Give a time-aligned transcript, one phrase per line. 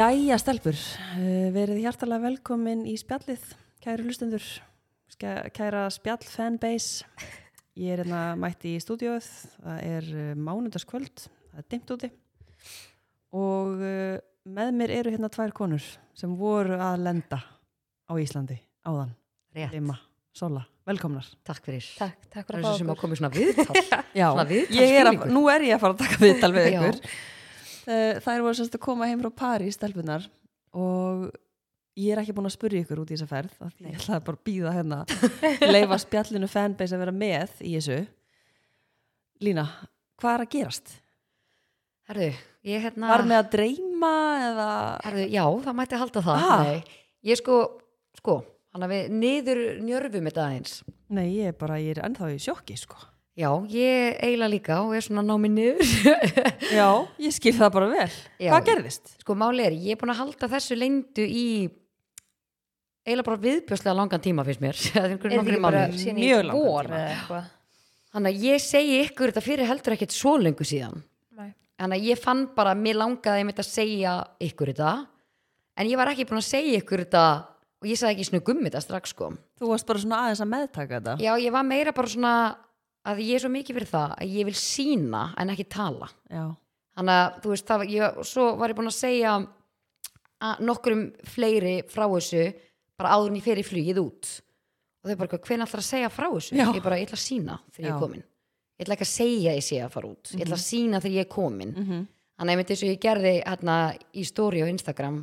[0.00, 0.76] Jæja, stelpur,
[1.18, 3.42] eh, verið hjartalega velkomin í spjallið,
[3.84, 4.44] kæru hlustendur,
[5.20, 7.04] kæra spjall fanbase.
[7.76, 9.28] Ég er hérna mætti í stúdíóið,
[9.60, 12.10] það er eh, mánudagskvöld, það er dimmt úti
[13.36, 14.16] og eh,
[14.50, 15.84] með mér eru hérna tvær konur
[16.18, 17.38] sem voru að lenda
[18.08, 18.56] á Íslandi
[18.88, 19.12] áðan,
[19.54, 19.98] Rétt, Lima,
[20.34, 21.28] Sola, velkomnar.
[21.46, 23.04] takk fyrir Takk, takk Það fyrir er að svo sem fá að okkur.
[23.04, 23.84] koma svona viðtal
[24.16, 24.48] Já, Svona
[24.80, 26.80] ég er að, nú er ég að fara að taka viðtal við Já.
[26.80, 26.98] ykkur.
[27.04, 27.28] Eh,
[27.86, 30.26] Þær voru semst að koma heim frá París, stelpunar,
[30.76, 31.28] og
[32.00, 34.44] ég er ekki búin að spurja ykkur út í þessa ferð, ég ætlaði bara að
[34.48, 34.98] býða hérna,
[35.72, 37.98] leifa spjallinu fanbase að vera með í þessu.
[39.44, 39.66] Lína,
[40.20, 40.94] hvað er að gerast?
[42.10, 42.30] Herðu,
[42.66, 44.14] ég hérna Var með að dreyma
[44.50, 44.70] eða...
[45.06, 46.72] Herðu, já, það mætti halda það Ah.
[47.30, 47.60] Ég sko,
[48.18, 48.34] sko
[48.74, 50.74] hann að við niður njörfum þetta aðeins
[51.10, 52.98] Nei, ég er bara, ég er ennþá í sjokki, sko.
[53.38, 55.90] Já, ég eiginlega líka og er svona námið niður
[56.80, 56.88] Já,
[57.22, 58.08] ég skil það bara vel.
[58.42, 58.50] Já.
[58.50, 59.12] Hvað gerðist?
[59.22, 61.44] Sko, máli er, ég er búin að halda þessu leyndu í
[63.06, 66.56] eiginlega bara viðbjörslega langan tíma finnst mér er ekki bara síðan í tíma.
[66.90, 67.46] eða eitthvað?
[68.10, 70.98] Þannig að ég segi ykkur þetta fyrir heldur ekkert svo lengu síðan
[71.38, 71.52] Nei.
[71.78, 74.94] Þannig að ég fann bara, mér langaði einmitt að segja ykkur þetta
[75.80, 77.24] en ég var ekki búin að segja ykkur þetta
[77.80, 80.98] og ég sagði ekki snugum þetta strax sko Þú varst bara svona aðeins að meðtaka
[80.98, 81.14] þetta.
[81.20, 82.34] Já, ég var meira bara svona
[83.08, 86.10] að ég er svo mikið fyrir það að ég vil sína en ekki tala.
[86.28, 86.44] Já.
[86.98, 89.34] Þannig að, þú veist, það, ég, svo var ég búin að segja
[90.40, 92.44] að nokkurum fleiri frá þessu
[93.00, 94.32] bara áður en ég fer í flugið út.
[95.00, 96.56] Og þau bara, hvernig ætlar að segja frá þessu?
[96.58, 96.66] Já.
[96.68, 97.96] Ég bara, ég ætla að sína þegar ég Já.
[97.96, 98.24] er komin.
[98.80, 100.32] Ég ætla ekki að segja að ég sé að fara út.
[100.34, 101.76] Ég ætla að sína þegar ég er komin.
[101.76, 102.08] Mm
[102.40, 103.72] Þannig að einmitt eins og ég gerði hérna
[104.16, 105.16] í story á Instagram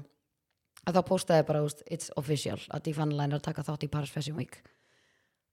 [0.86, 2.60] að þá postaði ég bara, it's official.
[2.70, 4.60] Að Difanline er að taka þátt í Paris Fashion Week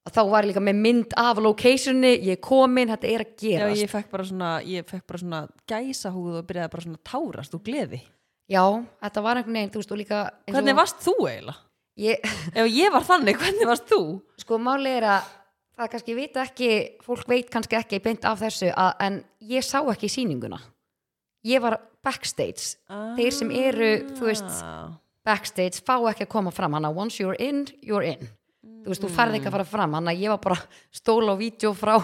[0.05, 3.31] að þá var ég líka með mynd af locationni, ég er komin, þetta er að
[3.31, 5.39] Já, gerast ég fekk bara svona, ég fekk bara svona
[5.71, 8.01] gæsahúð og byrjaði bara svona að tárast og gleði.
[8.49, 8.61] Já,
[9.01, 11.55] þetta var einhvern veginn, þú veist, og líka og- Hvernig varst þú eiginlega?
[11.97, 12.19] ég,
[12.53, 14.21] Ef ég var þannig, hvernig varst þú?
[14.37, 15.23] sko máli er að
[15.79, 16.69] það kannski vita ekki,
[17.03, 20.59] fólk veit kannski ekki beint af þessu, að, en ég sá ekki sýninguna
[21.45, 22.77] ég var backstage
[23.17, 24.91] Þeir sem eru, þú veist, Ah.
[25.25, 28.29] backstage fá ekki að koma fram, hann að once you're in, you're in
[28.85, 30.57] þú veist, þú færði ekki að fara fram hann að ég var bara
[30.93, 31.95] stóla á vídeo frá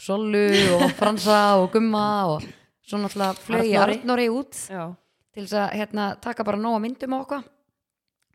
[0.00, 0.46] Sollu
[0.78, 2.46] og Fransa og Gumma og
[2.82, 4.26] svo náttúrulega flög ég Arnóri.
[4.32, 4.88] Út Já.
[5.32, 7.44] til þess að hérna, taka bara nóga myndum á okkur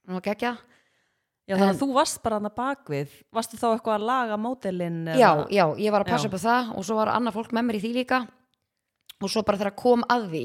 [0.08, 0.56] og gegja
[1.48, 3.12] Já, þannig að þú varst bara hann að bakvið.
[3.32, 4.98] Varstu þá eitthvað að laga módelin?
[5.16, 7.64] já, já, ég var að passa upp á það og svo var annað fólk með
[7.70, 8.20] mér í því líka
[9.22, 10.44] og svo bara þegar að kom að því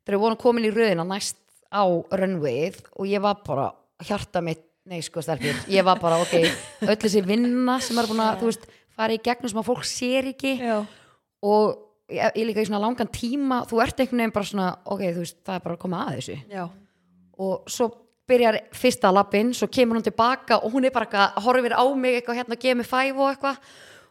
[0.00, 1.36] þegar við vorum komin í röðina næst
[1.68, 3.68] á runwayð og ég var bara
[4.00, 6.34] hjarta mitt, nei sko stelpur ég var bara ok,
[6.86, 9.86] öll þessi vinna sem er búin að, þú veist, fara í gegnum sem að fólk
[9.88, 10.76] sér ekki Já.
[11.44, 11.80] og
[12.10, 15.24] ég, ég líka í svona langan tíma þú ert einhvern veginn bara svona, ok, þú
[15.24, 16.64] veist það er bara að koma að þessu Já.
[17.40, 17.90] og svo
[18.30, 22.20] byrjar fyrsta lappin svo kemur hún tilbaka og hún er bara eitthvað horfir á mig
[22.20, 23.62] eitthvað hérna mig fæf og eitthvað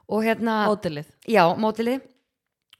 [0.10, 1.06] og hérna, Módelið.
[1.30, 2.02] já, mótilið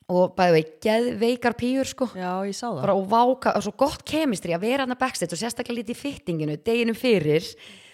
[0.10, 2.10] og bæði vei, geðveikar pýur sko.
[2.18, 2.82] Já, ég sá það.
[2.82, 5.96] bara og váka, og svo gott kemistri að vera hann að backstage og sérstaklega lítið
[5.96, 7.46] í fittinginu deginum fyrir,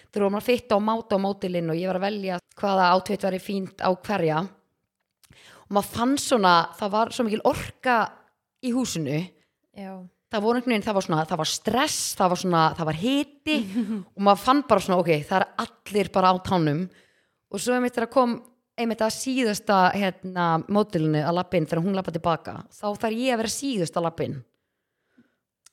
[0.08, 3.28] þú erum að fitta og máta á mótilinn og ég var að velja hvaða átvitt
[3.28, 4.42] væri fínt á hverja.
[5.66, 8.00] Og maður fann svona það var svo mikil orka
[8.64, 9.24] í húsinu.
[9.76, 10.00] Já.
[10.32, 13.00] það voru einhvern veginn, það var svona, það var stress það var svona, það var
[13.02, 13.58] hiti.
[14.16, 16.86] Og maður fann bara svona, ok, það er allir bara á tánum.
[17.52, 18.38] Og svo einmitt þegar kom
[18.78, 23.42] einmitt að síðasta hérna, mótilinu að lappin þegar hún lappa tilbaka þá þarf ég að
[23.44, 24.36] vera síðasta lappin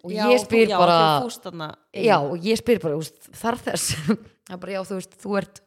[0.02, 2.06] og Já, ég spyr þú, já, bara þú fúst þarna inn.
[2.08, 3.92] já, og ég spyr bara, úst, þarf þess
[4.50, 5.62] er bara, já, þú veist, þú ert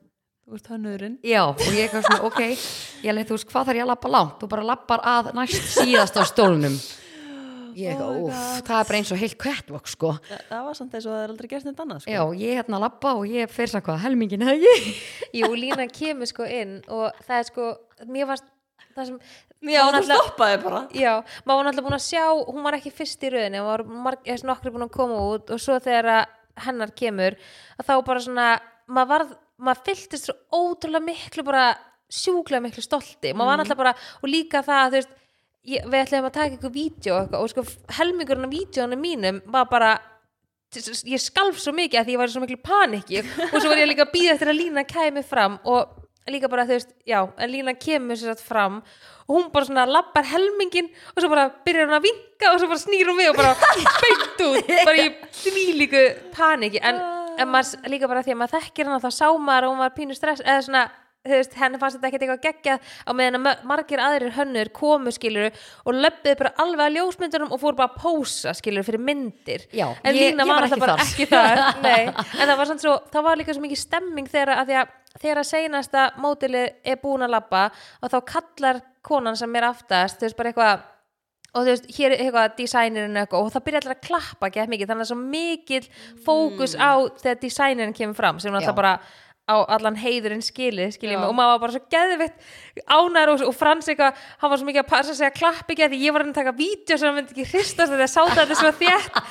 [0.45, 1.13] Þú ert hönnurinn.
[1.25, 4.35] já, og ég eitthvað svona, ok ég þú veist, hvað þarf ég að lappa langt
[4.43, 6.75] þú bara lappar að næst síðast á stólnum
[7.75, 8.33] ég Oh God.
[8.65, 11.23] það er bara eins og heilt kvettvokk, sko Það, það var samt eins og það
[11.25, 12.11] er aldrei gert neitt annað, sko.
[12.15, 14.89] Já, ég hérna lappa og ég fer samt hvað helmingin ég.
[15.39, 17.69] Jú, Lína kemur sko inn og það er sko,
[18.07, 18.47] mér varst
[18.95, 19.19] það sem,
[19.65, 20.79] Já, maður þú náttúrulega- stoppaði bara.
[20.93, 21.13] já,
[21.45, 24.29] maður var náttúrulega búin að sjá hún var ekki fyrst í rauninni, hún var marg,
[24.45, 27.35] nokkri búin að koma út og svo þegar að hennar kemur,
[27.79, 28.45] að þá bara svona
[28.87, 31.65] maður varð, maður fylltist svo ótrúlega miklu bara
[32.11, 35.15] sjúklega miklu stolti, maður var náttúrulega bara og líka það, að, þú veist,
[35.65, 39.41] ég, við ætlum að taka ykkur vídeo og, eitthvað, og sko helmingurinn af vídeoinu mínum
[39.53, 39.95] var bara
[40.75, 43.79] ég skalf svo mikið að því ég var í svo miklu paniki og svo var
[43.79, 46.01] ég líka að býða eftir að Lína kæmi fram og
[46.31, 48.79] líka bara þú veist, já, en Lína kemur sér satt fram
[49.27, 52.69] og hún bara svona lappar helmingin og svo bara byrjar hún að vinka og svo
[52.71, 53.53] bara snýr hún við og bara
[54.03, 55.07] beint út, bara í
[55.39, 56.03] því líku
[56.35, 56.99] paniki, en,
[57.39, 59.95] en maður líka bara því að maður þekkir hana þá sá maður að hún var
[59.97, 60.83] pínu stress eða svona,
[61.33, 65.11] veist, henni fannst þetta ekkert eitthvað geggjað á meðan að ma- margir aðrir hönnur komu
[65.15, 65.49] skilur
[65.85, 69.87] og löppuðu bara alveg að ljósmyndunum og fóru bara að pósa skilur fyrir myndir Já,
[70.03, 71.29] en ég- Lína ég var ekki bara ekki
[71.87, 72.05] nei.
[72.07, 75.47] en það var, svo, það var líka svo mikið stemming þegar að að þegar að
[75.47, 77.69] seinasta mótilið er búin að labba
[78.03, 80.83] og þá kallar konan sem er aftast þú veist bara eitthvað
[81.55, 84.65] og þú veist, hér er eitthvað designirinn eitthvað og það byrja allir að klappa ekki
[84.73, 85.85] mikið þannig að svo mikil
[86.25, 86.91] fókus á
[87.21, 88.57] þegar designirinn kemur fram sem Já.
[88.57, 88.97] náttúrulega bara
[89.45, 91.19] á allan heiðurinn skilið, skiljið Já.
[91.21, 92.37] mig og maður var bara svo geðvitt
[92.89, 95.93] ánæður og, og Frans eitthvað, hann var svo mikið að passa að klappa ekki að
[95.93, 98.73] því ég var að taka vídeo sem hann myndi ekki hristast þegar sáta þetta svo
[98.81, 99.21] þétt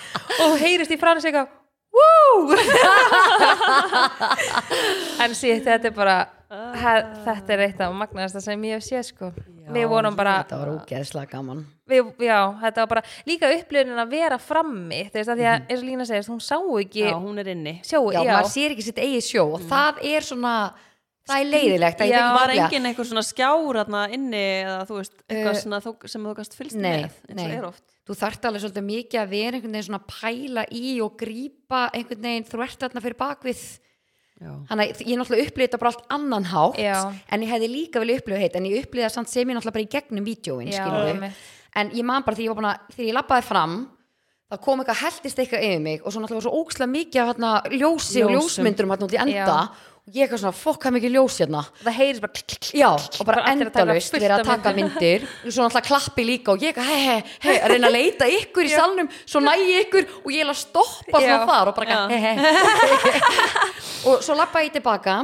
[0.46, 1.50] og heyrist í Frans eitthvað!
[5.24, 6.16] en síðan þetta er bara
[6.50, 6.94] he,
[7.24, 9.26] þetta er eitt af magnaðasta sem ég hef séð sko.
[9.74, 11.60] Við vorum bara þetta var ógeðslega gaman.
[11.88, 15.60] Við, já, þetta var bara líka upplifinin að vera frammi þú veist að því að
[15.60, 17.76] eins og Lína segist, hún sá ekki Já, hún er inni.
[17.84, 20.54] Sjóu, já, já, maður sér ekki sitt eigið sjó og það er svona
[21.24, 22.28] það er leiðilegt að ég Já.
[22.36, 23.82] Var ekki engin einhver svona skjár
[24.12, 27.68] inni eða þú veist, eitthvað Uh, sem þú gast fylgst nei, með eins og er
[27.72, 31.16] oft þú þarft alveg svolítið mikið að vera einhvern veginn svona að pæla í og
[31.20, 33.64] grípa einhvern veginn þú ert þarna fyrir bakvið
[34.34, 36.96] Já, þannig að ég náttúrulega upplýði þetta bara allt annan hátt Já.
[37.32, 39.76] en ég hefði líka vel upplýðið heitt en ég upplýði það samt sem ég náttúrulega
[39.76, 40.72] bara í gegnum vídjóin
[41.74, 43.76] en ég man bara þegar ég að þegar ég labbaði fram
[44.50, 47.30] þá kom eitthvað heldist eitthvað yfir mig og svo náttúrulega var svo ókslega mikið af
[47.30, 48.40] hérna, ljósi og Ljósum.
[48.40, 49.93] ljósmyndurum hérna út í enda Já.
[50.04, 51.60] Og ég eitthvað svona fokk hvað mikið ljós hérna?
[51.80, 55.22] Það heyrist bara klikk, klikk, Já, og bara fullt verið að taka myndir.
[55.24, 58.68] Og svo náttúrulega klappi líka og ég hei, hei, hei, að reyna að leita ykkur
[58.68, 59.08] í salnum.
[59.24, 61.46] Svo næ ég ykkur og ég er að stoppa svona Já.
[61.48, 62.34] þar og bara hei, hei
[64.10, 65.14] og svo lappa ég tilbaka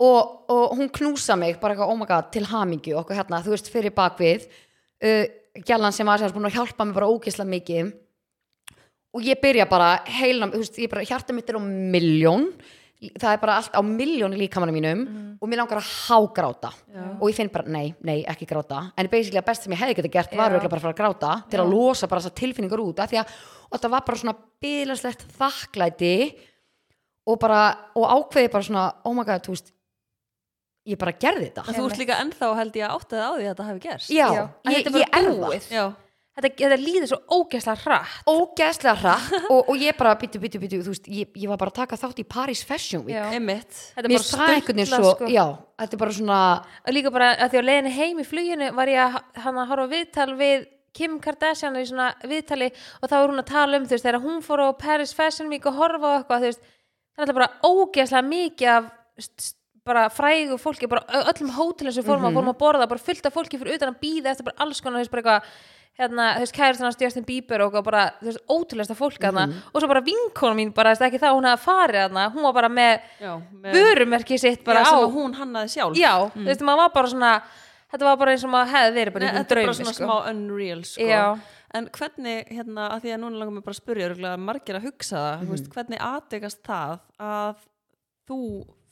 [0.00, 3.52] og, og hún knúsa mig bara eitthvað, oh my god, til hamingju okkur hérna, þú
[3.52, 5.26] veist, fyrir bakvið uh,
[5.68, 7.92] gælan sem var var búin að hjálpa mig bara ógislega mikið.
[9.14, 12.48] Og ég byrja bara heilna, þú veist, ég bara hjarta mitt er á milljón
[13.12, 15.04] það er bara allt á milljón í líkamanum mínum
[15.40, 16.70] og mér langar að hágráta.
[17.20, 18.86] Og ég finn bara, nei, nei, ekki gráta.
[18.96, 21.02] En basically að best sem ég hefði getið gert var örugglega bara að fara að
[21.02, 24.20] gráta til að losa bara þessar tilfinningar út af því að og þetta var bara
[24.20, 26.16] svona byðlaslegt þakklæti
[27.26, 27.60] og bara,
[27.96, 29.72] og ákveði bara svona oh my god, þú veist
[30.84, 31.64] ég bara gerði þetta.
[31.68, 34.10] En þú ert líka ennþá held ég að áttaði á því að þetta hefði gerst.
[34.12, 34.42] Já, Já.
[34.44, 35.94] Ég, er ég bara er það
[36.34, 38.18] þetta, þetta líður svo ógeðslega hratt.
[38.30, 39.32] Ógeðslega hratt.
[39.52, 41.98] Og, og ég bara, byttu, byttu, byttu, þú veist ég, ég var bara að taka
[42.00, 43.16] þátt í Paris Fashion Week.
[43.94, 45.30] Þetta er bara sturlað, svo, sko.
[45.32, 45.44] já,
[45.82, 46.38] þetta er bara svona
[46.84, 49.90] og líka bara að því á leiðinni heim í fluginu var ég að að horfa
[49.94, 52.70] viðtal við Kim Kardashian í svona viðtali
[53.00, 55.50] og þá er hún að tala um þú veist þegar hún fór á Paris Fashion
[55.50, 58.90] Week og horfa á eitthvað þú veist það er alltaf bara ógeðslega mikið af
[59.84, 63.34] bara frægu fólki bara öllum hótelum sem fórum að fórum að borða bara fullt af
[63.34, 65.50] fólki fyrir utan að býða eftir bara alls konar þú veist bara eitthvað
[65.98, 69.80] hérna, þú veist, kærastan hans Justin Bieber og bara, þú veist, ótrúlegsta fólk mm og
[69.80, 72.56] svo bara vinkona mín bara, þú veist, ekki það, hún hafði farið þarna, hún var
[72.56, 75.98] bara með Já, með, vörumerki sitt bara já, á sem að hún hannaði sjálf.
[75.98, 77.32] Já, þú veist, maður var bara svona
[77.94, 79.78] þetta var bara eins og maður hefði verið bara í einhverjum þetta er bara draumi
[79.78, 80.06] svona sko.
[80.08, 81.08] smá unreal sko.
[81.08, 81.24] Já.
[81.74, 84.86] en hvernig, hérna, að því að núna langar mig bara að spyrja örugglega margir að
[84.88, 86.96] hugsa það, mm veist, hvernig aðdegast það
[87.30, 87.64] að
[88.28, 88.40] þú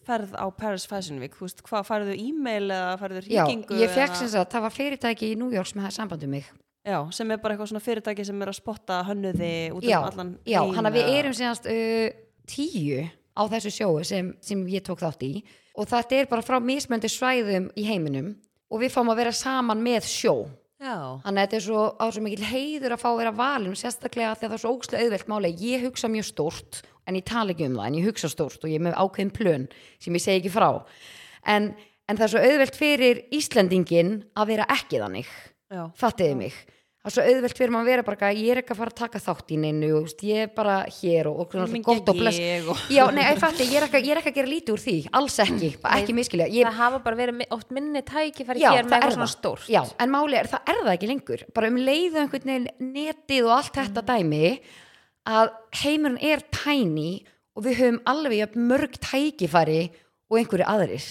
[0.02, 3.94] ferð á Paris Fashion Week, þú veist, hvað færðu e-mail eða færðu já, hringingu ég
[3.94, 6.50] fekk sem sagt, það var fyrirtæki í New York sem hefði samband um mig
[6.82, 10.32] já, sem er bara eitthvað svona fyrirtæki sem er að spotta hönnuði út um allan
[10.48, 15.02] já, hann að við erum síðanst uh, tíu á þessu sjóu sem, sem ég tók
[15.02, 15.34] þátt í.
[15.78, 18.34] Og þetta er bara frá mismöndi svæðum í heiminum
[18.72, 20.34] og við fáum að vera saman með sjó.
[20.82, 23.76] Já, þannig að þetta er svo á svo mikil heiður að fá að vera valin
[23.78, 25.52] sérstaklega að það er svo ógslega auðvelt máli.
[25.62, 28.72] Ég hugsa mjög stórt en ég tala ekki um það en ég hugsa stórt og
[28.72, 29.68] ég er með ákveðin plön
[30.02, 30.68] sem ég segi ekki frá.
[31.46, 31.70] En,
[32.10, 35.30] en það er svo auðvelt fyrir Íslendingin að vera ekki þannig.
[35.96, 36.58] Fattiði mig
[37.02, 38.98] það er svo auðvelt fyrir maður að vera bara ég er ekki að fara að
[39.00, 39.88] taka þátt í neinu
[40.22, 42.38] ég er bara hér og, og, og gott og bless.
[42.70, 44.82] og- já, nei, ég fatti, ég er ekki, ég er ekki að gera lítið úr
[44.84, 48.86] því alls ekki, ekki miskilja ég, það hafa bara verið oft minni tækifæri já, hér
[48.86, 49.66] með eitthvað svona stórt.
[49.66, 51.44] Já, en máli er, það er það ekki lengur.
[51.54, 54.46] Bara um leiðu einhvern veginn netið og allt þetta dæmi
[55.26, 57.10] að heimurinn er tæni
[57.56, 59.82] og við höfum alveg mörg tækifæri
[60.30, 61.08] og einhverju aðris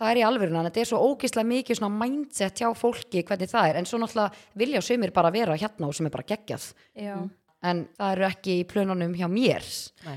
[0.00, 3.52] það er í alvörun en þetta er svo ógislega mikið svona mindset hjá fólki hvernig
[3.52, 3.80] það er.
[3.82, 4.32] En svo náttúrulega
[4.64, 6.72] vilja sömur bara vera hérna og sem er bara geggjað.
[6.96, 7.18] Já.
[7.60, 9.66] en það eru ekki í plönunum hjá mér.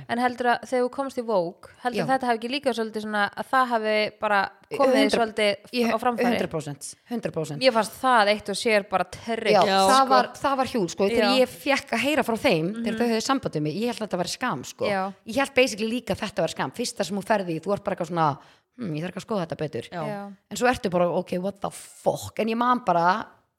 [0.07, 2.03] En heldur að þegar þú komst í Vogue heldur Já.
[2.05, 4.37] að þetta hafi ekki líka svolítið svona að það hafi bara
[4.69, 6.39] komið þér 100 svolítið á framfæri?
[6.39, 7.65] 100%, 100%.
[7.67, 10.07] ég fannst það eitt og sér bara terrik Já, Já, það, sko.
[10.13, 13.27] var, það var hjúl sko, þegar ég fekk að heyra frá þeim þegar þau höfðu
[13.27, 14.95] sambandið mig, ég held að þetta var skam sko.
[15.27, 16.71] Ég held basically líka þetta var skam.
[16.79, 18.31] Fyrsta sem hún ferði, þú ert bara eitthvað svona
[18.79, 20.03] hm, ég þarf ekki að skoða þetta betur Já.
[20.49, 23.07] En svo ertu bara, ok, what the fuck en ég man bara,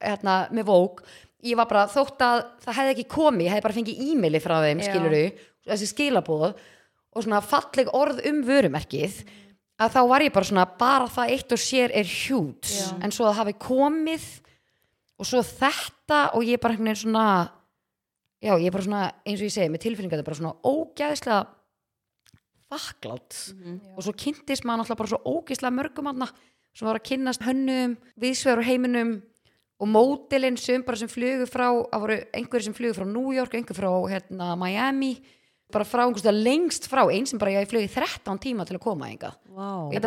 [0.02, 3.78] hérna, með Vogue ég var bara, þótt að það hefði ekki komið, ég hefði bara
[3.78, 4.86] fengið e-maili frá þeim Já.
[4.90, 5.24] skiluru,
[5.68, 6.46] þessi skilabóð
[7.14, 9.18] og svona falleg orð um vörumerkið
[9.84, 12.86] að þá var ég bara svona bara það eitt og sér er hjút Já.
[13.02, 14.26] en svo það hafi komið
[15.18, 17.26] og svo þetta og ég bara einhvern veginn svona
[18.44, 20.56] já, ég er bara svona, eins og ég segi, með tilfinningar þetta er bara svona
[20.64, 21.42] ógæðislega
[22.74, 23.38] þakklátt
[23.96, 26.28] og svo kynntist maður náttúrulega bara svo ógæðislega mörgum aðna
[26.74, 29.22] sem var að kynnast hönnum, viðsvegar heiminum
[29.80, 33.54] og mótilinn sem bara sem flugu frá, það voru einhverjir sem flugu frá New York,
[33.54, 35.16] einhver frá hérna, Miami
[35.74, 39.08] bara frá einhverstað lengst frá einn sem bara ég flögi 13 tíma til að koma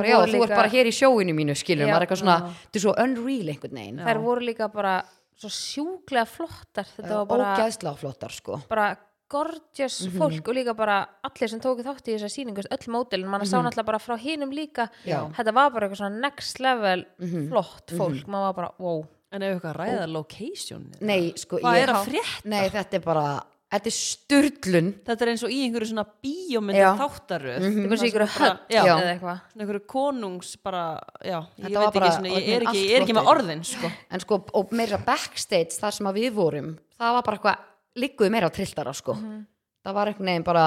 [0.07, 2.37] já, voru þú ert líka- bara hér í sjóinu mínu skilur, maður er eitthvað svona,
[2.63, 4.93] þetta er svo unreal einhvern veginn, þær voru líka bara
[5.37, 8.61] svo sjúklega flottar þetta var bara, ógæðslega flottar sko.
[8.69, 8.97] bara
[9.29, 10.17] gorgeous Mhm.
[10.17, 13.57] fólk og líka bara allir sem tóku þátt í þessa sýningu öll mótilin, mann sá
[13.61, 15.05] náttúrulega bara frá hinum líka Mhm.
[15.11, 15.19] Já.
[15.27, 15.33] Mhm.
[15.35, 17.05] þetta var bara eitthvað svona next level
[17.49, 21.75] flott fólk, maður var bara wow En ef eitthvað að ræða location nei, sko, Hvað
[21.75, 22.45] ég, er að frétta?
[22.45, 26.97] nei, þetta er bara, þetta er sturlun Þetta er eins og í einhverju svona bíómyndu
[26.97, 31.45] þáttaröð þetta er bara svo ykkur höll Já, eða eitthvað svona einhverju konungs bara, já,
[31.59, 33.91] ég veit ekki svona, ég er ekki, ég er ekki með orðin, sko.
[34.11, 37.57] en sko, og meira backstage þar sem að við vorum, það var bara eitthvað
[37.97, 40.65] ligguði meira á trilltara sko það var einhvern veginn bara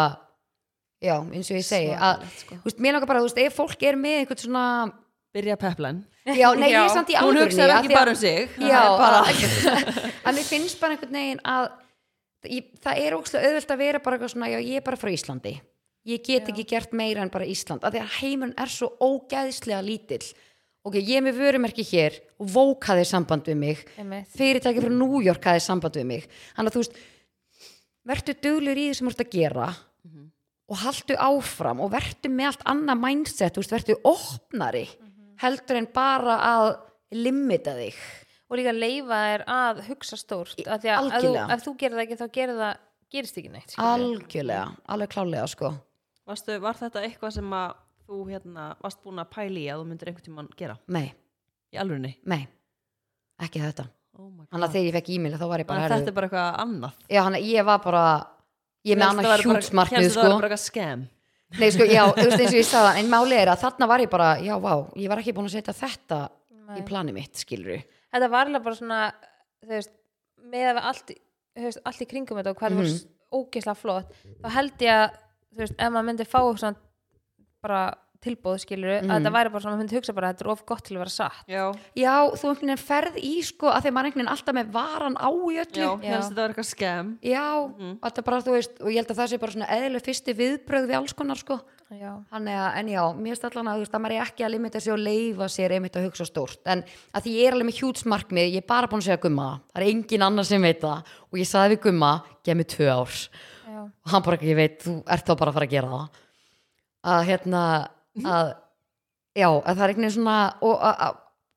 [1.01, 2.57] já, eins og ég segi að, sko.
[2.61, 4.65] þú veist, mér langar bara, þú veist, ef fólk er með einhvern svona,
[5.31, 6.01] Byrja peplan.
[6.27, 6.81] já, nei, Já.
[6.81, 8.49] ég er samt í Hún alvörunni hugsaði ekki að- bara um sig.
[8.57, 11.69] það já, er bara, að, að mér finnst bara einhvern veginn að
[12.51, 15.11] ég, það er ógslag auðvelt að vera bara eitthvað svona, já, ég er bara frá
[15.15, 15.53] Íslandi
[16.11, 19.83] ég get ekki gert meira en bara Ísland af því að heimurinn er svo ógæðislega
[19.85, 20.25] lítill
[20.83, 23.83] ok, ég er með vörumerki hér og Vogue hafði samband við mig
[24.35, 26.25] fyrirtæki frá New York hafði samband við mig
[26.57, 26.97] þannig að þú veist
[28.11, 29.69] verður duglur í því sem þú ert að gera
[30.71, 34.85] og haldu áfram og verður með allt annað mindset verður opnari
[35.43, 36.67] heldur en bara að
[37.17, 37.97] limita þig.
[38.51, 42.05] Og líka leifa þær að hugsa stórt af því að ef þú, þú gerir það
[42.05, 45.71] ekki þá gerir það gerist ekki neitt algjörlega, alveg klálega sko.
[46.31, 49.89] Varstu, var þetta eitthvað sem að þú hérna varst búin að pæli í að þú
[49.91, 50.77] myndir einhvern tímann gera?
[50.91, 51.11] nei,
[51.71, 52.17] Í alvörinni?
[52.31, 52.43] nei,
[53.43, 53.87] ekki þetta
[54.17, 56.61] þannig að þegar ég fekk e-mail þá var ég bara herðu- þetta er bara eitthvað
[56.65, 56.93] annað.
[57.09, 58.05] já, hann, ég var bara
[58.85, 61.09] ég með annað bara- hjútsmarkmið hélstu það sko væri bara eitthvað scam.
[61.61, 64.01] Nei, sko, já, þú veist eins og ég sagði en máli er að þarna var
[64.01, 66.21] ég bara, já, vá ég var ekki búin að setja þetta
[66.79, 67.81] í plani mitt skilur
[68.13, 69.01] þetta var alveg bara svona
[69.63, 69.91] þú veist,
[70.47, 71.11] með að við allt
[71.59, 72.87] veist, allt í kringum þetta og hvað mm Mhm.
[72.87, 73.09] -hmm.
[73.31, 74.13] var ógeðslega flott
[74.43, 75.11] þá held ég að
[75.55, 76.77] þú veist, ef maður myndi fá svona
[77.63, 79.11] bara tilbóð skilur Mhm.
[79.11, 80.95] að þetta væri bara svona, maður myndi hugsa bara að þetta er of gott til
[80.97, 81.65] að vera satt Já,
[81.97, 85.17] já, þú einhvern veginn ferð í sko að þegar maður einhvern veginn alltaf með varan
[85.17, 86.11] á í öllu já, Já.
[86.11, 87.19] helst þetta var eitthvað scam.
[87.23, 87.91] Já, Mhm.
[88.03, 90.03] og þetta er bara, þú veist, og ég held að það sé bara svona eðlileg
[90.05, 91.61] fyrsti viðbrögð við alls konar, sko.
[91.91, 94.45] já, Þannig að, en já, mér finnst allan að, þú veist, að maður er ekki
[94.47, 96.59] að limita sig og leifa sér einmitt að hugsa stórt.
[96.67, 96.85] En
[97.15, 99.61] að því ég er alveg með hjútsmarkmið, ég er bara búin að segja gumma, það.
[99.75, 101.03] það er engin annar sem veit það.
[101.33, 103.29] Og ég saði við gumma, gef mér tvö árs.
[103.67, 105.89] já, Og hann bara ekki, ég veit, þú ert þá bara að fara að gera
[105.89, 106.09] það.
[107.03, 107.89] Að, hérna,
[108.25, 108.53] að,
[109.39, 110.37] já, að það er einhvern veginn svona,
[110.67, 110.85] og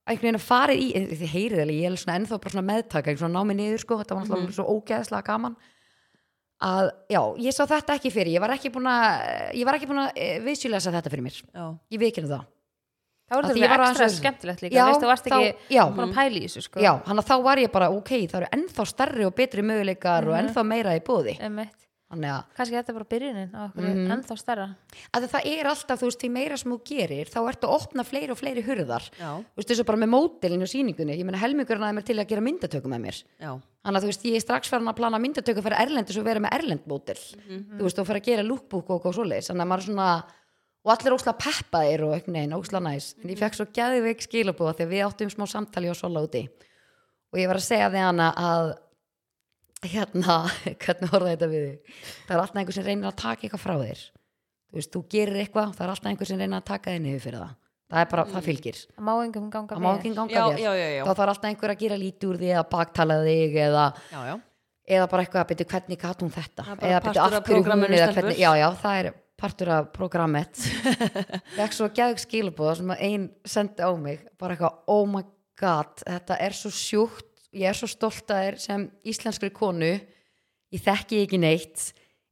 [0.04, 2.68] einhvern veginn að farið í, en þið heyrið alveg, ég er svona ennþá bara svona
[2.70, 5.56] meðtaka, svona námið niður, sko, þetta var náttúrulega svo ógeðslega gaman.
[6.64, 9.24] Að, já, ég sá þetta ekki fyrir ég var ekki búin að,
[9.58, 11.66] ég var ekki búin að viðsýlega þetta fyrir mér, Já.
[11.92, 12.46] ég veikinu það.
[13.24, 15.84] Þá er þetta ekstra skemmtilegt líka Já, veist, þú varst þá- ekki já.
[15.90, 16.80] búin að pæla í þessu sko.
[16.84, 20.28] Já, hann að þá var ég bara, ok, það eru ennþá starri og betri möguleikar
[20.30, 21.88] og ennþá meira í bóði Einmitt.
[22.14, 24.12] Þannig að, kannski þetta er bara byrjunin á okkur Mhm.
[24.14, 24.68] ennþá stærra.
[25.14, 28.04] Að það er alltaf, þú veist, því meira sem þú gerir þá ertu að opna
[28.06, 29.10] fleiri og fleiri hurðar.
[29.20, 31.18] Já, þú veist, þessu bara með mótelin og sýningunni.
[31.18, 33.24] Ég meina helmingurinn að mér til að gera myndatöku með mér.
[33.42, 33.52] Já,
[33.84, 36.40] þannig að þú veist, ég er strax farin að plana myndatöku fyrir erlendis og vera
[36.40, 39.50] með erlend mótel þú veist, og fara að gera lookbook og eitthvað svoleiðis.
[39.52, 40.24] Þannig að maður er svona
[40.86, 43.16] og allir ósla peppaðir og eitthvað neginn, ósla næs.
[43.24, 46.50] En ég fekk svo gæðveik skilabúða þegar við áttum smá samtali og sola úti.
[47.32, 48.78] Og ég var að segja við hana að
[49.92, 50.38] hérna,
[50.84, 51.98] hvernig horfði þetta við þig?
[52.28, 54.06] Það er alltaf einhver sem reynir að taka eitthvað frá þér.
[54.74, 57.24] Þú veist, þú gerir eitthvað það er alltaf einhver sem reynir að taka þig niður
[57.28, 57.60] fyrir það.
[57.94, 58.78] Það er bara, það fylgir.
[58.90, 59.98] Það má engum ganga það má vel.
[60.00, 62.40] ekki ganga já, vel já, já, já, þá þarf alltaf einhver að gera lítið úr
[62.42, 64.34] því eða baktala þig eða já, já.
[64.98, 66.66] eða bara eitthvað að byrja hvernig gat hún þetta?
[66.66, 69.12] Það er bara eða byrja af hverju hún eða hvernig, já já það er
[69.44, 70.64] partur af programmet.
[71.60, 74.26] Vekk svo gæðug skilabóða sem að ein sendi á mig.
[74.42, 75.24] Bara eitthvað oh my
[75.60, 79.94] god þetta er svo sjúkt ég er svo stolt að þér sem íslenskri konu.
[80.74, 81.92] Ég þekki ekki neitt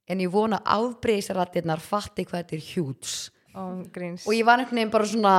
[0.09, 3.17] en ég vona afbreyðisrættirnar fatti hvað þetta er hjúts.
[3.93, 4.25] Gríns.
[4.25, 5.35] Og ég var veginn bara svona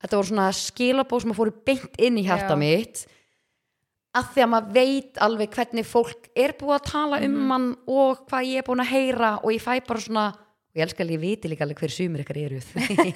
[0.00, 2.60] þetta voru svona skilabóð sem að fóru beint inn í hjarta Já.
[2.60, 3.02] mitt.
[4.16, 8.24] Að því að maður veit alveg hvernig fólk er búið að tala um mann og
[8.30, 9.34] hvað ég er búin að heyra.
[9.44, 10.26] Og ég fæ bara svona
[10.70, 12.58] og ég elskar alveg, ég viti líka alveg hver sumir ykkar eru.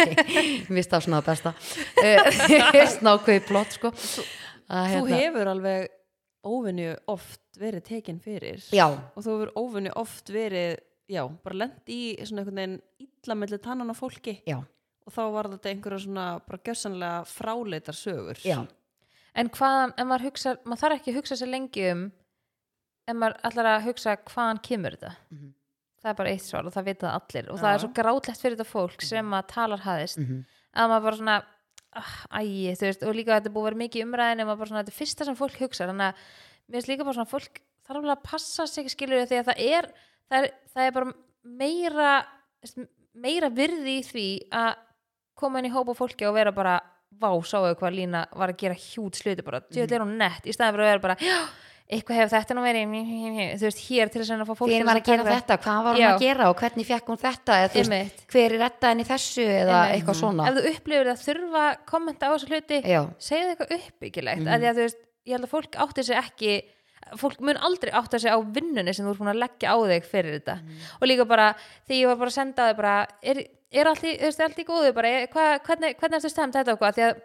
[0.66, 1.54] Finnst það svona það besta.
[2.04, 3.92] Eh, snákveði plott sko
[4.70, 5.88] að, Þú hérna, hefur alveg
[6.44, 10.78] óvinni oft verið tekin fyrir já, og þú hefur óvinni oft verið
[11.08, 14.58] já, bara lent í svona einhvern veginn illa mellir tannan á fólki já,
[15.06, 18.66] og þá var þetta einhverja svona bara gjössanlega fráleitar sögur já,
[19.34, 22.02] En hvaðan, ef maður hugsa, maður þarf ekki að hugsa sér lengi um
[23.10, 25.48] ef maður allar að hugsa hvaðan kemur þetta Mhm.
[26.04, 27.62] það er bara eitt svar og það vita allir og Já.
[27.64, 30.44] það er svo grátlegt fyrir þetta fólk sem að talar hæðist Mhm.
[30.76, 31.36] að maður bara svona
[32.00, 34.70] ah, æ, þú veist, og líka að þetta búið að vera mikið umræðin en bara
[34.70, 36.24] svona, þetta er fyrsta sem fólk hugsa þannig að
[36.64, 39.62] mér finnst líka bara svona fólk þarf alveg að passa sig skilur því að það
[39.66, 39.90] er
[40.30, 42.10] það er, það er bara meira
[43.14, 44.72] meira virði í því að
[45.38, 46.78] koma inn í hópa fólki og vera bara
[47.20, 50.54] vá, sáu hvað Lína var að gera hjút sluti bara, djöðl er hún nett í
[50.54, 51.38] staðan fyrir að vera bara, já,
[51.84, 52.92] eitthvað hefur þetta nú verið
[53.60, 55.98] þú veist, hér til þess að fá fólk til var að gera þetta, hvað var
[56.00, 56.06] Já.
[56.08, 57.58] að gera og hvernig fekk hún þetta?
[57.60, 59.96] Eða, veist, hver er þetta henni þessu eða Einmitt.
[59.98, 60.46] eitthvað svona?
[60.48, 62.78] Ef þú upplifir að þurfa að kommenta á þessu hluti
[63.28, 64.40] segja eitthvað uppbyggilegt.
[64.40, 64.48] Mm.
[64.54, 66.54] að því að þú veist, ég held að fólk átti sig ekki
[67.20, 70.08] fólk mun aldrei átta sig á vinnunni sem þú ert búin að leggja á þig
[70.08, 70.56] fyrir þetta.
[70.62, 70.80] Mhm.
[71.00, 71.50] og líka bara,
[71.84, 74.64] þegar ég var bara að senda á þig bara, er, er allt í, er í
[74.64, 77.22] góðu bara, er, hva, hvernig, hvernig ertu stemt þetta og hvað, því að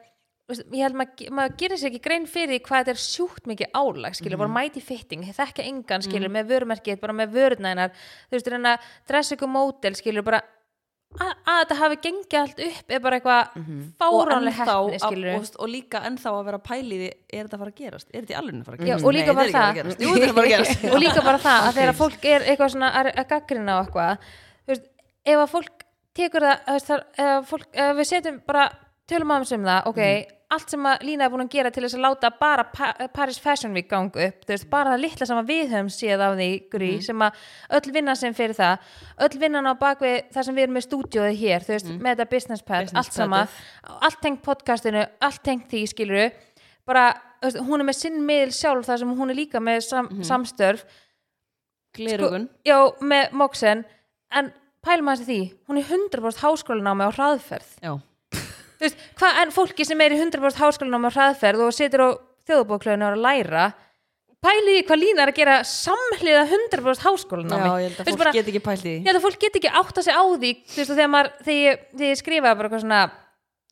[0.49, 4.15] ég held maður maður gerir sér ekki grein fyrir hvað þetta er sjúkt mikið álag
[4.17, 8.77] skilur, bara mæti fitting, þekka engan skilur, með vörumerkið, bara með vörunænar þú veist, reyna
[9.09, 10.41] ykkur mótel skilur, bara
[11.19, 13.79] að, þetta hafi gengið allt upp er bara eitthvað Mhm.
[13.97, 17.79] fáránleg ennþá hefni skilur og, og líka ennþá að vera pæliði er þetta fara að
[17.81, 19.05] gerast, er þetta í alveg að fara að Já, gerast?
[19.05, 19.73] Og líka Nei, bara það.
[19.79, 19.99] gerast.
[19.99, 20.11] Jú,
[20.49, 20.83] gerast.
[20.93, 24.17] Og líka bara það að þegar fólk er eitthvað svona að, að gaggrina á eitthvað
[24.69, 24.85] veist,
[25.25, 25.85] ef að fólk
[26.19, 28.67] tekur það, það ef, fólk, ef við setjum bara
[29.09, 30.01] tölum aðeins um það, ok
[30.49, 33.37] allt sem að Lína er búin að gera til þess að láta bara pa Paris
[33.41, 36.49] Fashion Week ganga upp veist, bara það litla sem að við höfum séð af því
[36.73, 37.43] grí, sem að
[37.77, 38.91] öll vinna sem fyrir það
[39.27, 42.29] öll vinnan á bakvið það sem við erum með stúdíóið hér, þú veist, með þetta
[42.33, 43.43] business pad Business allt sama,
[44.09, 46.25] allt tengt podcastinu allt tengt því, skiluru
[46.89, 47.05] bara,
[47.43, 50.85] veist, hún er með sinn miðl sjálf þar sem hún er líka með sam, samstörf.
[51.97, 53.85] Glerugun já, með Moxen
[54.33, 54.51] en
[54.85, 55.39] pælum í því,
[55.69, 57.71] hún er 100% háskólanámi á hraðferð.
[57.81, 57.93] Já,
[58.85, 62.09] veist, hvað en fólki sem er í 100% háskólanámi á hraðferð og situr á
[62.49, 63.65] þjóðbóklöðinu og er að læra?
[64.39, 68.19] Pælið því hvað lína er að gera samhliða 100% háskólanámi já, ég held að fólk
[68.21, 68.93] bara- get ekki pælt í því.
[69.03, 71.11] Ég held að fólk get ekki átt að sig á því þú veist, og þegar,
[71.15, 73.01] maður, þegar, þegar ég skrifaði bara eitthvað svona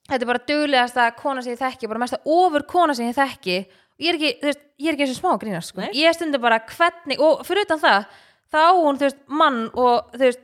[0.07, 3.57] þetta er bara duglegasta kona sem ég þekki bara mesta ofur kona sem ég þekki.
[3.97, 5.87] Ég er ekki, þú veist, ég er ekki eins og smá að grínast sko.
[5.95, 8.05] Ég stundur bara hvernig og fyrir utan það,
[8.51, 10.43] þá hún þú veist, mann og þú veist,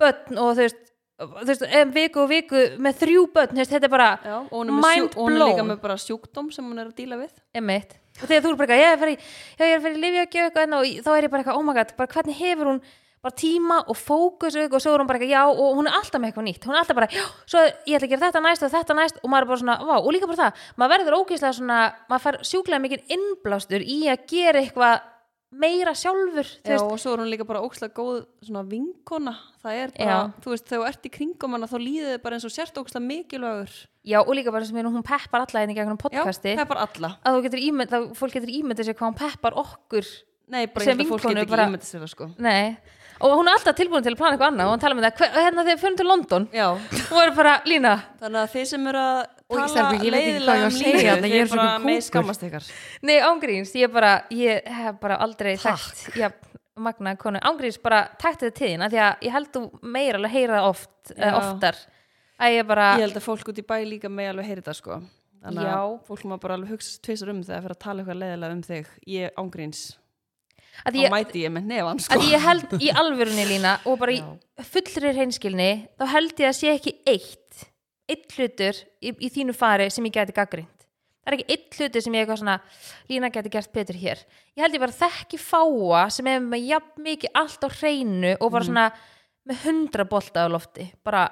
[0.00, 0.80] börn og þú veist,
[1.18, 5.34] um, viku og viku með þrjú börn, þetta er bara Já, er, Mind og hún
[5.34, 5.72] er líka blown.
[5.72, 7.98] með bara sjúkdóm sem hún er að díla við Einmitt.
[8.22, 9.84] og þegar þú er bara eitthvað, ég er að fara í já, ég er að
[9.88, 11.94] fara í lifja og gjöf eitthvað og þá er ég bara eitthvað, oh my god,
[11.98, 12.80] bara hvernig hefur hún
[13.18, 16.22] bara tíma og fókus og svo er hún bara eitthvað, já, og hún er alltaf
[16.22, 18.62] með eitthvað nýtt hún er alltaf bara, já, svo ég ætla að gera þetta næst
[18.62, 21.16] og þetta næst og maður er bara svona, vá, og líka bara það maður verður
[21.18, 25.00] ógeðslega svona, maður fær sjúklega mikið innblástur í að gera eitthvað
[25.50, 26.84] meira sjálfur, Já, veist.
[26.84, 29.32] og svo er hún líka bara ókslega góð svona vinkona,
[29.64, 30.32] það er bara Já.
[30.44, 32.80] þú veist, þegar þú ert í kringum hana þá líður þið bara eins og sért
[32.82, 33.72] ókslega mikilvægur.
[34.04, 36.84] Já, og líka bara sem hún peppar alla henni gegnum Já, podcasti það er bara
[36.88, 37.10] alla.
[37.24, 40.04] Að þú getur ímynd, að fólk getur ímyndið sér hvað hún peppar okkur
[40.48, 42.28] Nei, bara Sem fólk vinkonu get ekki bara- ímyndið sér það sko.
[42.38, 42.76] Nei,
[43.20, 45.16] og hún er alltaf tilbúin til að plana eitthvað annað og hún tala með það,
[45.18, 46.68] hver, hérna þegar við fyrir til London Já,
[47.10, 51.28] hún er bara, Lína, þannig að þið sem eru að tala leiðilega um lífið, þarna,
[51.32, 52.06] ég er bara með kúkur.
[52.08, 52.68] skammast ykkar.
[53.08, 56.28] Nei ángríns ég bara, ég hef bara aldrei takt, já,
[56.76, 57.40] magna konu.
[57.48, 60.68] Ángríns bara takt þetta til þín, því að ég held þú meira alveg heyra það
[60.72, 61.22] oft, Já.
[61.30, 61.78] uh, oftar.
[62.38, 64.74] Að ég bara, Ég held að fólk út í bæ líka með alveg heyri þetta
[64.78, 65.00] sko.
[65.42, 65.72] Þannig Já.
[65.78, 68.62] að fólk má bara alveg hugsa tvisar um þegar fyrir að tala eitthvað leiðilega um
[68.68, 68.86] þig.
[69.06, 69.82] Ég ángríns,
[70.84, 72.14] að þá ég, mæti ég með nefan sko.
[72.14, 74.20] að ég held í alvörunni Lína og bara í
[74.68, 77.47] fullri reynskilni þá held ég að sé ekki eitt
[78.08, 82.04] eitt hlutur í, í þínu fari sem ég gæti gaggrind það er ekki eitt hlutur
[82.06, 82.58] sem ég eitthvað svona
[83.10, 84.22] Lína gæti gert betur hér
[84.56, 88.52] ég held ég bara þekki fáa sem er með jafn mikið allt á hreinu og
[88.54, 88.86] bara svona
[89.48, 91.26] með hundra bolta á lofti bara,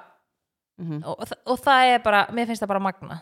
[0.77, 0.99] Mhm.
[1.09, 3.15] og, og, og það er bara, mér finnst það bara magna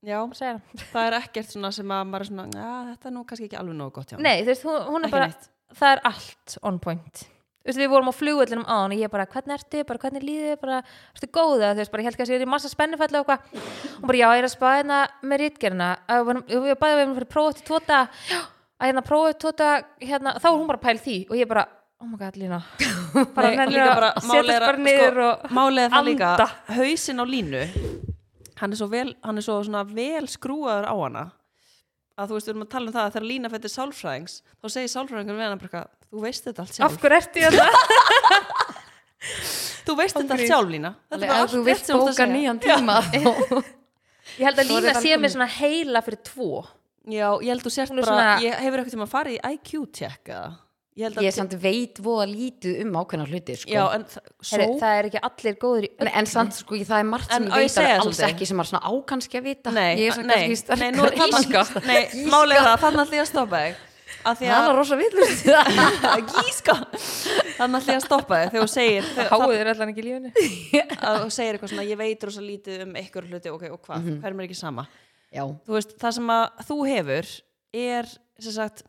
[0.00, 0.60] Já, það?
[1.04, 3.76] er ekkert svona sem að maður er svona "Ja, Þetta er nú kannski ekki alveg
[3.76, 5.48] nógu gott hjá henni." Nei, þú veist, hún, er Ekki bara neitt.
[5.74, 7.24] það er allt on point
[7.68, 10.50] veist, við vorum á flugvöllinum á hann og ég bara, hvernig ertu, bara hvernig líður
[10.52, 10.78] þið, bara,
[11.14, 13.64] ertu góða, þú veist, bara, ég held kannski að er í massa spennufalli og eitthvað,
[14.02, 17.16] og bara, já, ég er að spá hérna með rítgerina, að við bæðum við erum
[17.18, 18.00] fyrir prófa til tóta,
[18.78, 19.70] að hérna prófa til tóta,
[20.02, 21.64] hérna, þá er hún bara að pæla því og ég bara,
[21.98, 22.60] oh my god, Lína.
[23.34, 25.30] Bara Nei, nennir líka að bara, setjast að- bara niður sko,
[25.64, 26.46] og það líka, anda.
[26.76, 27.62] hausinn á línu
[28.58, 31.24] hann er svo vel, hann er svo svona vel skrúaður á hana
[32.18, 34.66] að þú veist, við erum að tala um það að þegar lína fættir sálfræðings þá
[34.74, 37.66] segir sálfræðingur við hann bara þú veist þetta allt af sjálf hverju ertu hérna
[39.88, 40.94] þú veist þetta allt sjálf lína.
[41.10, 42.96] Þetta er ef allt þú þú að bóka nýjan tíma
[44.38, 46.50] ég held að er Lína það sé með svona heila fyrir tvo.
[47.08, 49.30] Já, ég held þú sért Hún er bara, svona- ég hefur eitthvað tíma að fara
[49.32, 50.40] í eða?
[50.98, 53.70] Ég held að ég samt veit voða lítið um ákveðna hluti sko.
[53.70, 56.98] já, en Heri, svo það er ekki allir góður í en, en samt sko, það
[56.98, 58.32] er margt En sem á ég ég veit alls svolítið?
[58.34, 59.74] ekki sem maður svona ákanski að vita.
[59.76, 60.40] Nei, ég er nei,
[60.82, 62.00] nei, nú er þarna íska nei,
[62.58, 63.78] er það, þannig ætla ég að stoppa þig
[64.26, 65.44] að því það að er rosa villust
[66.32, 66.74] gíska
[67.58, 68.50] þannig ætla ég að stoppa þig.
[68.52, 70.32] Þegar þú segir Háið er allan ekki í lífinu.
[70.98, 74.02] Að þú segir eitthvað svona, ég veit rosa lítið um einhver hluti, ok, og hvað,
[74.04, 74.20] Mhm.
[74.22, 74.86] hverjum er ekki sama?
[75.34, 77.32] Já, þú veist, það sem að þú hefur
[77.74, 78.06] er,
[78.40, 78.82] sem sagt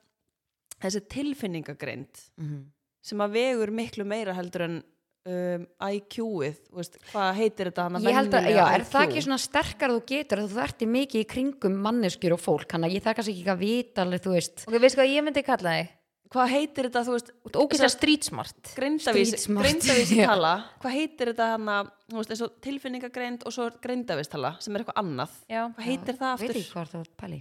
[0.80, 2.60] þessi tilfinningagreind Mhm.
[3.02, 4.84] sem að vegur miklu meira heldur en
[5.26, 9.24] um, IQ-ið, þú veist, hvað heitir þetta hana ég held að, já, er það ekki
[9.28, 12.88] svona sterkar þú getur að þú þarft í mikið í kringum manneskjur og fólk, hann
[12.88, 15.44] að ég þarf kannski ekki að vita alveg, þú veist, Ok, veistu hvað ég myndi
[15.46, 15.96] kalla þig?
[16.30, 20.26] hvað heitir þetta, þú veist, Þú ert ógeðslega street smart greindavísi, greindavísi Já.
[20.30, 20.52] tala.
[20.84, 24.76] Hvað heitir þetta hana, þú veist, eins og tilfinningagreind og svo er greindavís tala sem
[24.78, 25.32] er eitthvað annað.
[25.50, 26.60] Já, hvað heitir það veit aftur?
[26.62, 27.40] ekki hvað það pæli.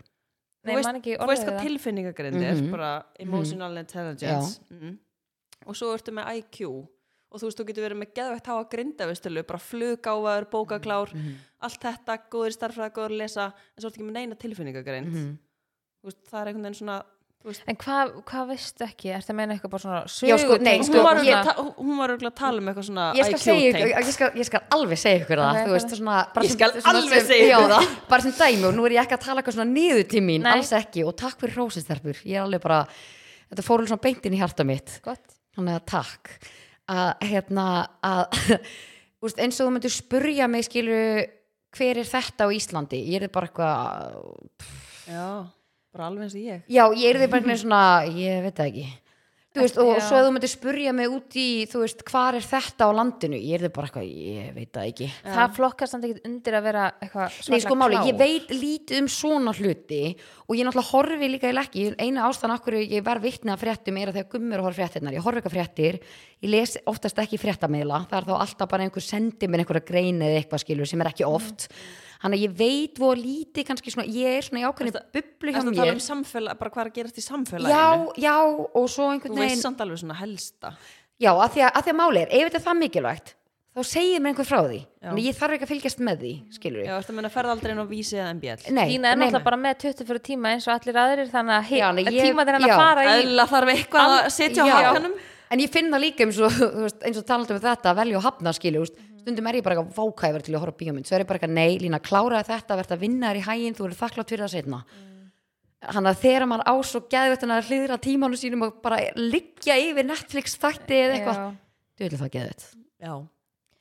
[0.65, 1.67] Nei, þú veist, man ekki þú veist hvað það.
[1.69, 2.55] tilfinningagreind er?
[2.63, 2.71] Mhm.
[2.73, 4.61] bara emotional intelligence.
[4.73, 4.97] Mm.
[5.69, 6.89] og svo ertu með IQ
[7.31, 11.35] og þú veist, þú getur verið með geðvægt háa grindavistölu, bara flugáfaður, bókaklár Mhm.
[11.61, 15.39] allt þetta, góður starffræði, góður að lesa en svo ertu ekki með neina tilfinningagreind Mhm.
[16.03, 17.03] þú veist, það er einhvern veginn svona
[17.39, 19.13] þú veist, En hvað, hvað veistu ekki?
[19.15, 21.75] Ertu að meina eitthvað bara svona Já, sko, nei, sko, hún var svona- að ta-
[21.79, 24.31] hún var örugglega að tala um eitthvað svona ég skal segja ykkur, IQ-tengt ég skal,
[24.31, 27.27] ég skal alveg segja ykkur það þú veist, svona, bara Ég skal svona alveg sem,
[27.29, 28.09] segja ykkur það.
[28.09, 30.41] bara sem dæmi og nú er ég ekki að tala eitthvað svona niður til mín,
[30.43, 30.53] Nei.
[30.53, 32.89] alls ekki og takk fyrir hrósistelpur, ég er alveg bara
[33.53, 35.23] þetta fór alveg svona beintin í hjarta mitt Gott
[35.57, 36.31] þannig að takk
[36.89, 37.67] að hérna
[38.05, 38.39] að
[39.25, 41.03] úst, eins og þú myndir spurja mig skilu
[41.77, 43.03] hver er þetta á Íslandi?
[43.13, 44.17] Ég er bara eitthvað
[45.09, 45.27] já,
[45.93, 46.65] bara alveg eins og ég.
[46.67, 48.89] Já, ég er bara eitthvað svona ég veit ekki
[49.63, 50.01] veist, og Já.
[50.07, 53.39] svo að þú myndir spurja mig út í þú veist, hvar er þetta á landinu
[53.41, 55.09] ég er bara eitthvað, ég veit það ekki.
[55.27, 59.11] Það flokkast samt ekkert undir að vera eitthvað Nei, sko máli, ég veit lítið um
[59.13, 60.03] svona hluti
[60.49, 64.01] og ég náttúrulega horfi líka í lekki eina ástæðan okkur ég var vitni að fréttum
[64.01, 65.17] er að þegar gummur horf fréttirnar.
[65.19, 66.01] Ég horfi eitthvað fréttir,
[66.45, 70.23] ég les oftast ekki fréttameila, það er þá alltaf bara einhver sendi mér einhverja grein
[70.23, 71.69] eða eitthvað skilur sem er ekki oft,
[72.23, 75.59] hann að ég veit voru lítið kannski svona, ég er svona í ákveðni bublu hjá
[75.61, 75.97] Ertu að tala mér.
[75.99, 78.13] um samfélag, bara hvað er að gerast í já, samfélaginu?
[78.19, 78.37] Já,
[78.75, 80.73] og svo þú einhvern veist veginn samt alveg svona helsta.
[81.19, 83.35] Já, að því að, að, því að máli er, ef þetta er það mikilvægt
[83.79, 84.79] þá segir mér einhver frá því.
[84.99, 85.07] Já.
[85.09, 87.71] þannig ég þarf ekki að fylgjast með því, skilur já, ertu að menna ferða aldrei
[87.75, 90.67] inn á vísi eða MBL Nei, Þína er nei, náttúrulega bara með 24 tíma eins
[90.67, 92.75] og allir aðrir þannig að Já, nei, he- ég- tíma þeir hann já.
[92.75, 94.75] að fara í eðla þarf eitthvað að setja á Já.
[94.89, 95.15] hakanum.
[95.55, 98.01] En ég finn það líka eins og, þú veist, eins og talandi um þetta að
[98.03, 100.81] velja og hafna skilju, þú veist, stundum er ég bara eitthvað vákæfur til að horfa
[100.81, 103.47] bíómynd, svo er ég bara eitthvað nei, lína kláraði þetta, verða að vinna þér í
[103.47, 104.83] hæginn þú eru þakklátt fyrir það setna
[105.95, 110.07] hann að þegar maður á svo geðvett að hlýðra tímanu sínum og bara liggja yfir
[110.09, 111.43] Netflix þætti eða eitthvað
[111.99, 112.65] þú vil það geðvett
[112.99, 113.13] já,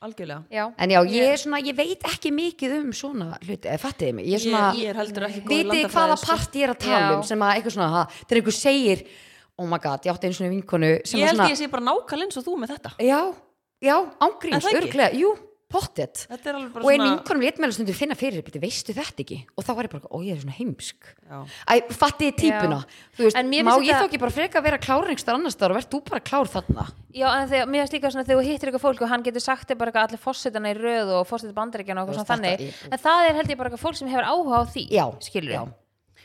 [0.06, 0.42] algjörlega.
[0.54, 0.64] Já.
[0.78, 4.28] en já, ég er svona, ég veit ekki mikið um svona hluti, eða fattiði mig,
[4.30, 6.78] ég er svona ég, ég er heldur ekki góð vitið hvaða part ég er að
[9.58, 11.82] um að oh god, ég átti einu svona vinkonu ég held svona, ég sé bara
[11.82, 12.92] nákvæmlega eins og þú með þetta.
[13.02, 13.20] Já,
[13.82, 13.96] já,
[14.72, 14.88] ekki?
[14.88, 15.34] örglega, jú,
[15.68, 16.22] pottet.
[16.30, 19.36] Þetta er alveg bara og einn svona meðal stundum finna fyrir beti, veistu þetta ekki?
[19.52, 21.10] Og þá var ég bara, ó ég er svona heimsk.
[21.28, 21.40] Já.
[21.68, 22.78] Æ, fattiði típuna?
[23.18, 23.36] Veist,
[23.68, 26.00] má ég þá ekki bara freka að vera klár einhverstaðar annars staðar og verð þú
[26.08, 26.86] bara klár þarna?
[27.12, 29.44] Já, en þegar, mér finnst líka svona þegar þú hittir eitthvað fólk og hann getur
[29.44, 32.64] sagt þér bara eitthvað allir fórsetana í röð og fórseta bandaríkjana og eitthvað þannig.
[32.64, 35.04] þetta- en það er held ég bara eitthvað fólk sem hefur áhuga á því Já,
[35.20, 35.62] skilur já.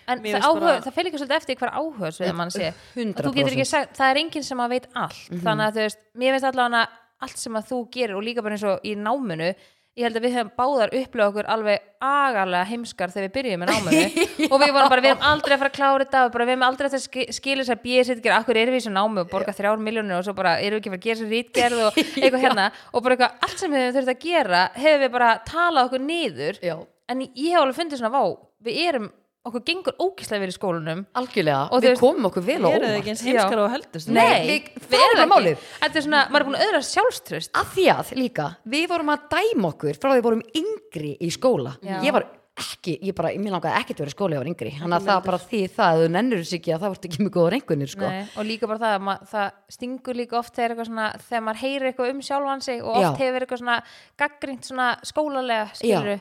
[0.08, 2.74] en það, bara- það ekki svolítið eftir hver áhuga svo mann sé.
[2.96, 3.16] 100%.
[3.20, 5.30] Að þú getur ekki sagt, það er enginn sem að veit allt.
[5.32, 5.42] Mhm.
[5.44, 6.88] þannig að þú veist, mér finnst allavega
[7.24, 9.54] allt sem að þú gerir og líka bara eins og í náminu
[9.94, 13.70] ég held að við höfum báðar upplöð okkur alveg agalega heimskar þegar við byrjuðum með
[13.70, 14.24] náminu.
[14.54, 16.54] Og við vorum bara, við erum aldrei að fara að klára þetta og bara, við
[16.56, 19.22] erum aldrei að ski- skilja þess að bíða sér akkur erum við í þessu námi
[19.22, 21.30] og borga þrjár miljónir og svo bara erum við ekki að fara að gera þessu
[21.36, 22.66] rítgerð og eitthvað hérna.
[22.90, 26.06] Og bara eitthvað, allt sem við höfum þurft að gera hefur við bara talað okkur
[26.10, 26.60] niður.
[26.66, 26.76] Já,
[27.14, 28.24] en ég hef alveg fundið svona, vá,
[28.66, 29.12] við erum
[29.46, 31.02] okkur gengur ókislega verið í skólanum.
[31.20, 33.00] Algjörlega, Og við veist- komum okkur vel og er það óvart.
[33.02, 34.08] ekki eins heimskar og heldust?
[34.08, 35.58] Nei, við- það er erum bara málið.
[35.82, 39.10] Þetta er svona, maður er búin að öðra sjálfströst að því að líka, við vorum
[39.10, 41.78] að dæma okkur frá því við vorum yngri í skóla.
[41.84, 42.00] Já.
[42.02, 44.72] ég var ekki, ég bara, mér langaði ekkert að vera í skóla ég var yngri,
[44.78, 47.22] þannig að það bara því það að þú nennur þess ekki að það vart ekki
[47.24, 48.10] mjög góða rengunir sko.
[48.14, 51.62] Nei, og líka bara það, að ma- það stingur líka oft þegar, svona, þegar maður
[51.64, 53.10] heyrir eitthvað um sjálfan sig og oft Já.
[53.24, 53.78] hefur eitthvað svona
[54.22, 56.12] gaggrínt svona skólalega skilur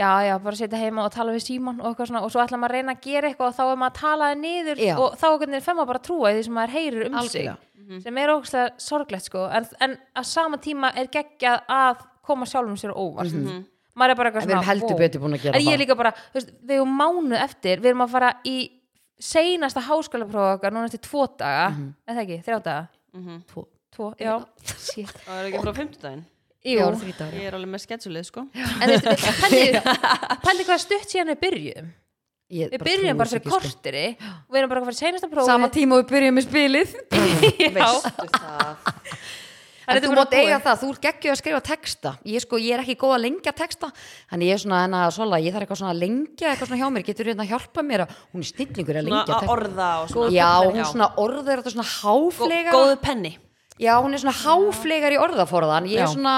[0.00, 2.60] já, já, bara setja heima og tala við síman og eitthvað svona og svo ætla
[2.62, 4.94] maður að reyna að gera eitthvað og þá er maður að tala það niður Já.
[4.96, 5.28] og þá
[5.60, 7.56] fer maður bara að trúa því sem maður heyrir um Algjörlega.
[7.60, 9.44] sig sem er ógstlega sorglegt sko.
[9.52, 13.34] En, en að sama tíma er geggjað að koma sjálfum sér á óvart
[13.94, 15.68] maður er bara eitthvað en við erum svona heldur betur búin að gera en ég
[15.70, 15.82] er það.
[15.84, 18.56] líka bara, þú veist, við erum mánuð eftir við erum að fara í
[19.24, 21.66] seinasta háskólaprófa okkar núna eftir tvo daga.
[22.10, 22.86] Eða ekki, þrjá daga?
[23.52, 24.34] Tvo- tvo, já,
[24.74, 25.12] shit.
[25.24, 25.72] Það er ekki frá
[27.18, 27.34] dagar.
[27.38, 28.46] ég er alveg með sketsulið sko.
[28.56, 29.92] En þú veist,
[30.46, 31.92] pældi hvað stutt síðan við byrjuðum.
[32.54, 33.56] Ég við byrjum bara fyrir sko.
[33.56, 36.96] korteri við erum bara að fara seinasta prófi sama tíma og við byrjum með spilið.
[37.64, 37.70] Já.
[37.78, 38.90] veistu það
[39.88, 42.12] En þú er mátt eiga það, þú ert geggjuð að skrifa texta.
[42.24, 43.90] Ég, sko, ég er ekki góð að lengja texta.
[44.30, 46.80] Þannig ég er svona, en að sola, ég þarf eitthvað svona að lengja eitthvað svona
[46.80, 49.52] hjá mér, getur hérna að hjálpa mér að hún er snillingur að Svona lengja texta.
[49.56, 50.30] orða svona.
[50.32, 53.34] Já, hún svona orður þetta svona Gó- háflegar Góðu penni.
[53.78, 55.88] Já, hún er svona háflegar í orðaforðan.
[55.90, 56.36] Ég er svona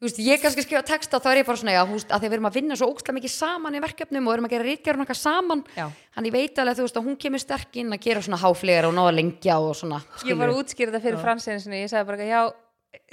[0.00, 2.22] þú veist, ég kannski skrifa texta þá er ég bara svona já, þú veist, að
[2.22, 4.64] því við erum að vinna svo ógstlega mikið saman í verkefnum og erum að gera
[4.64, 5.64] rítgerðun eitthvað saman.
[6.16, 8.88] Hann ég veit alveg þú veist að hún kemur sterk inn að gera svona háflegar
[8.88, 12.08] og ná að lengja og svona ég var að útskýra þetta fyrir fransinu ég sagði
[12.08, 12.40] bara, já,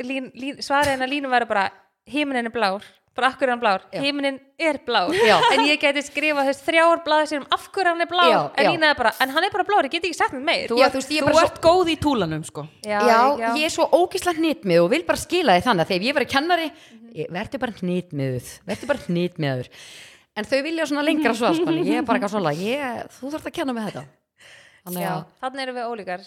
[0.08, 1.68] lín, lín, svarið hennar línu væri bara,
[2.08, 2.88] himinin er blár
[3.18, 4.02] bara akkur er hann blár, Já.
[4.06, 5.10] himinin er blár.
[5.18, 5.38] Já.
[5.54, 8.40] en ég gæti skrifa þess þrjáar blaði sér um af hverju hann er blár, Já,
[8.62, 8.90] en já.
[8.92, 10.68] er bara en hann er bara blár, ég get ekki sagt mér meir.
[10.70, 12.68] Þú, þú veist, þú ert góð í túlanum sko.
[12.86, 13.02] Já,
[13.58, 16.30] ég er svo ógíslega hnitmið og vil bara skila því þannig að þegar ég var
[16.36, 16.70] kennari
[17.26, 19.72] verður bara hnitmiðuð verður bara hnitmiður.
[20.38, 23.50] En þau vilja svona lengra svo sko, ég er bara eitthvað svona ég, þú þarft
[23.50, 24.04] að kenna með þetta.
[24.88, 26.26] Þannig að, þannig erum við ólíkar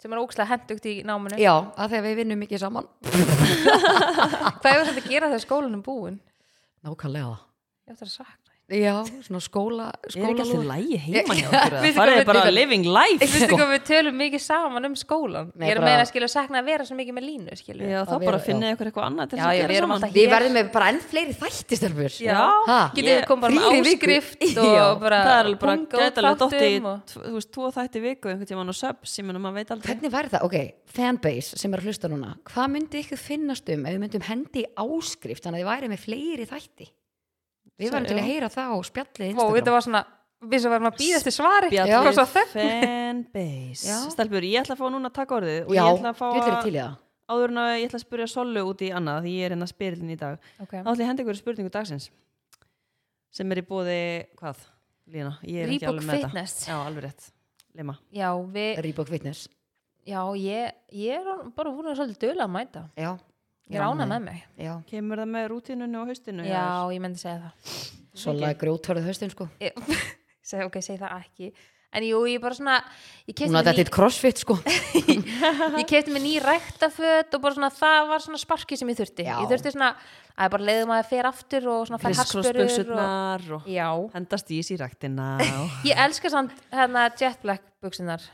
[0.00, 1.36] sem er ógslag hendugt í náminu.
[1.36, 2.88] Já, að þegar við vinnum mikið saman.
[3.04, 6.16] Hvað er þetta að gera þegar skólanum búin
[6.84, 7.36] nákvæmlega
[7.86, 8.49] ég ætti að sakna.
[8.70, 8.94] Já,
[9.26, 12.84] svona skóla, Er ekki alltaf skóla lægi heima hjá okkur Það er bara við- living
[12.86, 13.56] life Veistu sko.
[13.58, 16.60] hvað við tölum mikið saman um skólan Nei, ég er meira að skilja að sakna
[16.62, 19.32] að vera svo mikið með línu skilju Já, þá Að bara finnið ykkur eitthvað annað
[19.32, 20.14] til Já, að já, gera við erum saman.
[20.14, 22.38] við verðum með bara enn fleiri þættistelfur Já,
[22.70, 22.78] Ha?
[22.94, 25.74] getur við komið bara með áskrift og bara Það er alveg bara
[26.30, 26.70] alveg dotti
[27.10, 29.90] þú veist, tvo þætti viku einhvern tímann og subs, ég menna maður veit aldrei.
[29.94, 30.44] Hvernig væri það?
[30.46, 30.56] Ok,
[30.94, 32.32] fanbase sem er að hlusta núna.
[32.50, 36.02] Hvað myndi ykkur finnast um ef við myndum hendi áskrift þannig að þið væri með
[36.06, 36.88] fleiri þætti
[37.80, 40.02] Við varum til að heyra það á spjallið Ó, þetta var svona
[40.40, 41.70] við sem varum að býða eftir svari.
[41.74, 42.50] Þögn?
[42.54, 44.00] fanbase.
[44.14, 46.26] Stelbur, ég ætla að fá núna að taka orðið og Já, ég ætla að fá
[46.30, 46.98] að, til það.
[47.30, 49.68] Áður en að ég ætla að spyrja Sollu út í annað því ég er hérna
[49.70, 50.48] spyrillin í dag.
[50.64, 50.80] Okay.
[50.82, 52.08] þá ætla ég að henda ykkur spurningu dagsins
[53.30, 54.00] sem er í bóði,
[54.40, 54.64] hvað,
[55.10, 55.36] Lína?
[55.46, 56.56] Ég er ekki Reebok alveg með Fitness.
[56.64, 57.28] þetta Já, alveg rétt,
[57.78, 57.96] Lima.
[58.14, 59.44] Já, við, Reebok Fitness.
[60.08, 62.82] Já, ég, ég er bara búin að svolítið döla að mæta.
[62.98, 63.12] Já,
[63.70, 64.38] Ég er ánað með mig.
[64.58, 66.46] Já, Kemur það með rútínunni og haustinu?
[66.48, 67.74] Já, ég myndi segja það.
[68.20, 69.46] Sola grjóthörðu höstin sko.
[69.62, 69.76] Ég,
[70.50, 71.52] seg, Ok, segi það ekki.
[71.90, 72.76] En jú, ég er bara svona
[73.26, 74.54] kefti að þetta er crossfit sko.
[75.80, 79.24] Ég keypti mér ný ræktaföt og bara svona það var svona sparki sem ég þurfti.
[79.26, 79.32] Já.
[79.42, 79.88] Ég þurfti svona
[80.38, 84.70] að bara leiðum að fer aftur og svona fær harspörur og, og, Já, hendast ís
[84.70, 88.28] í ræktina og ég elska samt hérna jet black er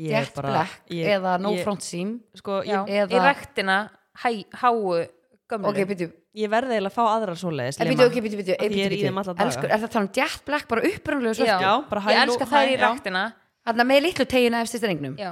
[0.00, 2.14] Jet bara black ég, eða no ég, front seam.
[2.38, 3.80] Sko, eða- í ræktina
[4.18, 5.06] háu
[5.50, 8.56] gömlu Ok, byrju, ég verði eiginlega að fá aðra svoleiðis en byrju, ok, byrju, byrju,
[8.60, 9.46] Af því ég er í þeim alla daga.
[9.48, 11.38] Elskur, er það að tala um jet black bara upprunalegu Já.
[11.40, 11.64] svörtu?
[11.66, 12.82] Já, bara hæ, Ég elska hæ, þær í já.
[12.86, 13.22] ræktina.
[13.66, 15.16] Þarna með litlu tegina eftir strengnum?
[15.18, 15.30] Já,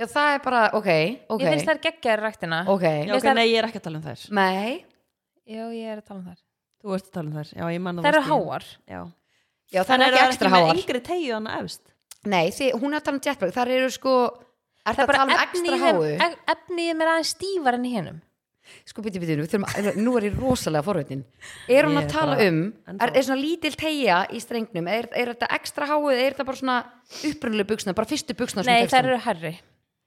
[0.00, 0.88] Já, það er bara, ok,
[1.28, 1.42] ok.
[1.44, 2.60] Ég finnst þær geggjar í ræktina.
[2.72, 4.22] Ok, Já, ok, nei, ég er ekki að tala um þær.
[4.32, 4.84] Nei.
[5.46, 6.38] Já, ég er að tala um þær.
[6.82, 8.64] Þú ert að tala um þær, já, ég manna Þær eru háar.
[8.88, 9.00] Já,
[9.72, 10.80] Já, það þannig er ekki ekstra með háar.
[10.82, 11.82] yngri tegju hann efst.
[12.24, 14.14] Nei, því, hún er að tala um jetpack þar eru sko
[14.82, 16.02] Er Það það að tala um ekstra háu?
[16.26, 18.20] er, efnið er mér aðeins stífar enn hennum
[18.86, 21.24] Sko, byrju, byrju, við þurfum að- nú er ég rosalega forveitin
[21.68, 25.32] Er hún að tala bara um er, er svona lítil tegja í strengnum Er, er
[25.34, 26.76] þetta ekstra háu eða er þetta bara svona
[27.30, 29.52] upprunalega buksna, bara fyrstu buksna Nei, þær eru herri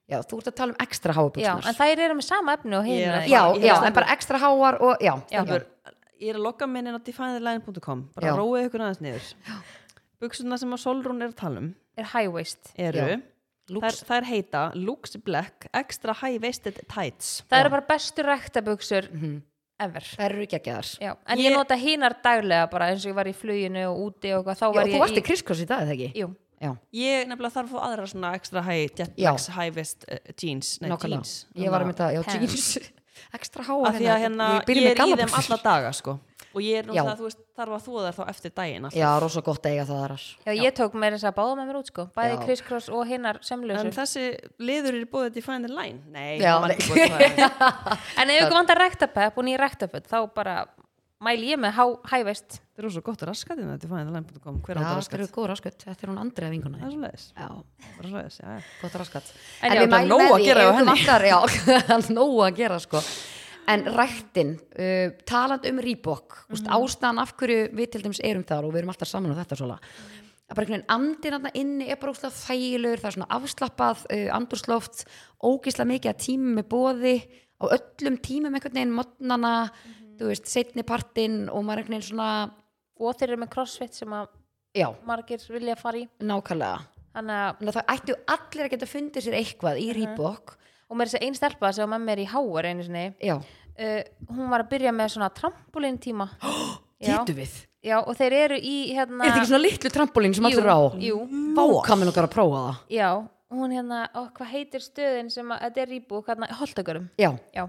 [0.07, 2.55] Já, þú ert að tala um ekstra háu Já, buksnar en þær eru með sama
[2.55, 5.43] efni og að- Já, er já, að- en bara ekstra háar og já, Já.
[6.15, 8.35] Ég er að logga minn inn á definetheline.com bara Já.
[8.39, 9.25] róið ykkur aðeins niður.
[10.21, 12.71] Buxurnar sem að Solrún er að tala um er high waist.
[12.79, 13.21] eru
[13.67, 13.73] Já.
[13.73, 19.41] Lux, þær heita Lux Black Extra High Waisted Tights Það eru bara bestu ræktabuxur Mhm.
[19.79, 23.15] ever þær eru geggjaðar Já, en Ég- ég nota hinar daglega bara eins og ég
[23.15, 25.61] var í fluginu og úti og eitthvað, þá Já, var þú ég varst í kriskross
[25.61, 26.11] í dag, eða ekki?
[26.15, 29.31] Jú, Já, Ég nefnilega þarf að fá aðra svona extra high jet Já.
[29.31, 32.37] blacks, high waist uh, jeans Nei, nákvæmlega jeans Ég var að mynda, já, Pants.
[32.39, 32.91] jeans
[33.35, 36.19] Af því að hérna, Ég ég er í þeim alla daga sko
[36.55, 37.03] Og ég er Já.
[37.03, 38.99] náttúrulega, þú veist, þarf að þúa þær þá eftir daginn alltaf.
[39.01, 40.13] Já, rosa gott að eiga það þar
[40.45, 42.05] já, ég tók með þess að báða með mér út sko.
[42.15, 42.39] Bæði Já.
[42.45, 44.23] crisscross og hinnar En semlösu þessi
[44.59, 45.99] liður er búið Define the Line.
[46.15, 46.77] Nei, Já, nei.
[48.23, 50.55] En ef ykkur vantar ræktapepp og nýja ræktaföld þá bara
[51.25, 51.75] mæli ég með
[52.27, 55.19] waist Það er svo gott raskatinn að definetheline.com Hver Já, áttur þetta raskat?
[55.21, 56.19] eru góð raskat Þetta er hún
[57.39, 57.47] Já,
[58.17, 58.65] leiðis, já, já.
[58.81, 60.91] Gott raskat En En já, mælum nóg með því gera ef henni.
[60.91, 61.39] vantar- Já,
[62.19, 63.01] nóg að gera sko
[63.67, 66.67] En ræktin, uh, taland um Reebok mm Mhm.
[66.77, 69.57] ástæðan af hverju við til dæmis erum þar og við erum alltaf saman á þetta
[69.57, 69.79] svona
[70.45, 74.05] að bara einhvern veginn andinn þarna inni er bara úrslag þægilegur, það er svona afslappað
[74.13, 75.05] uh, andursloft,
[75.41, 77.15] ógislega mikið að tímum með bóði
[77.57, 80.17] á öllum tímum einhvern veginn, modnana Mhm.
[80.19, 82.51] þú veist, setni partinn og maður einhvern veginn svona,
[82.99, 84.27] og þeir eru með crossfit sem að
[84.75, 86.07] já, margir vilja fara í.
[86.21, 86.79] Nákvæmlega.
[87.15, 90.57] Þannig að, það ættu allir að geta fundið sér eitthvað í Reebok
[90.95, 93.03] og mér er þess að einn stelpa sem var með mér í háar einu sinni
[93.19, 96.29] já, uh, hún var að byrja með svona trampolín tíma.
[97.05, 97.17] Já.
[97.19, 97.53] getur við?
[97.83, 100.71] Já, og þeir eru í hérna er þetta ekki svona litlu trampolín sem allir jú,
[100.71, 100.79] á?
[101.03, 101.17] Jú,
[101.57, 102.77] vákamin okkar að prófa það.
[102.95, 103.09] Já,
[103.51, 107.65] hún hérna og hvað heitir stöðin sem að þetta er rýbúk hérna, holtakarum, já, já.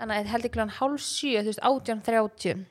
[0.00, 2.66] Þannig að heldur kláðan hálf sjö, þú veist, átján þrjáttjum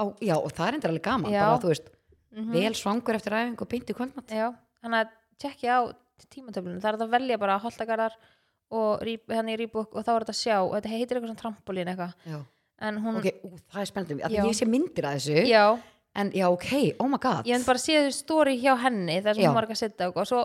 [0.00, 1.40] á, já og það er endur alveg gaman Já.
[1.44, 1.88] bara þú veist,
[2.30, 2.52] Mhm.
[2.56, 4.48] vel svangur eftir æfingu og pynti kvöldmatt já,
[4.82, 5.08] þannig að
[5.44, 5.80] tjekkja á
[6.32, 8.16] tímatöflunum, það er að velja bara holtakarar
[8.70, 11.42] og hérna í rýbúk og þá er þetta að sjá, og þetta heitir eitthvað svona
[11.42, 12.12] trampolín eitthvað,
[13.04, 14.42] hún ok, ú, það er spennandi að Já.
[14.46, 15.40] ég sé myndir að þessu.
[15.50, 15.64] Já,
[16.20, 17.48] en já, ok, oh my god.
[17.50, 19.50] Ég hef bara séð stóri hjá henni þar sem Já.
[19.50, 20.44] hún var ekki að setja og svo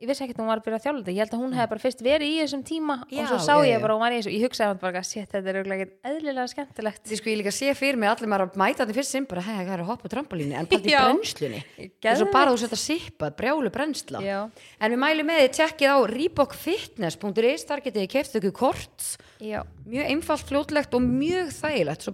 [0.00, 1.12] ég vissi ekkert að hún var að byrja að þjálfa þetta.
[1.12, 3.54] Ég held að hún hefði bara fyrst verið í þessum tíma Já, og svo sá
[3.60, 3.80] ég já.
[3.82, 4.30] bara að hún var í þessu.
[4.32, 7.02] Ég hugsaði bara, shit, þetta er auðvitað ekkert eðlilega skemmtilegt.
[7.10, 9.44] Því sko ég líka sé fyrir mig allir maður að mæta þetta fyrst sinn bara,
[9.44, 11.60] hei, það er að hoppa trampolínu en bara í brennslunni.
[11.84, 14.24] Og svo bara þú setja sippa, brjálu brennsla.
[14.24, 14.38] Já,
[14.80, 18.98] en við mælum með þið tjekkið á reebokfitness.is þar getið þið keft ykkur kort.
[19.36, 22.08] Já, mjög einfalt, fljótlegt og mjög þægilegt.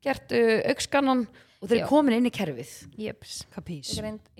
[0.00, 1.26] Uh,
[1.60, 2.70] og þeir eru komin inn í kerfið.
[2.96, 3.42] Jöps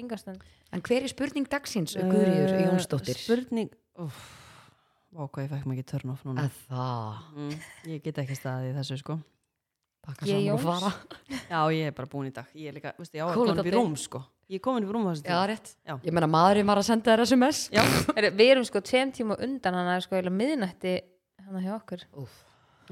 [0.00, 0.40] yngastund
[0.72, 3.18] en hver er spurning dagsins, Guðriður Eh, Jónsdóttir?
[3.18, 3.70] Spurning
[5.10, 6.44] Vá, hvað ég fekk maður ekki törn off núna.
[6.46, 7.22] Að það?
[7.34, 7.54] Mm,
[7.90, 9.16] Ég get ekki staðið þessu sko.
[10.06, 10.92] Pakka Ég saman og fara.
[11.50, 12.46] Já, ég er bara búin í dag.
[12.54, 14.20] Ég er líka, veistu, já, Cool, komin upp í rúm sko.
[14.48, 15.48] Ég er komin upp í rúm á þessu já, tíma.
[15.50, 15.94] rétt, Já.
[16.06, 17.82] ég meina maðurinn var að senda þér SMS Já,
[18.16, 20.94] Heru, við erum sko tveim tíma á undan hann að sko eiginlega miðnætti
[21.44, 22.06] hann hjá okkur.
[22.22, 22.38] Úf.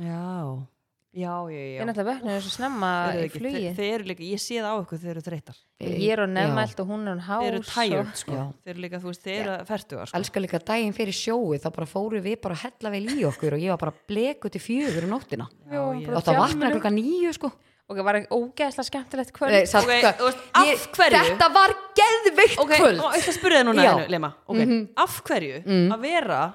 [0.03, 0.67] já,
[1.15, 1.81] já, já, já.
[1.81, 3.63] erum alltaf vöknum þessu snemma í flugi.
[3.69, 6.27] Þe- Þeir eru líka, ég sé það á ykkur, þeir eru þreytar ég er á
[6.29, 8.33] nefnmælt og hún er á hás Þeir eru tired sko.
[8.33, 8.45] Já.
[8.65, 10.19] Þeir eru líka, þú veist, þeir eru færtugar sko.
[10.19, 13.53] Elskar líka daginn fyrir sjóið þá bara fóru við bara að hella vel í okkur
[13.57, 15.49] og ég var bara bleku til fjögur um nóttina.
[15.71, 17.53] Já, ég- bara og það vakna klokka nýju sko.
[17.89, 19.51] Og það var ekki ógeðslega skemmtilegt kvöld?
[19.51, 21.21] Nei, satt, Ok, þú veist, af ég- hverju?
[21.25, 22.99] þetta var geðveikt Ok, kvöld.
[23.01, 24.35] og ég ætla að spyrja þið núna einu, Lema.
[24.47, 24.89] Ok, Mhm.
[24.95, 25.89] af hverju Mm.
[25.95, 26.55] að vera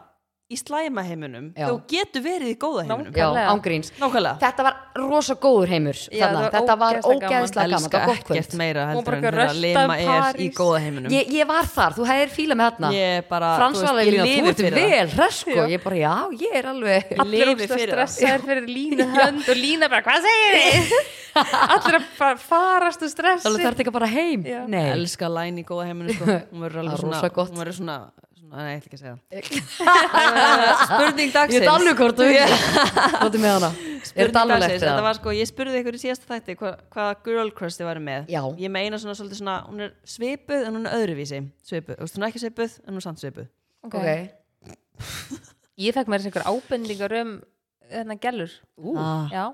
[0.53, 1.67] í slæmaheiminum Já.
[1.69, 3.47] þú getur verið í góða heiminum já, Nákvæmlega.
[3.53, 6.33] ángríns Nákvæmlega þetta var rosa góður heimur Já, þarna.
[6.33, 7.83] það var þetta var ógeðslega gaman.
[7.83, 11.11] þetta var gott ekkert kvöld meira heldur bara en Lema um er í góða heiminum
[11.17, 14.21] ég, ég var þar, þú hefðir fíla með þarna ég bara, Frans þú alveg ég
[14.23, 14.93] þú ert fyrir það.
[14.93, 16.13] vel hress sko, ég bara, já,
[16.43, 18.13] ég er alveg allir ógst að fyrir það.
[18.13, 21.11] stressaðir fyrir línu hönd og lína bara, hvað segir þið?
[21.73, 24.59] allir að fara- farast og stressi alveg þarf ekki bara heim Já.
[24.69, 26.25] nei, elska læn í góða heiminum sko.
[26.53, 27.97] hún verður Það alveg er svona,
[28.59, 30.79] nei, ég ætla ekki að segja það.
[30.89, 32.27] Spurning ég dagsins er alveg hvort þú
[33.23, 33.69] Nóttu með hana.
[33.73, 37.15] Er spurning þetta dagsins, þetta var sko, ég spurði ykkur í síðasta þætti hva, hvaða
[37.25, 38.29] girl crush þið væri með.
[38.33, 38.41] Já.
[38.61, 41.41] ég meina svona svolítið svona, hún er svipuð en hún er öðruvísi.
[41.65, 43.49] Svipuð, þú veist, hún er ekki svipuð en hún er samt svipuð.
[43.83, 43.97] Ok.
[43.97, 44.69] ok,
[45.87, 47.35] ég fekk mér einhver ábendingar um
[47.89, 49.45] þennan gælur ú, ah, já,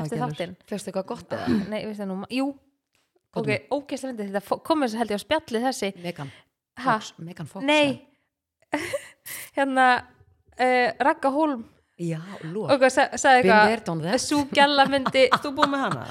[0.00, 0.56] eftir þáttinn.
[0.68, 1.58] Fyrstu eitthvað gott eða?
[1.68, 2.48] Nei, veist það nú, jú.
[3.36, 5.90] Ok, ógeðslega fyndið, þetta fó- kom þess að held ég á spjallið þessi.
[6.02, 6.32] Megan
[6.80, 8.09] ha, Fox, Megan Fox nei
[9.56, 11.64] hérna uh, Ragga Holm
[12.00, 13.08] já, og hvað sa-
[13.44, 15.26] there, eitthvað sú gælla myndi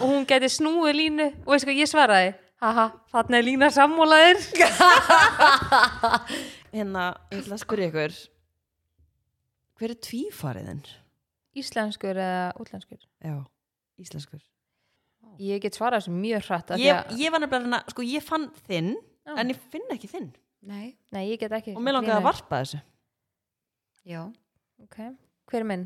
[0.02, 1.28] og hún geti snúið línu.
[1.46, 4.42] Og veist hvað ég svaraði haha, þarna er lína sammólaðir
[6.76, 8.18] hérna, ég ætla að spyrja ykkur
[9.80, 10.82] hver er tvífariðin?
[11.60, 13.00] íslenskur eða útlenskur?
[13.24, 13.36] Já,
[14.00, 14.42] íslenskur.
[15.40, 17.32] Ég get svarað þessu mjög hratt ég, ég
[17.92, 19.34] sko ég fann þinn Já.
[19.40, 20.30] en ég finn ekki þinn
[20.62, 22.80] nei, nei, ég get ekki og mér langaði að varpa þessu.
[24.10, 24.22] Já.
[24.84, 24.98] Ok,
[25.52, 25.86] hver er minn?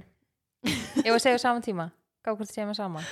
[0.65, 1.89] ég var að segja saman tíma.
[2.23, 3.03] Gá hvort segjum við saman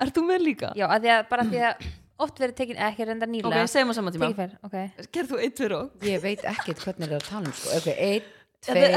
[0.00, 0.68] Er þú með líka?
[0.78, 1.86] já, að því að, bara því að
[2.22, 4.28] oft verið tekin ekki reynda Ok, nýlega segjum á saman tíma.
[4.28, 5.06] Tekin fyrr, ok.
[5.16, 7.76] Gerð þú eitt fyrir og ég veit ekkert hvernig það er að tala um sko.
[7.78, 7.88] ok,
[8.62, 8.92] Þetta er-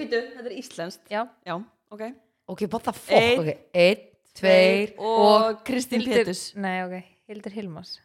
[0.00, 1.02] þetta er- íslenskt.
[1.12, 1.54] Já, Já,
[1.92, 2.02] ok.
[2.48, 3.12] Ok, what the fuck?
[3.12, 4.06] Einn, ok, einn,
[4.40, 6.96] tveir og Kristín Hildur- Pétus nei, ok,
[7.28, 7.98] Hildur Hilmas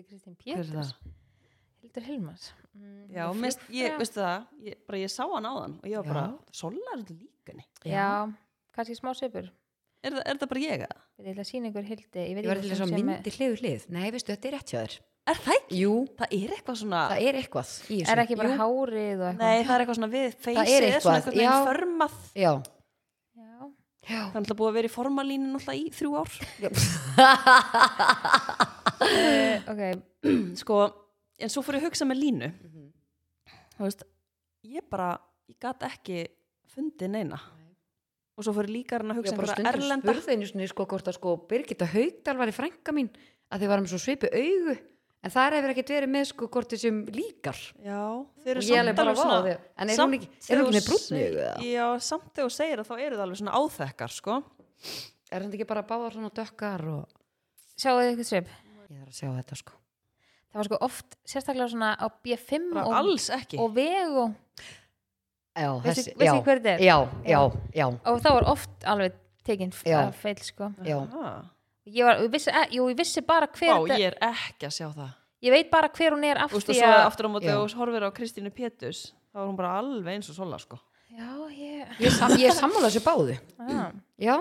[0.00, 0.04] er
[0.40, 0.70] Péturs?
[0.72, 0.94] það?
[1.90, 3.96] Hildur Hilmas mm, Já, flug- ég, já.
[3.98, 6.22] veistu það, ég, bara ég sá hann áðan og ég var bara,
[6.54, 8.08] Sola er þetta líka henni já,
[8.76, 9.48] kannski smá svipur.
[10.00, 11.00] Er, það- er þetta bara ég eða?
[11.20, 13.58] ég ætla að sína ykkur Hildi ég veit ég var að sé með- myndi hliður
[13.64, 13.82] hlið.
[13.90, 14.94] Nei, veistu, þetta er rétt hjá þér.
[15.30, 15.76] Er það ekki?
[15.82, 17.68] jú, Það er eitthvað svona það er eitthvað
[18.14, 18.56] er ekki bara Jú.
[18.62, 19.42] hárið og eitthvað?
[19.42, 21.66] Nei, það er eitthvað svona við er feysið er svona eitthvað, eitthvað neginn já.
[21.68, 22.14] förmað.
[22.40, 22.52] Já,
[23.36, 23.50] já,
[24.08, 26.30] já, Það er alltaf búið að vera í formalínu náttúrulega í þrjú ár.
[29.00, 29.82] Uh, ok.
[30.60, 30.76] Sko,
[31.40, 32.50] en svo fór ég að hugsa með línu.
[33.76, 34.04] Þú veist,
[34.68, 35.14] ég bara
[35.50, 36.26] ég gat ekki
[36.70, 37.40] fundið neina.
[38.38, 40.48] Og svo fór ég líka að að ég hugsa bara einhverja stundum erlenda spurði einu
[40.50, 43.10] sinni sko hvort að sko Birgitta Haugdal var í frænka mín
[43.50, 44.76] að þið varum svo svipu augu.
[45.20, 47.58] En það hefur ekkert verið með sko hvort þessum líkar.
[47.84, 48.04] Já,
[48.40, 51.50] þeir eru ég samt bara alveg svona en er hún ekki, er hún ekki eða?
[51.66, 54.38] Já, samt þegar þú segir það þá eru það alveg svona áþekkar sko.
[55.28, 57.20] er þetta ekki bara báðar svona dökkar og
[57.76, 58.56] sjáu þið ykkur svip?
[58.88, 59.79] Ég þarf að sjá þetta sko
[60.50, 63.58] það var sko oft sérstaklega svona á B5 Bara og, alls ekki?
[63.62, 64.26] og vegu
[65.54, 66.84] já, veistu þessi, veistu já, hver þetta er?
[66.84, 66.96] Já,
[67.26, 67.40] já,
[67.74, 70.02] já, og það var oft alveg tekin Já.
[70.12, 70.68] feil sko.
[70.84, 70.98] Já.
[71.90, 74.74] Ég, var, ég, vissi, e, jú, ég vissi bara hver Vá, ég er ekki að
[74.76, 75.14] sjá það.
[75.40, 77.48] Ég veit bara hver hún er af Þú veist, og því svo aftur á móti
[77.48, 77.56] Já.
[77.56, 79.00] og horfir á Kristínu Pétus
[79.32, 80.78] þá er hún bara alveg eins og sola sko.
[81.10, 83.38] já, ég, Ég, er sam, ég sammála þessu báðu.
[83.58, 83.90] Ah.
[84.20, 84.36] Já,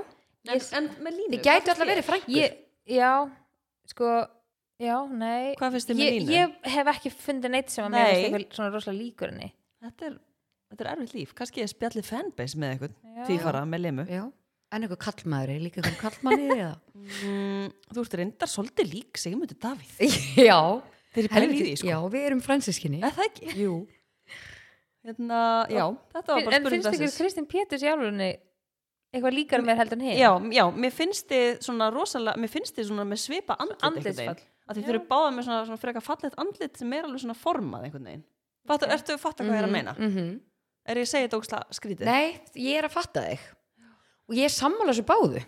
[0.49, 2.59] en, en með línu þið gætu alltaf verið frængur ég
[2.99, 3.11] já,
[3.89, 4.11] sko
[4.79, 5.53] já, nei.
[5.59, 6.33] Hvað finnst þið með ég, línu?
[6.35, 9.49] ég hef ekki fundið neitt sem að mér finnst eitthvað svona rosalega líkur henni.
[9.83, 10.17] Þetta er,
[10.71, 11.33] þetta er erfitt líf.
[11.37, 13.23] Kannski ég spjalli fanbase með eitthvað Já.
[13.29, 14.23] tvífara með limu Já,
[14.75, 16.73] en eitthvað kallmaður er líka eitthvað kallmanni eða?
[16.95, 19.95] Mm, Þú ert reyndar svolítið lík Sigmundur Davíð.
[20.49, 20.59] Já,
[21.09, 21.89] Þeir eru pæli í því helviti, sko.
[21.89, 23.53] Já, við erum fransiskinni Er það ekki?
[23.63, 23.77] Jú,
[25.09, 25.39] Hérna,
[25.71, 27.17] já, þetta var bara en spurning finnst ekki dagsins.
[27.21, 28.27] Kristín Péturs í alvegni
[29.15, 30.17] eitthvað líkar mér heldur en hinn?
[30.19, 34.41] Já, já, mér finnst þið svona rosalega, mér finnst þið svona með svipa andlit veginn.
[34.69, 37.87] Að þið fyrir báða með svona, svona frekar fallet andlit sem er alveg svona formað
[37.87, 38.25] einhvern veginn.
[38.69, 39.95] Fattar, ertu að fatta hvað ég er að meina?
[39.97, 40.29] mm
[40.89, 42.07] Er ég að segja þetta ógslag skrítið?
[42.07, 43.41] Nei, ég er að fatta þig.
[44.29, 45.41] Og ég er sammála þessu báðu.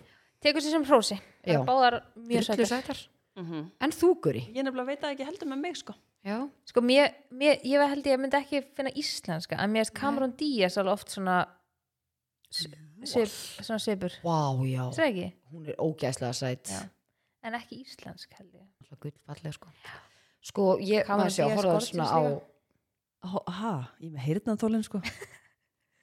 [0.44, 1.18] Tekur sér sem hrósi.
[1.48, 1.62] Já.
[1.66, 3.00] Báðar mjög sætar.
[3.40, 4.44] Mm En þú, Guri?
[4.54, 5.96] Ég nefnilega veit það ekki heldur með mig, sko.
[6.22, 6.38] Já,
[6.70, 10.76] sko mér, mér, ég held ég myndi ekki finna íslenska en mér er Cameron Diaz
[10.78, 11.40] alveg oft svona
[12.54, 12.76] svip,
[13.64, 14.14] svona svipur.
[14.22, 14.38] Vá,
[14.70, 14.84] já.
[14.94, 16.70] Það ekki, Hún er ógæslega sæt.
[16.70, 16.84] Já.
[17.46, 18.66] En ekki íslensk held ég.
[18.84, 19.74] Alltaf gullfallega, sko.
[20.42, 22.22] Sko, ég, Cameron maður sé að horfa svona á
[23.22, 23.72] Ha,
[24.02, 25.02] ég með heyrðnaðþólinn, sko.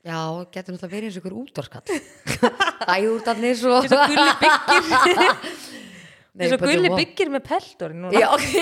[0.07, 0.19] Já,
[0.55, 1.97] getur náttúrulega verið eins og ykkur útvarskall
[2.95, 5.49] Ægúrtarnir svo eins og gulli byggir.
[6.39, 8.53] Eins og gulli byggir með peltor Já, ok,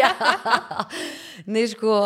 [0.00, 0.08] já.
[1.52, 1.98] Nei, sko,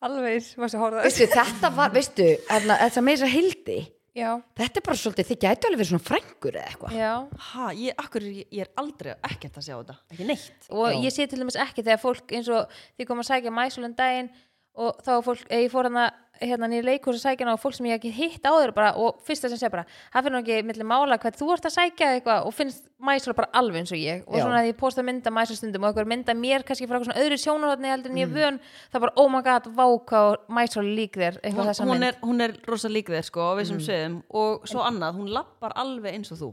[0.00, 3.78] alveg eins, varstu að horfa þetta var, veistu þetta með þess að hildi
[4.16, 4.28] já,
[4.60, 7.12] Þetta er bara svolítið, þið gætu alveg verið svona frængur eða eitthvað já
[7.48, 9.96] Ha, ég, akkur, ég, er aldrei ekkert að sjá þetta.
[10.12, 10.66] Ekki neitt.
[10.70, 10.98] og Já.
[11.06, 14.30] ég sé til dæmis ekki þegar fólk eins og því kom að sækja mæsulun daginn
[14.74, 16.06] og þá fólk, ég fór hana
[16.40, 19.48] hérna nýja leikhús að sækja og fólk sem ég ekki hitt áður bara, og fyrsta
[19.50, 22.54] sem segja bara, það finnur ekki milli mála hvað þú ert að sækja eitthvað og
[22.56, 24.42] finnst mæsul bara alveg eins og ég og Já.
[24.42, 27.38] svona að ég posta mynda mæsulstundum og eitthvað mynda mér kannski frá eitthvað svona öðru
[27.44, 28.22] sjónarhóðni heldur en Mm.
[28.24, 28.58] ég vön,
[28.90, 32.40] það er bara oh my god, váka og mæsul lík þér Hún, hún, er, hún
[32.40, 33.86] er rosa lík þér, sko, á vissum Mm.
[33.86, 34.22] sviðum.
[34.30, 36.50] Og svo annað, hún lappar alveg eins og þú.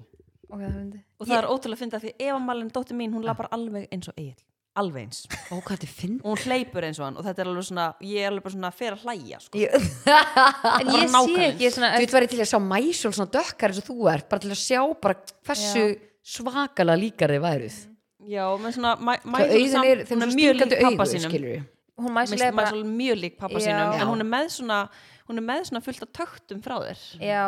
[0.49, 0.99] okay, það.
[1.19, 4.07] Og það er ótrúlega að finna því Eva Malin, dóttir mín, hún lappar alveg eins
[4.09, 4.35] og Egil.
[4.77, 5.23] Alveg eins.
[5.49, 7.87] Ó, hvað þetta finn Og hún hleypur eins og hann og þetta er alveg svona,
[8.05, 9.59] ég er alveg bara svona að fer að hlæja, sko.
[9.59, 13.13] Ég, en Bara ég sé nákvæmlega ekki svona þú veit verið til að sjá mæsjól
[13.17, 15.17] svona dökkar eins og þú ert, bara til að sjá bara
[15.49, 15.87] hversu
[16.35, 17.79] svakalega líkar þið væruð
[18.29, 21.29] Já, með svona, mæ, Svo Mæsól auðin er, þeim er svo mjög lík stingandi sínum.
[21.31, 21.67] skilur við
[21.99, 23.65] hún mæsul Mér er bara Mæsól mjög lík pappa Já.
[23.65, 24.79] sínum, en hún er með svona,
[25.27, 27.01] hún er með svona fullt af töktum frá þér.
[27.19, 27.43] Já,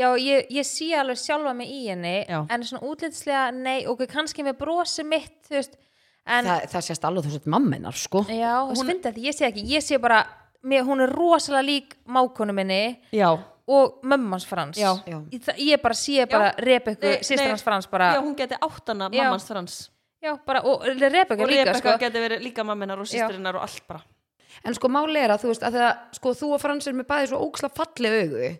[0.00, 2.40] já ég, ég sé alveg sjálfa mig í henni Já.
[2.50, 5.78] en svona útlitslega, nei, ok, kannski með brosi mitt, þú veist
[6.26, 9.64] en, Þa, það sést alveg þú sett mamminar, sko já, hún þetta, ég sé ekki
[9.70, 10.24] ég sé bara,
[10.66, 13.30] mér, hún er rosalega lík mákonu minni Já.
[13.66, 14.94] og mömmans Frans Já.
[15.06, 15.20] Já.
[15.30, 17.48] Ég, það- bara sé bara Rebekku, nei.
[17.48, 19.22] hans Frans bara, Já, hún geti áttana Já.
[19.24, 19.90] mammans frans.
[20.22, 23.62] já, bara, og Rebekka Og líka, Rebecca sko geti verið líka mamminar og sýstirinnar og
[23.62, 24.00] allt bara.
[24.64, 27.06] En sko máli er að þú veist að þegar sko þú og Frans er með
[27.06, 28.58] bæði svo óksla falli augu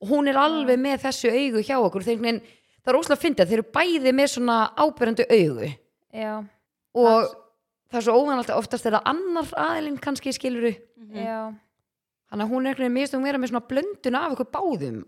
[0.00, 2.40] og hún er alveg með þessu augu hjá okkur þegar
[2.84, 5.70] það er óksla að finna þeir eru bæði með svona ábyrjandi augu
[6.14, 6.44] Já,
[6.94, 7.32] og
[7.90, 10.72] það er svo óvanalt að oftast er það annar aðilinn kannski skiluru
[11.14, 11.52] já,
[12.30, 15.02] þannig að hún er einhvern veginn mist að vera með svona blöndun af ykkur báðum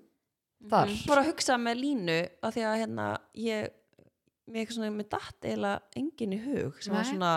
[0.71, 3.07] þar Ég fór að hugsa með línu að því að hérna
[3.43, 3.73] ég,
[4.47, 7.11] mér eitthvað svona með datt eiginlega engin í hug sem var Nei.
[7.13, 7.33] svona,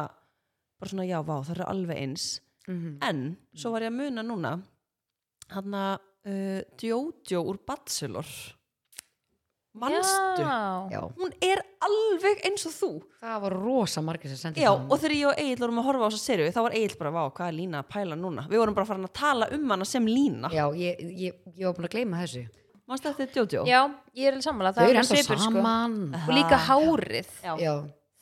[0.79, 2.27] bara svona já, vá, það eru alveg eins.
[2.69, 2.91] Mhm.
[3.05, 3.23] En,
[3.57, 4.53] svo var ég að muna núna,
[5.49, 5.93] hann að
[6.29, 8.29] uh, Jojo úr Bachelor,
[9.81, 10.43] manstu?
[10.43, 10.57] já.
[10.93, 12.89] Já, Hún er alveg eins og þú.
[13.23, 16.05] það var rosa margir sem sendi Já, og þegar ég og Egil vorum að horfa
[16.05, 18.45] á þessa serju, þá var Egil bara, vá, hvað er Lína að pæla núna?
[18.51, 20.51] Við vorum bara farin að tala um hana sem Lína.
[20.53, 22.45] Já, ég, ég, ég var búin að gleyma þessu
[22.89, 23.65] Manstu þetta Jojo?
[23.69, 23.81] já,
[24.17, 27.27] ég er alveg sammála Þau það eru er ennþá svipur, sko saman og líka hárið
[27.45, 27.51] Já.
[27.61, 27.73] Já,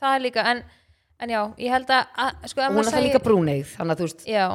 [0.01, 0.63] það er líka, en,
[1.23, 4.01] en já, ég held að, að sko, og hún er það líka brúneið þannig að
[4.01, 4.47] þú veist Já,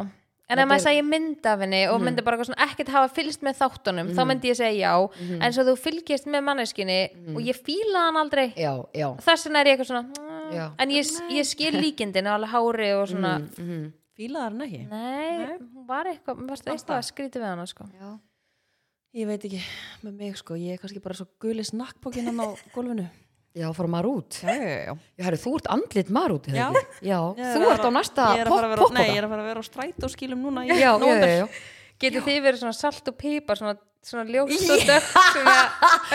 [0.52, 0.84] en ef maður Mhm.
[0.86, 4.22] segir mynd af henni og myndi bara eitthvað svona ekkert hafa fylgst með þáttunum þá
[4.28, 5.42] myndi ég segja já, Mhm.
[5.42, 6.98] en svo þú fylgist með manneskinni
[7.36, 10.66] og ég fíla hann aldrei Já, já, þess vegna er ég eitthvað svona mm, Já.
[10.78, 14.88] en ég, ég skil líkindin og alveg hári og svona mhm, Fílaðar hann ekki?
[14.90, 17.84] nei, hún var eitthvað, mér varst eitthvað að skrítið við hann sko.
[18.00, 18.18] já
[19.14, 19.60] Ég veit ekki
[20.04, 23.10] með mig sko, ég er kannski bara svo guli snakkpókinn hann á gólfinu.
[23.54, 24.94] Já, fór Marút Já, já, já.
[25.18, 26.46] Já, herri, þú ert andlit Marút,
[27.36, 29.32] þú ert á næsta ég er að fara að vera- popp Nei, ég er að
[29.34, 31.28] fara að vera á strætóskílum núna í Já, já, nóvember.
[31.28, 31.48] já, já.
[32.00, 35.54] getur þið verið svona salt og pípar svona svona ljóst og dökk svona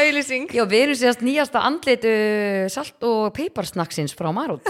[0.01, 4.67] auðlýsing Já, við erum síðast nýjasta andlit uh, salt og peiparsnaksins frá Marút.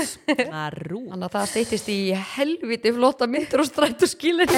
[0.51, 1.97] Marú Þannig að það steytist í
[2.35, 4.53] helviti flotta myndir og strættu skilin.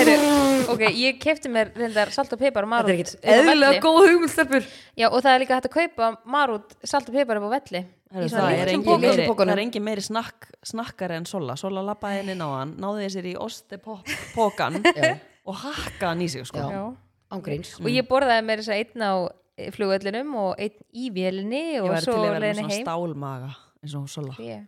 [0.69, 3.81] Ok, ég kefti mér reyndar salt og pipar og Þetta er marút ekkert á eðlilega
[3.85, 7.47] góð hugmyndstelpur já, og það er líka hægt að kaupa marút salt og pipar upp
[7.47, 7.85] á velli.
[8.09, 11.83] Í svona það, er engin meiri, það er engin meiri snakk, snakkar en Sola Sola
[11.85, 14.81] lappaði á hann, náði sér í ostepokan
[15.45, 16.65] og hakkaði hann í sig sko.
[16.73, 16.81] Já.
[17.29, 17.37] Já.
[17.37, 19.13] Ángríns og ég borðaði mér þess að einn á
[19.75, 22.85] flugöllinum og einn í vélinni ég og svo til að vera með svona heim.
[22.85, 23.49] stálmaga
[23.83, 24.67] eins og Sola yeah.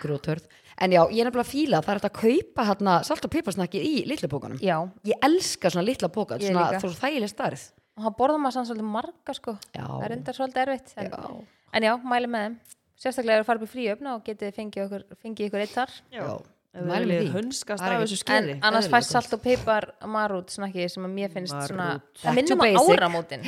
[0.00, 0.46] Grjótörð
[0.82, 3.26] En já, ég er nefnilega að fíla að það er hægt að kaupa hérna salt
[3.26, 4.74] og peiparsnakkið í litla pókanum já,
[5.06, 8.66] Ég elska svona litla póka, Ég svona þú þægileg starð og hann borða maður sann
[8.66, 9.52] svolítið marga sko.
[9.70, 9.84] Já.
[9.86, 11.14] það er undar svolítið erfitt en Já.
[11.14, 11.44] já,
[11.78, 12.56] en já mæli með þeim.
[13.04, 15.94] Sérstaklega er að fara upp í fríöfna og getið fengið ykkur, fengið ykkur eitt þar.
[16.14, 16.24] Já,
[16.74, 18.54] Það er af þessu en skeri.
[18.60, 22.08] Annars eðlilega fæst salt og peipar marút snakki sem að mér finnst svona Marút.
[22.18, 23.44] það Back to minnum á áramótin.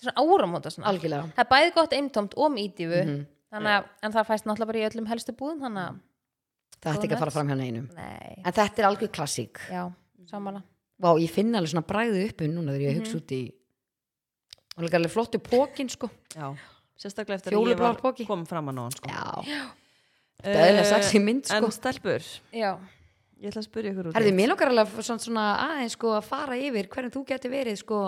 [0.00, 0.86] Svona áramóta svona.
[0.92, 1.28] Algjörlega.
[1.36, 3.26] Það er bæði gott eintómt og mýtífu Mhm.
[3.52, 6.00] þannig að en það fæst náttúrulega bara í öllum helstu búðum þannig að
[6.84, 7.88] Það ætti ekki að fara fram hjá neinum.
[7.94, 9.56] Nei, En þetta er algjör klassík.
[9.70, 9.92] Já,
[10.28, 10.62] sammála.
[11.00, 13.52] Vá, ég finn alveg svona bræðið uppi núna þegar ég hugsa út í
[14.78, 16.10] líka alveg flottu pókin sko.
[16.34, 16.54] Já,
[16.98, 19.08] sérstaklega eftir að ég var kom fram að ná hann sko.
[19.08, 19.70] Já,
[20.44, 21.58] þetta er eðlilega sexy mynd sko.
[21.64, 22.70] en stelpur, já,
[23.40, 26.28] ég ætla að spyrja ykkur út Herði, mér langar alveg svona, svona aðeins sko að
[26.28, 28.04] fara yfir hvernig þú geti verið sko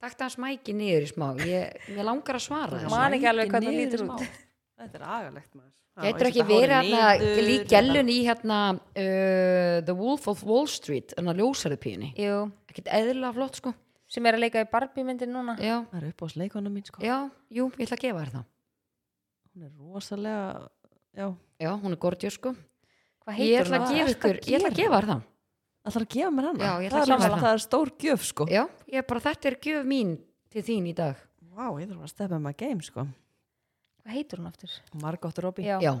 [0.00, 1.26] Takta hans mæki niður í smá.
[1.44, 4.14] Ég, Mér langar að svara Man þessu ekki alveg hvernig Niður lítur smá.
[4.16, 4.38] út.
[4.80, 5.74] þetta er agalegt maður.
[6.00, 11.28] Ég ekki verið hérna lík gælun í hérna uh, The Wolf of Wall Street en
[11.28, 12.08] að ljósarðu píunni?
[12.16, 13.74] Jú, Ekkert eðlilega flott sko.
[14.10, 15.58] Sem er að leika í Barbie myndin núna.
[15.60, 17.02] Já, það er upp á sleikona mín sko.
[17.04, 17.18] já,
[17.52, 18.46] jú, ég ætla að gefa þér það.
[19.50, 20.46] Hún er rosalega
[21.16, 21.26] já,
[21.60, 22.54] Já, hún er gorgeous sko.
[23.20, 23.84] Hvað Ég ætla hún?
[23.84, 25.24] að gefa ykkur, ég ætla að gefa þér það það.
[25.90, 26.60] Þarf að gefa mér hana?
[26.60, 27.42] Já, ég ætla það, að gefa er, þér það.
[27.44, 28.46] það er stór gjöf sko.
[28.48, 30.14] Já, ég er bara, þetta er gjöf mín
[30.50, 31.20] til þín í dag.
[31.50, 33.04] Vá, ég þarf að steppa með game sko.
[34.00, 34.70] Hvað heitir hún aftur?
[35.02, 35.66] Margot Robbie.
[35.68, 35.76] Já.
[35.84, 35.92] Já,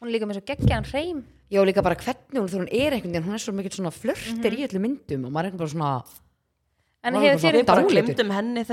[0.00, 1.20] hún er líka með svo geggjaðan hreim.
[1.50, 4.56] Já, líka bara hvernig hún, hún er einhvern veginn, hún er svo mikið svona flörtir
[4.56, 5.90] í öllu myndum og maður er einhvern bara svona,
[7.04, 8.64] en hefur þér Við glemdum henni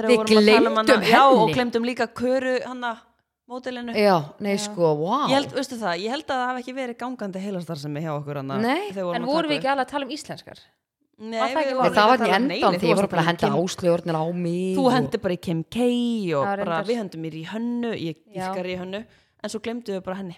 [3.48, 5.30] Já, mótilinu já, nei sko, wow.
[5.32, 8.40] Ég held, veistu það, ég held að það hafi ekki verið gangandi heilastarðsemi hjá okkur
[8.42, 8.90] hana Nei.
[8.92, 10.60] en að vorum við ekki alveg að tala um íslenskar?
[11.18, 11.72] Nei, Var það ekki við?
[11.72, 14.26] Nei, vorum það var ekki um- endan, því ég var bara að henda áslögurnir á
[14.36, 16.86] mig Þú og- hendi bara í Kim K og Já, bara reyndar.
[16.92, 18.52] við hendum mér í hönnu ég Já.
[18.52, 20.38] dýrkar í hönnu en svo glemdu við bara henni.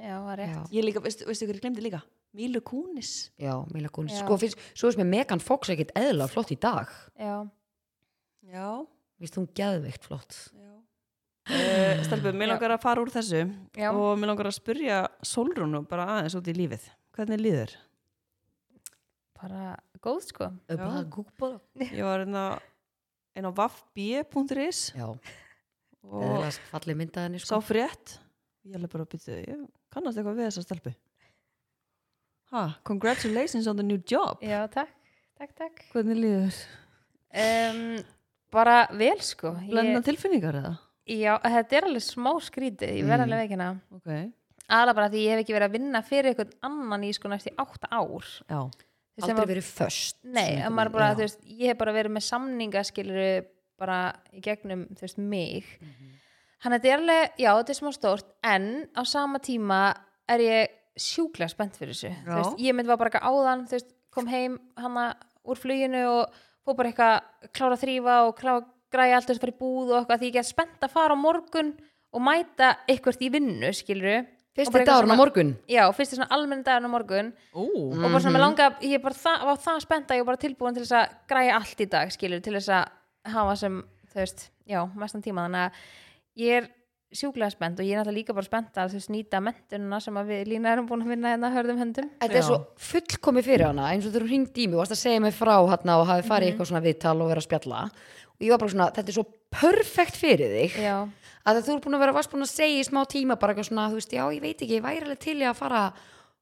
[0.00, 0.50] Já, var rétt.
[0.50, 2.02] Já, Ég líka, veistu, veistu ykkur, ég glemdi líka?
[2.34, 4.12] Mílu Kúnis já, Mila Kunis.
[4.18, 4.24] Já.
[4.26, 6.88] Sko, finnst, svo er með Megan Fox ekkert eðla flott í dag.
[7.18, 7.46] Já,
[8.52, 8.86] Já,
[9.20, 10.50] Vist hún geðveikt flott
[11.50, 12.52] uh, Stelbu, mér Já.
[12.54, 13.44] langar að fara úr þessu
[13.76, 13.90] já.
[13.90, 16.90] og mér langar að spurja Solrúnu bara aðeins út í lífið.
[17.16, 17.76] Hvernig líður?
[19.40, 20.48] bara góð sko.
[20.68, 22.44] Bara gúpa Ég var hérna
[23.36, 25.06] inn á vaffb.is Já,
[26.04, 27.62] og fallið myndaðinni sá sko.
[27.64, 28.18] frétt.
[28.68, 30.92] Ég alveg bara byrju, ég kannast eitthvað við þessa stelpu.
[32.50, 34.42] Ha, congratulations on the new job.
[34.44, 34.92] Já, takk,
[35.38, 35.84] takk, takk.
[35.94, 36.60] Hvernig líður,
[37.32, 37.82] um,
[38.52, 39.54] bara vel sko.
[39.70, 40.74] Blenda ég, tilfinningar eða?
[41.10, 43.26] Já, þetta er alveg smá skrítið ég verð Mm.
[43.26, 44.32] alveg veikina ok,
[44.70, 47.48] aðla bara því ég hef ekki verið að vinna fyrir einhvern annan í sko næst
[47.50, 48.28] í átta ár.
[48.48, 48.60] Já,
[49.20, 53.44] Aldrei að- verið föst Nei, bara, veist, ég hef bara verið með samningaskiluru
[53.80, 55.64] bara í gegnum, veist, mig.
[56.62, 59.94] Þannig að þetta er alveg, já, þetta er smá stórt, en á sama tíma
[60.28, 62.10] er ég sjúklega spennt fyrir þessu.
[62.26, 65.14] Veist, ég myndi bara eitthvað áðan, veist, kom heim hana
[65.46, 66.34] úr fluginu og
[66.66, 69.92] fór bara eitthvað klára að þrýfa og klára græja allt þess að fara í búð
[69.92, 71.72] og eitthvað því ég er spennt að fara á morgun
[72.10, 74.18] og mæta eitthvað í vinnu, skiluru.
[74.58, 75.50] Fyrsti dagurinn á morgun?
[75.70, 77.28] Já, fyrst er svona almenn dagurinn á morgun.
[77.54, 80.24] Ú, og bara svona með langa, ég er bara það, var það spennt að ég
[80.26, 83.54] var bara tilbúin til þess að græja allt í dag skilur, til þess að hafa
[83.62, 83.78] sem
[84.10, 85.46] þú veist, já, mestan tíma.
[85.46, 86.68] Þannig að ég er
[87.14, 90.18] sjúklega spennt og ég er náttúrulega líka bara spennt að þú veist, nýta mentununa sem
[90.20, 92.10] að við lína erum búin að vinna hérna hörðum höndum.
[92.22, 92.58] Þetta er svo
[92.90, 95.54] fullkomi fyrir hana eins og hún hringdi í mig og varst að segja mig frá
[95.62, 96.30] hana og hafi Mhm.
[96.30, 97.90] farið í eitthvað svona viðtal og verið að spjalla
[98.40, 100.96] ég var bara svona, þetta er svo perfekt fyrir þig Já,
[101.50, 103.70] að þú er búin að vera varst búin að segja í smá tíma bara eitthvað
[103.70, 106.00] svona, þú veist, já, ég veit ekki, ég væri alveg til í að fara að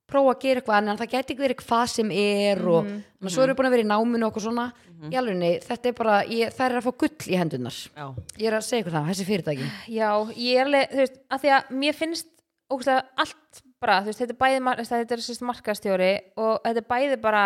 [0.09, 3.43] prófa að gera eitthvað en það geti ekki verið hvað sem er og mm svo
[3.43, 4.65] erum við búin að vera í náminu og eitthvað svona.
[5.11, 8.05] Í alveg, þetta er bara, ég, það er að fá gull í hendunar já,
[8.39, 9.67] ég er að segja eitthvað það, þessi fyrirtæki.
[9.95, 12.31] Já, ég er alveg, þú veist, að því að mér finnst
[12.73, 16.89] ógustlega allt bara, þú veist, þetta er bæði, þetta er sérst markastjóri og þetta er
[16.95, 17.45] bæði bara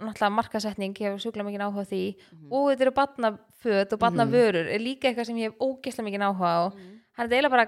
[0.00, 2.02] náttúrulega markasetning, ég hef sjúklega mikið áhuga því
[2.48, 2.94] og þetta eru
[3.60, 6.62] batnaföt og batnavörur er líka eitthvað sem ég hef ógeðslega mikið áhuga á.
[7.16, 7.66] Hann er eiginlega bara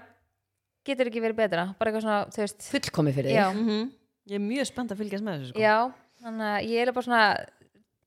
[0.86, 2.62] getur ekki verið betra, bara eitthvað svona, þú veist.
[2.72, 3.36] Fullkomi fyrir þig.
[3.36, 3.92] Já, Mhm.
[4.28, 5.60] ég er mjög spennt að fylgjast með þessu sko.
[5.60, 7.46] já, þannig að ég er bara svona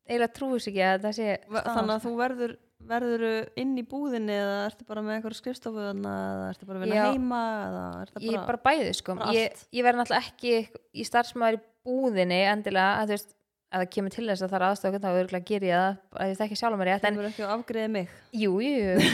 [0.09, 4.69] eiginlega trúis ekki að það sé þannig að þú verður verður inn í búðinni eða
[4.69, 7.11] ertu bara með eitthvað skrifstofu þarna, eða ertu bara að vinna Já.
[7.11, 9.15] heima eða er það ég bara, bara bæði sko.
[9.15, 13.34] bara ég, ég verði náttúrulega ekki í starfsmæður í búðinni endilega að þú veist
[13.75, 16.29] að það kemur til þess að það er aðstökun þá örgulega ger ég það að
[16.31, 18.13] ég þekki sjálf mér rétt en kemur ekki að afgriði mig.
[18.31, 19.09] Jú, jú, jú.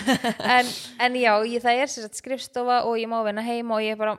[0.55, 0.71] en,
[1.07, 4.15] en já, ég, það er sagt skrifstofa og ég má vinna heima og ég bara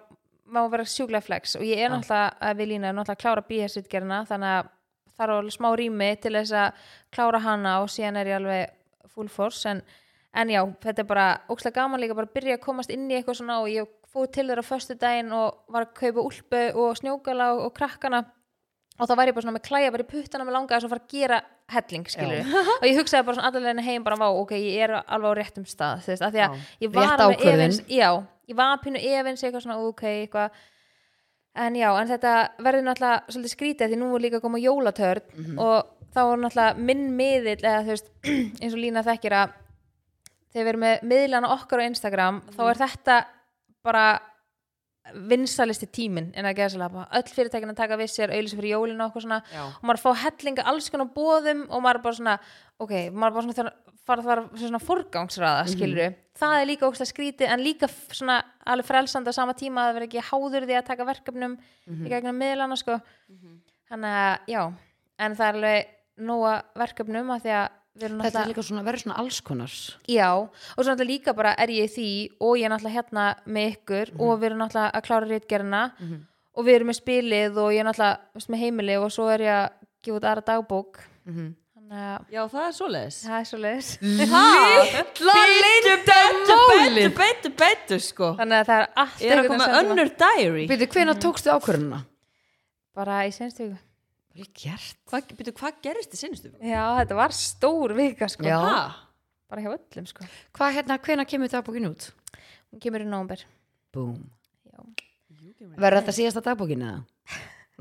[0.52, 1.56] má vera sjúklega flex.
[1.60, 4.70] Og ég er náttúrulega að við lína náttúrulega að klára bíhessutgerina þannig að
[5.12, 6.84] það er alveg smá rými til þess að
[7.14, 9.64] klára hana og síðan er ég alveg full force.
[9.70, 9.82] En,
[10.34, 13.16] en já, þetta er bara ókslega gaman líka bara að byrja að komast inn í
[13.18, 16.96] eitthvað svona og ég fóð til þeirra föstu daginn og var að kaupa úlpu og
[17.00, 18.24] snjókala og, og krakkana
[18.98, 20.94] og þá var ég bara svona með klæja bara í puttana með langaði svo að
[20.94, 21.38] fara að gera
[21.72, 22.10] helling
[22.76, 26.04] og ég hugsaði bara svona allavegna heim bara ok, ég er alveg á réttum stað
[26.04, 28.10] þú veist, af því að ég var alveg efins já,
[28.50, 30.60] ég var pínu efins eitthvað svona, ok, eitthvað.
[31.62, 32.34] En já, en þetta
[32.64, 36.86] verður náttúrulega svolítið skrítið því nú er líka að koma jólatörn og þá er náttúrulega
[36.88, 38.08] minn miðill eða þú veist,
[38.62, 39.58] eins og Lína þekkir að
[40.52, 43.18] þegar við erum með miðlana okkar á Instagram, þá er þetta
[43.84, 44.06] bara
[45.30, 49.02] vinsalisti tíminn en að geða svolítið öll fyrirtækin að taka við sér auðlýsi fyrir jólinu
[49.02, 49.40] og okkur svona.
[49.50, 49.62] Já.
[49.66, 52.36] og maður fá hellinga alls konar bóðum og maður bara svona,
[52.78, 53.72] ok, maður bara svona þegar
[54.06, 59.30] fara það svona forgangsraða skilur það er líka ógstlega skrítið en líka svona alveg frelsandi
[59.30, 61.58] á sama tíma að vera ekki háður því að taka verkefnum
[61.92, 62.98] í gegnum miðlana sko.
[63.90, 64.62] Þannig að já,
[65.18, 65.92] en það er alveg
[66.22, 67.68] nóga verkefnum að því að
[68.00, 69.78] Þetta er líka svona, verður svona alls konars.
[70.08, 73.24] Já, og svo náttúrulega líka bara er ég í því og ég er náttúrulega hérna
[73.44, 75.82] með ykkur og við erum náttúrulega að klára rítgerina
[76.56, 79.58] og við erum með spilið og ég er náttúrulega með heimili og svo er ég
[79.58, 79.68] að
[80.02, 81.02] gefa út aðra dagbók.
[81.28, 83.18] Þannig að Já, það er svoleiðis.
[83.28, 83.90] Það er svo leiðis
[86.72, 88.32] Beitu, beitu, beitu sko.
[88.40, 90.64] Þannig að það er allt Ég er að koma önnur diary.
[90.70, 92.00] Veitu, hvenær tókstu ákvörðuna?
[92.92, 93.78] bara í senstu viku
[94.32, 96.52] Vel gert Hvað, beitu, hvað gerist í sinnustu?
[96.64, 98.58] Já, þetta var stór vika sko Já.
[98.64, 98.82] Ha?
[99.52, 100.24] bara hjá öllum sko
[100.56, 102.10] Hvað hérna, hvenær kemur dagbókin út?
[102.72, 103.44] hún kemur í nómber
[103.92, 104.16] Búm
[104.64, 104.80] Já.
[105.76, 107.02] Verður þetta síðasta dagbókin eða?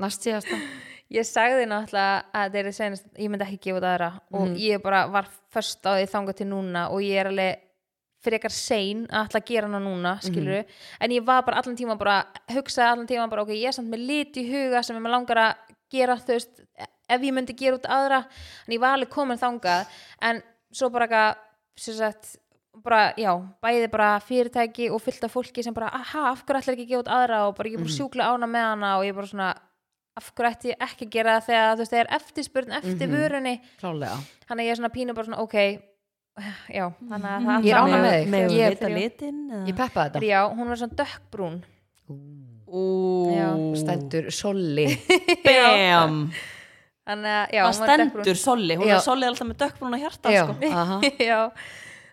[0.02, 0.58] Næst síðasta?
[1.12, 4.80] Ég sagði náttúrulega að þeir eru senast, ég myndi ekki gefa út aðra og ég
[4.80, 7.66] bara var först á því þangað til núna og ég er alveg
[8.24, 10.62] frekar sein að ætla að gera hana núna skilur
[11.04, 12.14] en ég var bara allan tíma bara
[12.54, 15.12] hugsaði allan tíma bara ok, ég er samt með lit í huga sem ég með
[15.18, 16.62] langar að gera þú veist,
[17.12, 18.22] ef ég myndi gera út aðra
[18.66, 19.90] en ég var alveg komin þangað
[20.28, 21.42] en svo bara eitthvað
[21.82, 22.36] sem sagt,
[22.84, 23.32] bara, já,
[23.64, 26.90] bæði bara fyrirtæki og fyllt af fólki sem bara aha, af hverju ætlar ekki að
[26.92, 27.38] gefa út aðra?
[27.48, 28.90] Og bara ég er bara sjúklega ána með hana.
[28.98, 29.48] Og ég er bara svona
[30.20, 31.46] af hverju ætti ég ekki að gera það?
[31.48, 33.54] Þegar þú veist, það er eftirspurn eftir vörunni.
[33.80, 34.16] Klálega
[34.48, 35.56] þannig ég er svona pínu bara svona ok
[36.78, 38.56] já, þannig að það Ég er ánægð með þig.
[38.56, 38.78] Ég?
[39.68, 40.24] Ég peppa þetta.
[40.28, 42.51] Já, hún var svona dökkbrún Já.
[42.72, 44.86] Stendur Solli.
[45.46, 46.18] Bam.
[47.02, 48.94] Þannig að, já, stendur Solli, hún Já.
[48.96, 50.68] er Solli alltaf með dökkbrúna hjarta Já, sko.
[51.32, 51.38] já,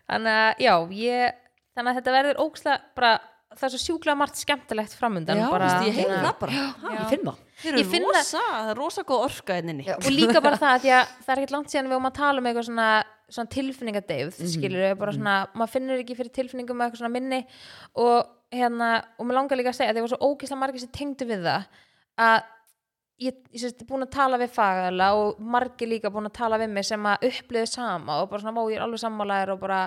[0.09, 1.35] þannig að, já, ég
[1.77, 3.11] þannig að þetta verður ókslega bara,
[3.53, 6.63] það er svo sjúklega margt skemmtilegt framundan Já, bara, Veistu, Ég heyri hérna, það bara.
[6.81, 6.95] Ha?
[6.95, 7.37] Ég finn það.
[7.61, 8.71] Þeir eru Ég finn það- rosa, það.
[8.73, 9.95] er rosa góð orka inninni Já.
[9.99, 12.17] og líka bara það að því að það er ekkert langt síðan við varum að
[12.19, 12.89] tala um eitthvað svona,
[13.29, 14.51] svona tilfinningadeið Mhm.
[14.57, 17.41] skilur við, bara svona, maður finnur ekki fyrir tilfinningum eitthvað svona minni
[17.93, 20.95] og hérna, og mér langar líka að segja að það var svo ógeðslega margir sem
[20.95, 21.67] tengdu við það
[22.19, 22.37] að
[23.19, 26.71] ég, ég sést, búin að tala við fagala og margir líka búin að tala við
[26.73, 29.81] mig sem að upplöðu sama og bara svona, er alveg sammálaðir og bara,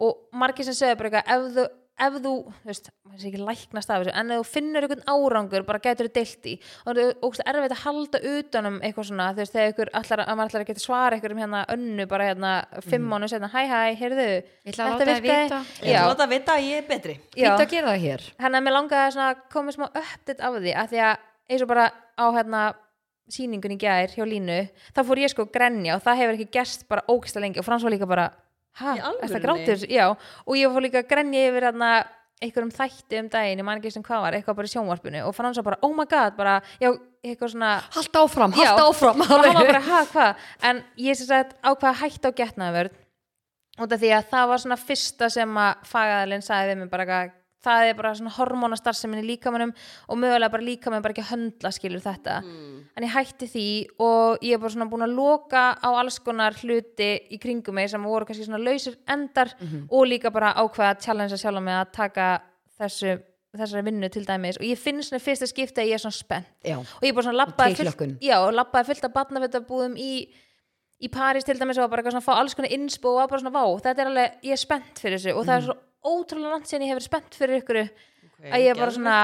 [0.00, 3.40] og margir sem segja bara eitthvað, ef þú ef þú, þú veist, maður sé ekki
[3.40, 6.90] læknast af þessu en ef þú finnur einhvern árangur bara getur þú deilt í og
[7.00, 10.50] er ógst erfitt að halda utanum eitthvað svona, þú veist, þegar ykkur allar, að maður
[10.52, 12.52] ætlar að geta svara ykkur um hérna önnu bara hérna
[12.84, 15.60] fimm mánu setna, hæ hæ, heyrðu Ég ætla að láta þig vita.
[15.80, 17.14] Ég já, ætla að láta vita að ég er betri.
[17.32, 18.24] Já, Fýnt að gera það hér.
[18.36, 21.70] Að mér langaði svona að koma smá uppdætt af því að því að eins og
[21.70, 21.86] bara
[22.18, 22.62] á hérna
[23.32, 24.58] sýningun í gær hjá Línu
[24.94, 27.60] þá fór ég sko grenja og það hefur ekki gerst bara ógsta lengi.
[27.62, 28.28] Og Frans var líka bara
[28.80, 29.86] það grátur?
[29.90, 30.06] Já,
[30.44, 31.90] og ég fór líka að grenja yfir hérna
[32.42, 35.32] einhverjum þætti um daginn, ég man ekki sem hvað var eitthvað bara í sjónvarpinu og
[35.36, 36.90] Frans var bara, oh my god bara, já,
[37.24, 38.66] eitthvað svona Halda áfram, Já.
[38.68, 40.44] halda áfram og bara, ha, hvað?
[40.68, 42.98] En ég sem sagt ákvað hægt á getnaðvörð
[43.80, 47.08] út af því að það var svona fyrsta sem að fagaðalinn sagði við mig bara
[47.64, 49.72] það er bara svona hormónastarfsemin í líkamannum
[50.08, 52.36] og mögulega bara líkaminn bara ekki að höndla skilur þetta.
[52.96, 53.68] En ég hætti því
[54.06, 57.90] og ég er bara svona búin að loka á alls konar hluti í kringum mig
[57.90, 59.54] sem voru kannski svona lausir endar
[59.90, 62.28] og líka bara ákveða að challengea sjálf með að taka
[62.78, 63.16] þessu
[63.56, 64.58] þessari vinnu til dæmis.
[64.60, 66.50] Og ég finn svona fyrsta skipti að ég er svona spennt.
[66.66, 67.76] Já, og ég bara svona labbaði
[68.52, 70.10] labbaði fullt af barnafettabúðum í,
[71.00, 73.54] í París til dæmis og bara svona að fá alls konar inspo og bara svona
[73.56, 75.36] vá, þetta er alveg, ég er spennt fyrir þessu.
[75.38, 77.82] Og það er svo ótrúlega langt síðan ég hefur spennt fyrir ykkur.
[78.46, 79.18] Að ég er bara svona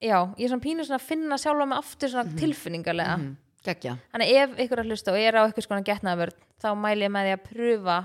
[0.00, 3.28] já, ég er svona pínu svona að finna sjálfa mig aftur svona tilfinningarlega mm,
[3.66, 3.98] geggja.
[4.14, 7.06] Þannig ef ykkur er að hlusta og ég er á ykkur skona getnaðvörð þá mæli
[7.06, 8.00] ég með því að pröfa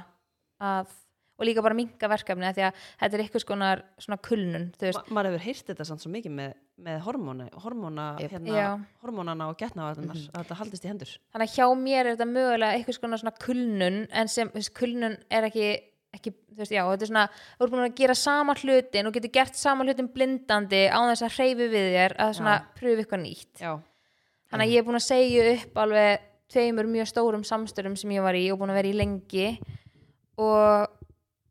[0.65, 0.93] að
[1.35, 5.33] og líka bara minka verkefni því að þetta er eitthvað skonar svona kulnun Ma, maður
[5.33, 6.53] hefur heyrt þetta samt svo mikið með,
[6.85, 8.35] með hormóna, hormóna Jep.
[8.37, 8.69] hérna,
[9.03, 11.11] hormónana og getnavarnar að þetta haldist í hendur.
[11.35, 15.69] Þannig að hjá mér er þetta mögulega eitthvað svona kulnun en sem kulnun er ekki
[16.15, 19.13] ekki, þú veist, já, þetta er svona þú ert búin að gera sama hlutin og
[19.13, 22.65] getur gert sama hlutin blindandi á þess að hreyfi við þér að svona Já.
[22.79, 23.71] pröfu eitthvað nýtt Já,
[24.49, 26.19] þannig að ég er búin að segja upp alveg
[26.55, 29.47] tveimur mjög stórum samstörum sem ég var í og búin að vera í lengi
[30.37, 30.87] og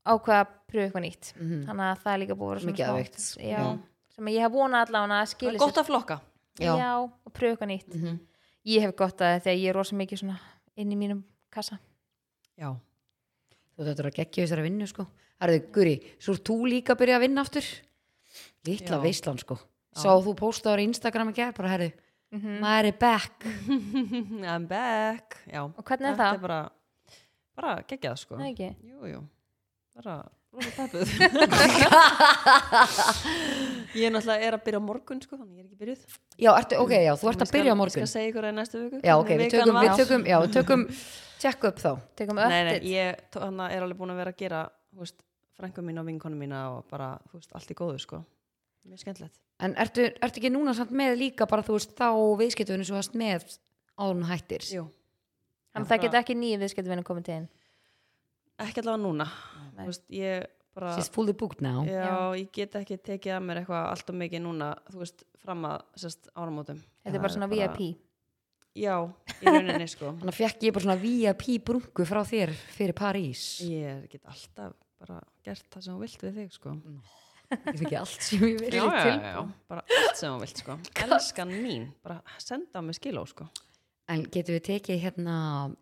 [0.04, 1.64] ákveða að pröfu eitthvað nýtt Mhm.
[1.66, 3.18] þannig að það er líka búin að vera Mikið svona aðveikt.
[3.18, 3.78] smá- já, Já.
[4.14, 6.20] sem ég hef vonað allavega að það skilja er gott að flokka
[6.60, 6.76] Já.
[6.78, 6.90] já,
[7.26, 8.18] og pröfu eitthvað nýtt Mhm.
[8.66, 10.38] ég hef gott að það þegar ég er rosa mikið svona
[10.76, 11.78] inn í mínum kassa
[12.58, 12.76] Já,
[13.77, 15.07] þú þetta er að gegja þessari vinnu sko.
[15.43, 17.68] Herðu, Guri, svo er þú líka að byrja að vinna aftur?
[18.66, 19.03] Litla Já.
[19.03, 19.59] veislan sko.
[19.95, 21.93] Sá þú postaður á Instagram í gerð bara herðu,
[22.35, 22.59] Mhm.
[22.61, 23.45] maður er back.
[24.55, 25.37] I'm back.
[25.47, 26.35] Já, og hvernig er það?
[26.35, 26.70] er bara,
[27.55, 28.37] bara geggjað sko.
[28.41, 28.70] Nei, ekki.
[28.83, 29.20] Jú, jú,
[29.95, 30.16] bara
[33.94, 36.00] Ég er náttúrulega er að byrja á morgun sko, þannig ég er ekki byrjuð.
[36.40, 37.94] Já, ertu, ok, já, þú ert Ég að byrja á morgun.
[37.94, 40.50] Skal segja ykkur það í næstu viku já, ok, við tökum, við tökum, já, við
[40.57, 40.82] tökum
[41.44, 41.90] check up þá.
[42.18, 42.90] Tökum Nei, nei, uppdate.
[42.90, 44.61] ég þarna er alveg búin að vera að gera
[45.55, 48.18] frængu mín og vinkonu mína og bara, þú veist, allt í góðu sko.
[48.88, 49.36] Mjög skemmtilegt.
[49.62, 52.09] En ertu, ertu ekki núna samt með líka bara þú veist þá
[52.40, 53.46] viðskiptunum sem þú varst með
[53.94, 54.62] áður en þú hættir?
[54.74, 54.84] Jú,
[55.74, 57.46] Þannig að það geta ekki nýju viðskiptvinni komið til inn
[58.62, 59.26] ekki allavega núna.
[59.80, 61.82] Veist, ég bara she's fully booked now.
[61.86, 65.66] Já, ég get ekki tekið að mér eitthvað allt og mikið núna, þú veist, fram
[65.68, 66.80] að sérst áramótum.
[67.05, 67.80] Þetta er bara svona VIP
[68.74, 68.96] Já,
[69.38, 70.09] í rauninni sko.
[70.18, 73.42] þannig að fekk ég bara svona VIP brungu frá þér fyrir París.
[73.62, 76.72] Ég get alltaf bara gert það sem þú vilt við þig sko.
[77.55, 79.14] ég fekk allt sem ég Já, verið já, til.
[79.14, 80.76] já, já, bara allt sem þú vilt sko.
[81.07, 83.46] Elskan mín, bara senda mig skiló sko.
[84.11, 85.36] en getum við tekið hérna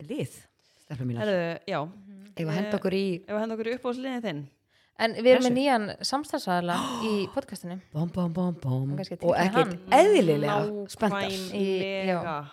[0.04, 0.36] lið
[0.84, 1.32] stelpum mínar?
[1.66, 1.80] Já,
[2.36, 4.42] ef að henda okkur í ef að henda okkur í uppáðsliðin þinn.
[5.02, 5.48] En við erum Þessu?
[5.48, 6.76] með nýjan samstæðsæðala
[7.10, 7.78] í podcastinu.
[7.94, 8.90] Bom, bom, bom, bom.
[8.92, 10.58] Og tryggja ekkert eðlilega
[10.92, 12.52] spenntar.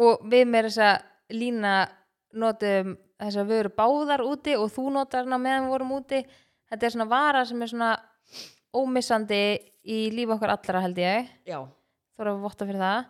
[0.00, 1.74] Og við með þess að lína
[2.40, 6.22] notum þess að við erum báðar úti og þú notar hana meðan við vorum úti.
[6.70, 7.90] Þetta er svona vara sem er svona
[8.76, 9.40] ómissandi
[9.90, 11.30] í lífi okkar allra held ég.
[11.48, 11.60] Já,
[12.14, 13.08] þú erum að votta fyrir það.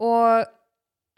[0.00, 0.50] Og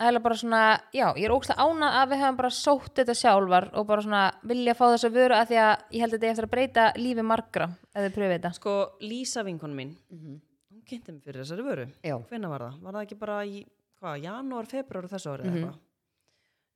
[0.01, 0.61] það er bara svona,
[0.95, 4.23] já, ég er ógslag ánað að við höfum bara sótt þetta sjálfar og bara svona
[4.51, 6.53] vilja fá þess að vöru að því að ég held að þetta er eftir að
[6.57, 10.41] breyta lífi margra ef þið pröfið þetta sko Lísa vinkonu mín, hún
[10.89, 11.87] kynnti mig fyrir þessari vöru.
[12.03, 12.81] já, Hvenær var það?
[12.83, 13.63] Var það ekki bara í,
[14.01, 15.53] hvað, janúar, februar þessu árið Mhm.
[15.53, 15.79] mm eitthvað?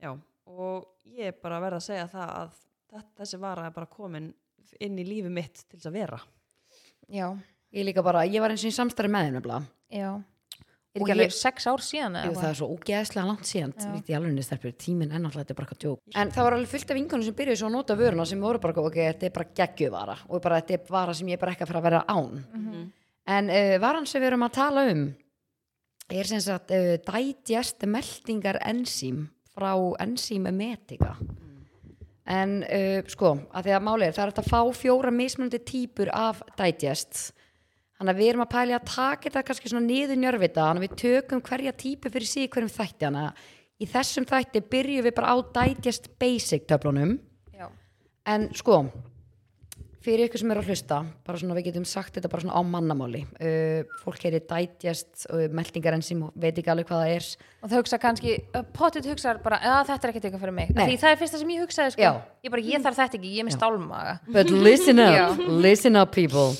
[0.02, 2.50] Já, og ég er bara verð að segja það að
[2.92, 4.34] þetta, þessi vara er bara komin
[4.80, 6.20] inn í lífi mitt til þess að vera.
[7.10, 7.36] já,
[7.72, 10.22] ég líka bara, ég var eins og í samstarfi með já
[10.96, 13.74] er ekki alveg sex ár síðan eða Jú, það er svo ógeðslega langt síðan.
[14.02, 16.00] Í alveg stelpur, tíminn er náttúrulega þetta er bara eitthvað djók.
[16.16, 18.62] En það var alveg fullt af vingunum sem byrjuði svo að nota vöruna sem voru
[18.62, 21.54] bara, ok, þetta er bara geggjuvara og bara þetta er vara sem ég er bara
[21.54, 22.42] ekki að fara að vera án.
[22.56, 22.86] Mhm.
[23.26, 25.06] en uh, varan sem við erum að tala um
[26.14, 29.24] er sem sagt uh, digest meldingar enzím
[29.56, 29.72] frá
[30.02, 31.16] enzím emetika
[32.26, 36.10] en uh, sko, að því að máli er það er að fá fjóra mismunandi típur
[36.14, 37.32] af digest
[37.96, 40.68] þannig að við erum að pæli að taka þetta kannski svona niður njörvita.
[40.68, 43.02] Þannig að við tökum hverja típu fyrir í hverjum þætti.
[43.06, 47.18] Þannig að í þessum þætti byrjum við bara á digest basic töflunum.
[47.56, 47.68] Já,
[48.32, 48.84] en sko
[50.06, 52.62] fyrir ykkur sem er að hlusta bara svona við getum sagt þetta bara svona á
[52.62, 53.24] mannamáli.
[53.40, 57.26] Uh, fólk heyri digest uh, meldingar enzím og veit ekki alveg hvað það er.
[57.58, 58.36] Og það hugsa kannski
[58.76, 60.70] potið hugsa bara, að þetta er ekkert eitthvað fyrir mig.
[60.76, 62.06] Því það er fyrsta sem ég hugsaði sko.
[62.06, 62.12] Já.
[62.46, 64.14] ég bara, ég þarf þetta ekki, ég er með stálmaga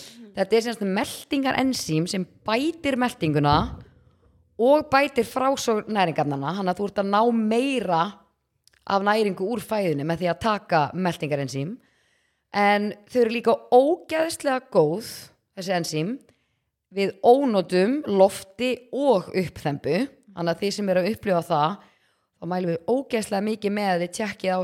[0.37, 3.57] Þetta er semst meldingar enzím sem bætir meldinguna
[4.61, 8.03] og bætir frásög næringarnana hann að þú ert að ná meira
[8.87, 11.74] af næringu úr fæðinu með því að taka meldingar enzím
[12.53, 15.09] en þau eru líka ógeðslega góð
[15.57, 16.12] þessi enzím
[16.97, 19.99] við ónotum, lofti og uppþembu.
[20.37, 21.76] Þannig að þið sem eru að upplifa það
[22.37, 24.61] þá mælum við ógeðslega mikið með að þið tjekkið á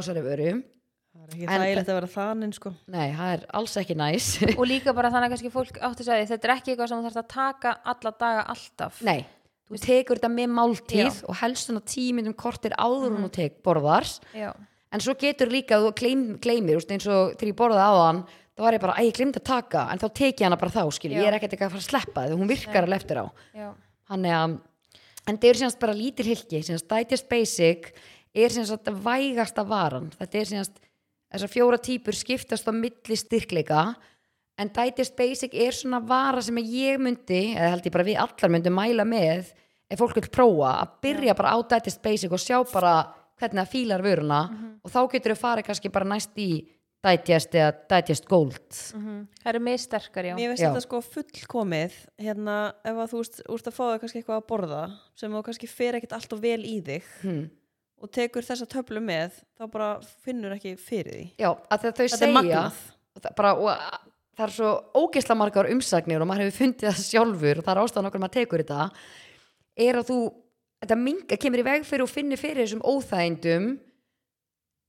[1.37, 2.73] vöru Það er ekki þægilegt að vera þannig sko.
[2.93, 4.27] Nei, það er alls ekki næs.
[4.61, 7.01] Og líka bara þannig að kannski fólk átti að segja þetta er ekki eitthvað sem
[7.01, 9.01] þú þarfst að taka alla daga alltaf.
[9.07, 9.21] Nei,
[9.73, 11.25] þú tekur þetta með máltíð Já.
[11.29, 14.51] og helst svona tíminnum kortir áður en þú tek borðar já,
[14.93, 18.23] en svo getur líka að þú gleym, gleymir eins og þegar ég borðaði á hann
[18.53, 20.75] þá var ég bara, að ég gleymd að taka en þá tek ég hana bara
[20.75, 23.23] þá, skil, ég er ekkert eitthvað að fara að sleppa því hún virkar alveg eftir
[23.23, 23.27] á.
[24.13, 24.59] Að,
[25.25, 26.61] en það eru síðanst bara lítil hilki,
[27.31, 27.89] Basic
[28.33, 30.11] er síðanst vægasta varan.
[30.19, 30.79] Þetta er síðanst,
[31.33, 33.95] þessar fjóra típur skiptast á milli styrkleika
[34.61, 38.53] en Digest Basic er svona vara sem ég myndi, eða held ég bara við allar
[38.53, 39.49] myndum mæla með,
[39.91, 42.95] ef fólk vil prófa að byrja bara á Digest Basic og sjá bara
[43.41, 44.43] hvernig það fílar vöruna
[44.85, 46.51] og þá getur þau farið kannski bara næst í
[47.03, 48.61] digest eða digest gold
[48.95, 49.27] Mhm.
[49.43, 50.35] Það eru missterkar, já.
[50.37, 50.71] Mér Já.
[50.71, 53.19] þetta sko fullkomið hérna ef að þú
[53.51, 54.83] úrst að fá það kannski eitthvað að borða
[55.17, 57.51] sem þú kannski fer ekkert allt og vel í þig hmm.
[58.03, 59.91] Og tekur þessa töflu með þá bara
[60.25, 61.27] finnur ekki fyrir því.
[61.39, 62.63] Já, að þau Þetta er segja
[63.23, 64.71] það, bara, og að- það er svo
[65.03, 68.37] ógeðslega margar umsagnir og maður hefur fundið það sjálfur og það er ástæðan okkur maður
[68.41, 68.91] tekur þetta
[69.87, 70.19] er að þú
[70.83, 73.67] þetta minga, kemur í veg fyrir og finnir fyrir þessum óþægindum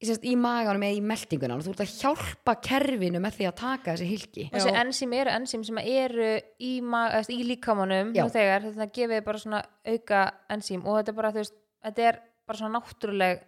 [0.02, 3.48] í, semst, í maganum eða í meldinguna og þú ert að hjálpa kerfinu með því
[3.52, 4.80] að taka þessi hilki Og þessi Já.
[4.82, 10.24] enzím eru enzím sem eru í, í líkamanum þegar, þetta gefið bara svona auka
[10.56, 10.84] enzím.
[10.88, 11.56] Og þetta er bara, þú veist,
[11.86, 13.42] þetta er bara svona náttúruleg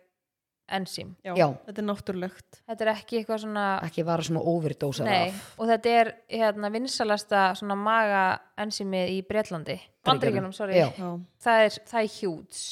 [0.75, 1.11] enzím.
[1.21, 1.45] Já, Já.
[1.67, 5.67] þetta er náttúrulegt Þetta er ekki eitthvað svona ekki vara svona overdósar Nei, af og
[5.69, 8.23] þetta er hérna vinsalasta svona maga
[8.57, 9.75] enzímið í Bretlandi
[10.05, 10.87] Bandaríkjunum, sorry Já.
[10.97, 11.11] Já,
[11.45, 12.63] það er, það er hjúts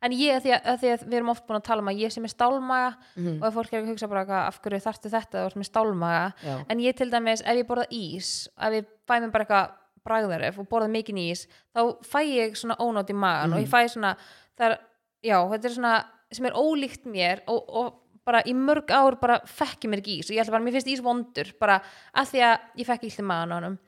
[0.00, 1.88] en ég, að því að, að því að við erum oft búin að tala um
[1.92, 3.36] að ég sem er stálmaga Mhm.
[3.42, 5.68] og ef fólk er að hugsa bara hvað, af hverju þarftu þetta og sem er
[5.68, 6.56] stálmaga Já.
[6.70, 9.72] en ég til dæmis, ef ég borða ís ef ég fæ mér bara eitthvað
[10.08, 11.44] bragðaref og borða mikinn ís,
[11.74, 14.14] þá fæ ég svona ónátt í magan og ég fæ svona
[14.56, 14.78] það er,
[15.24, 15.94] já, þetta er svona
[16.32, 17.94] sem er ólíkt mér og, og
[18.28, 20.28] bara í mörg ár bara fekk ég mér ekki ís.
[20.28, 21.78] Og ég ætla bara, mér finnst ís vondur bara
[22.12, 23.78] að því að ég fekk illt í magan á honum.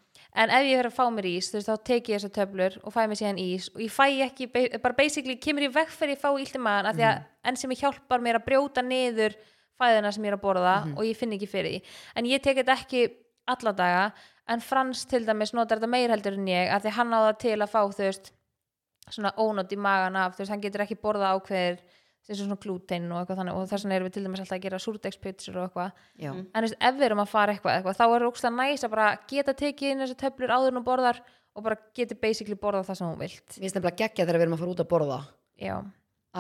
[0.41, 2.77] En ef ég verið að fá mér ís þú veist, þá tek ég þessar töflur
[2.87, 5.91] og fæ mér síðan ís og ég fæ ekki, ba- bara basically kemur ég veg
[5.91, 8.47] fyrir ég fá illt í magan að því að enn sem ég hjálpar mér að
[8.47, 9.35] brjóta niður
[9.81, 11.81] fæðina sem ég er að borða og ég finn ekki fyrir því.
[12.17, 13.03] En ég tek þetta ekki
[13.51, 14.05] alla daga
[14.51, 17.39] en Frans til dæmis notar þetta meir heldur en ég að því hann á það
[17.45, 18.33] til að fá veist
[19.15, 21.83] svona ónótt í magan af þú veist, hann getur ekki borða ákveðir
[22.27, 24.65] sem svona glútein og eitthvað þannig og þess vegna erum við til dæmis alltaf að
[24.67, 26.03] gera súrdegspitsur og eitthvað.
[26.21, 26.31] Já.
[26.31, 28.95] en þú veist, ef við erum að fara eitthvað, eitthvað þá er ógst næs að
[28.95, 31.23] bara geta tekið inn þessu töflur áður en þú borðar
[31.57, 33.47] og bara geti basically borðað það sem hún vilt.
[33.57, 35.19] Mér finnst nefnilega geggja þegar við erum að fara út að borða.
[35.61, 35.77] Já,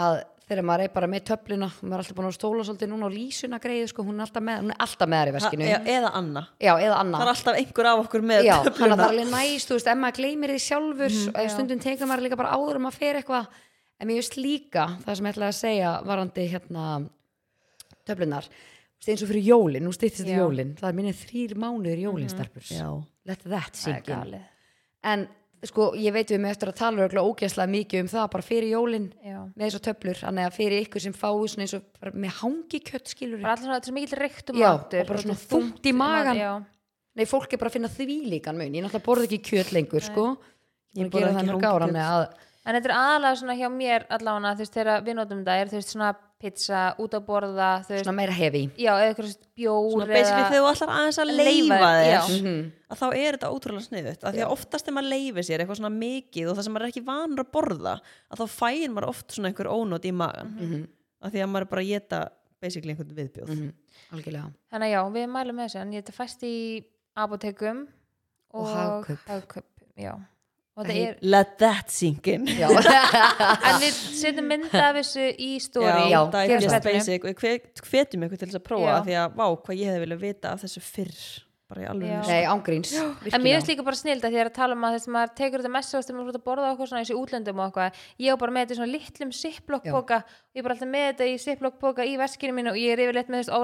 [0.04, 0.20] að
[0.51, 3.11] þegar maður er bara með töfluna maður er alltaf búin að stóla svolítið núna á
[3.14, 5.68] lísuna greið sko, hún er alltaf með, hún er alltaf með þar í Ha, veskinu
[5.70, 6.42] e eða Anna.
[6.59, 8.96] Já, eða Það annað er alltaf einhver af okkur með já, þannig að töfluna.
[8.96, 11.51] það er alveg næst, þú veist, ef maður gleymir því sjálfur og já.
[11.55, 13.46] stundum tekur maður líka bara áður um að fer eitthvað.
[14.01, 16.84] En mér veist líka, það sem ég ætlaði að segja varandi hérna
[18.09, 18.46] töflunar,
[19.07, 20.38] eins og fyrir jólin nú stýttist Já.
[20.40, 22.64] jólin, það er minni þrýr mánuður jólinstarpur,
[25.61, 28.70] Það sko, ég veit við með eftir að tala ógeðslega mikið um það bara fyrir
[28.70, 29.38] jólin já.
[29.52, 33.42] með þessar töflur, þannig að fyrir ykkur sem fáu svona eins og með hangikött skilur
[33.42, 35.02] bara alltaf svona, þetta er svo mikill reyktum Já, matur.
[35.02, 36.40] og bara svona þungt í magan.
[36.40, 36.52] já,
[37.20, 38.72] Nei, fólk er bara að finna því líkan mun.
[38.72, 40.26] Ég náttúrulega borða ekki kjöt lengur sko.
[40.96, 41.90] Ég gera það ekki mörg ára hangikjöt.
[41.90, 45.72] þannig að en þetta er aðalega svona hjá mér allavega þegar við notum þetta er
[45.74, 46.11] veist svona
[46.41, 50.62] pizza, út að borða veist, svona meira hefi já, eða eitthvað bjór svona basically þegar
[50.64, 52.22] þú ætlar aðeins að leifa Leyfa- þér já.
[52.41, 52.72] Mhm.
[52.91, 55.80] að þá er þetta ótrúlega sniðut að því að oftast þegar maður leifir sér eitthvað
[55.80, 57.95] svona mikið og það sem maður er ekki vanur að borða
[58.32, 60.88] að þá fæir maður oft svona einhver ónót í magan Mhm.
[61.22, 62.20] að því að maður er bara að geta
[62.61, 63.72] basically einhvern viðbjóð Mhm.
[64.12, 66.84] algjörlega Þannig að já, við mælum með þessu en ég þetta fæst í
[67.16, 67.86] apotekum
[68.53, 69.64] Og og, Hagkaup.
[70.78, 72.46] Og er, let that sink in.
[73.68, 77.20] En við setjum mynda af þessu í stóri Já, það er just basic.
[77.26, 77.60] Og við
[77.90, 78.94] hvetjum ykkur til þess að prófa Já.
[78.96, 81.20] að því að vá hvað ég hefði viljað vita af þessu fyrr
[81.70, 84.74] bara í alveg nei, ángríns En mér finnst líka bara snild að því að tala
[84.74, 86.70] um að þess að maður tekur þetta mest þegar maður er út að borða og
[86.72, 87.90] eitthvað svona í útlöndum og eitthvað
[88.24, 91.24] ég á bara með þetta í svona litlum ziplock-póka ég er bara alltaf með þetta
[91.30, 93.54] í ziplock-póka í veskinu mínu og ég er yfirleitt með þessu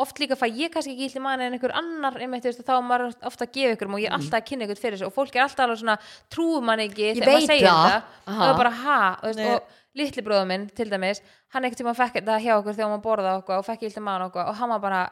[0.00, 2.72] oft líka fæ ég kannski ekki illt í manni en einhver annar einmitt, veist, þá
[2.78, 5.08] er maður ofta að gefa ykkur og ég er alltaf að kynna ykkur fyrir þessu
[5.10, 5.96] og fólk er alltaf alveg svona
[6.32, 7.96] trúum mann ekki Ég þegar maður segir það.
[8.26, 8.98] og það er bara ha?
[9.22, 11.20] Veist, og litli bróður minn til dæmis
[11.52, 14.04] hann ekkert tíma fekk þetta hjá okkur þegar hann borða okkur og fekk illt í
[14.08, 15.02] mann okkur og hann var bara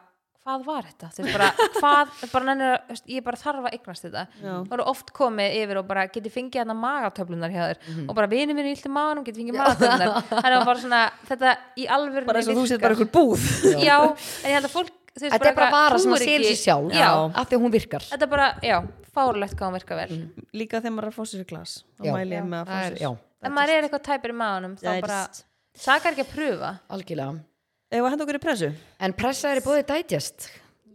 [0.44, 1.08] hvað var þetta?
[1.14, 4.22] Þú veist, bara, hvað, bara nennir, ég bara þarf að eignast þetta.
[4.56, 7.82] Og eru oft komið yfir og bara geti fengið hérna magatöflunar hjá þér.
[8.06, 10.14] Og bara vinið illt í maganum geti fengið magatöflunar.
[10.30, 13.44] Þannig að bara svona, þetta í alvöru bara eins og þú sétt bara ykkur búð.
[13.84, 16.24] Já, en ég held að fólk þú veist, þetta er bara eitthvað vara sem að
[16.24, 18.04] trúir sér sjálf já, af því að hún virkar.
[18.10, 18.76] Þetta er bara, já,
[19.10, 20.18] fárlegt hvað hún virkar vel.
[20.54, 22.12] Líka þegar maður er að fá sér í glas þá Já.
[22.14, 24.90] mæli ég með að Það er- sér ef maður er eitthvað tæpir í maganum þá
[25.02, 25.20] bara,
[25.74, 26.70] sakar ekki að pröfa.
[26.94, 27.40] Algjörlega
[27.90, 28.70] ef að henda okkur í pressu?
[29.02, 30.48] En pressa er í bóði digest.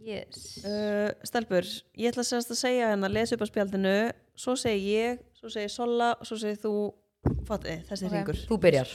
[0.06, 0.60] Yes.
[0.62, 1.66] uh, Stelbur,
[1.98, 3.94] ég ætla semst að segja hérna lesa upp á spjaldinu,
[4.38, 6.72] svo segi ég svo segi Sola, svo segi þú
[7.48, 8.12] fatti, þessi Ok.
[8.14, 8.38] hringur.
[8.46, 8.92] Þú byrjar.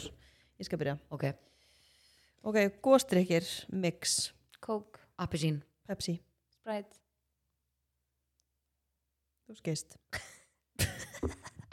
[0.62, 0.93] Ég skal byrja.
[1.12, 1.26] Ok,
[2.47, 4.32] ok, góstrykkir, mix,
[4.64, 5.60] Coke, appelsín.
[5.89, 6.16] Pepsi.
[6.56, 6.95] Sprite.
[9.49, 9.97] Þú skeist,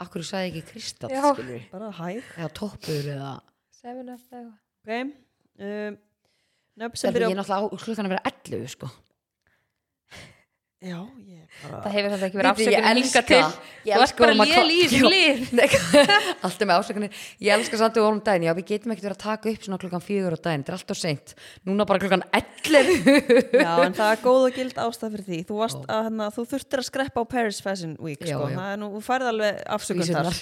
[0.03, 1.23] akkur sagði ekki kristall Já.
[1.31, 3.31] skilur bara hæg eða toppur eða
[3.79, 4.53] 7up eða eitthvað.
[4.83, 4.91] Ok
[5.63, 5.97] um,
[6.79, 8.89] nöfn sem Stelpur, ég byrja er náttúrulega á klukkan að vera 11 sko.
[10.79, 10.95] Já,
[11.27, 13.39] ég bara það hefur þetta ekki verið Bíddu, ég afsökun elska hinga til
[13.89, 15.01] þú ert bara lél í Já.
[15.11, 15.41] lið.
[16.47, 17.09] Alltaf með ásökunni
[17.43, 19.79] ég elska samt við vorum daginn, já við getum ekkert verið að taka upp svona
[19.81, 21.33] klukkan fjögur á daginn, þetta er alltaf seint.
[21.67, 23.11] Núna bara klukkan 11
[23.65, 25.41] Já, en það er góð og gild ástæð fyrir því.
[25.49, 28.47] Þú, varst að, hérna, þú þurftir að skreppa á Paris Fashion Week Já, sko.
[28.47, 28.55] já.
[28.61, 30.41] Það er nú, þú færði alveg afsökun þar.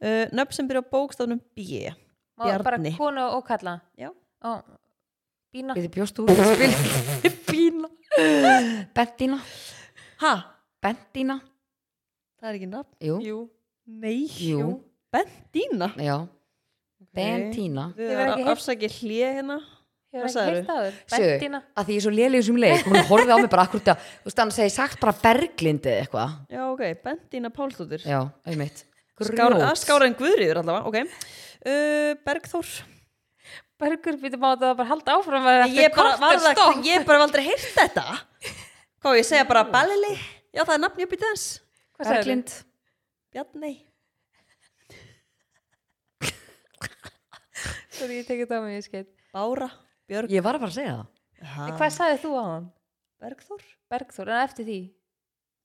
[0.00, 1.92] Uh, Nöfn sem byrja á bókstafnum B.
[2.40, 2.96] Má bara Bjarni.
[2.96, 4.10] konu og kalla Já.
[4.44, 4.60] Ó,
[5.56, 7.32] Bína Við bjóst þú að spila.
[7.50, 7.88] Bína
[8.96, 9.38] Bentína.
[10.20, 10.32] Ha?
[10.84, 11.38] Bentína.
[12.36, 12.90] Það er ekki nafn?
[13.04, 13.38] Jú, Jú.
[13.86, 14.66] Nei Jú.
[15.12, 15.90] Bentína?
[16.00, 16.16] Já.
[17.16, 17.90] Bentína.
[17.96, 19.58] Erum ekki að afsækja hlje hérna.
[20.16, 20.58] Hvað áður?
[20.64, 21.60] Sjöðu, Bentína.
[21.76, 22.84] að því ég er svo í þessum leik.
[22.88, 26.04] Hún horfði á mig bara akkur þetta þú veist hann segi sagt bara berglindi eða
[26.06, 26.36] eitthvað.
[26.56, 28.04] Já, ok, Bentína Pálsdóttir.
[28.08, 28.84] Já, einmitt.
[29.16, 29.80] Skár, að Grjót.
[29.82, 31.26] Skára en Guðriður allavega, ok.
[31.66, 32.72] Uh, Bergþór
[33.76, 36.78] Bergur býtum á þetta að bara halda áfram að ég bara, var það, stopp.
[36.86, 38.04] ég bara hef aldrei heyrt þetta.
[39.02, 40.14] Hvað, ég segja bara Balili
[40.56, 41.58] Já, það er nafn ég býta þess
[41.96, 42.22] Hvað sagðirðu?
[42.24, 42.54] Berglind.
[43.36, 43.72] Bjarni
[47.96, 49.68] Sorry, ég tekið það mig, ég skeitt Bára,
[50.08, 50.32] Björg.
[50.32, 51.06] Ég var að fara að segja það.
[51.52, 52.66] Ha, Hvað sagðið þú á hann?
[53.24, 54.80] Bergþór, Bergþór, en eftir því?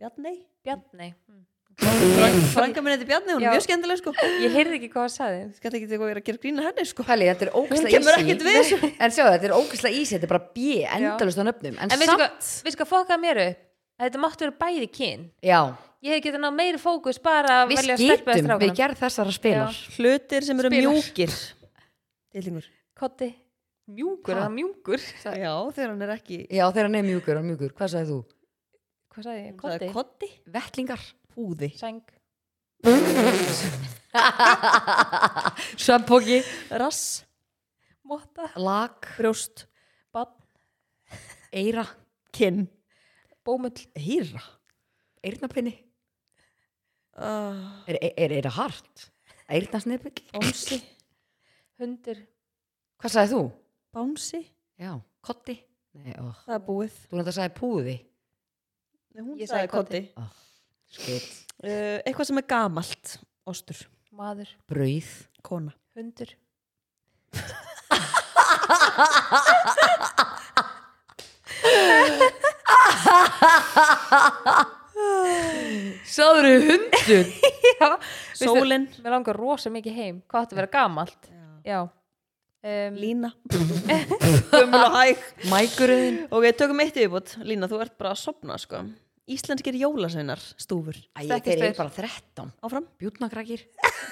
[0.01, 0.33] Bjarni
[0.65, 1.41] Bjarni mm.
[1.81, 3.49] Frænka minn þetta Bjarni, hún Já.
[3.49, 4.11] er mjög skemmtileg sko.
[4.43, 5.41] Ég heyrði ekki hvað það sagði.
[5.57, 7.05] Skal ekki eitthvað vera að gera grína henni sko.
[7.07, 7.51] Pæli, þetta er
[8.45, 8.77] við þessu.
[9.05, 10.65] En sjáðu, þetta er ógæslega easy þetta er bara B,
[10.97, 11.77] endalust á nöfnum.
[11.77, 13.63] En, En veistu samt, hvað, við skal fokka mér upp?
[14.01, 15.25] Að þetta máttu vera bæði kyn.
[15.45, 15.61] Já,
[16.01, 18.71] Ég hef getað ná meiri fókus bara að við velja eða skitum við strákunum.
[18.79, 20.95] gerð þessara spilar Hlutir sem eru Spilar.
[20.95, 21.35] mjúkir.
[22.33, 23.27] Dillingur Kotti,
[23.85, 24.39] mjúkur, Ha?
[24.39, 25.03] er það mjúkur?
[25.45, 28.09] Já, þegar hann er ekki já, þegar hann er mjúkur, hann er mjúkur, hvað sagði
[28.15, 28.17] þú?
[29.13, 29.53] Hvað sagði ég?
[29.61, 31.05] Það er kotti, Vettlingar
[31.35, 31.71] púði.
[31.79, 32.01] Sæng.
[35.77, 37.23] Svampóki, Rass,
[38.07, 39.65] Motta, lag, brjóst,
[40.11, 40.31] bann,
[41.53, 41.85] eira
[42.35, 42.65] kinn.
[43.45, 43.79] Bómull.
[43.97, 44.41] Hýra.
[45.21, 45.75] Eirnapinni,
[47.13, 49.03] uh, er, er, er eira hart?
[49.51, 50.79] Eirnasnipill, Bánsi.
[51.81, 52.17] Hundur,
[53.01, 53.41] hvað sagði þú?
[53.93, 54.41] Bánsi,
[54.81, 55.59] Já, kotti
[55.93, 56.93] Nei, ó, það er búið.
[56.95, 57.95] Þú náttúrulega sagði púði.
[59.11, 59.99] Nei, Hún Ég sagði sagði kotti.
[59.99, 60.50] kotti Skitt,
[60.99, 63.17] uh, Eitthvað sem er gamalt.
[63.49, 63.79] Ostur,
[64.15, 65.11] maður, brauð.
[65.45, 65.73] Kona.
[65.97, 66.35] Hundur.
[76.11, 77.29] Sáður hundur
[77.81, 80.21] Já, veistu, Sólin, Mér langar rosa mikið heim.
[80.29, 81.29] Hvað átti að vera gamalt?
[81.65, 81.79] Já.
[82.61, 83.31] Um, lína.
[84.53, 85.23] Gömul og hæg.
[85.49, 88.83] Mækurinn Ok, tökum eitt yfirbútt Lína, þú ert bara að sopna sko
[89.31, 90.97] Íslenskir jólasveinar, stúfur.
[91.15, 93.63] Æ, þeir eru bara 13 Áfram, Bjútnakrakir.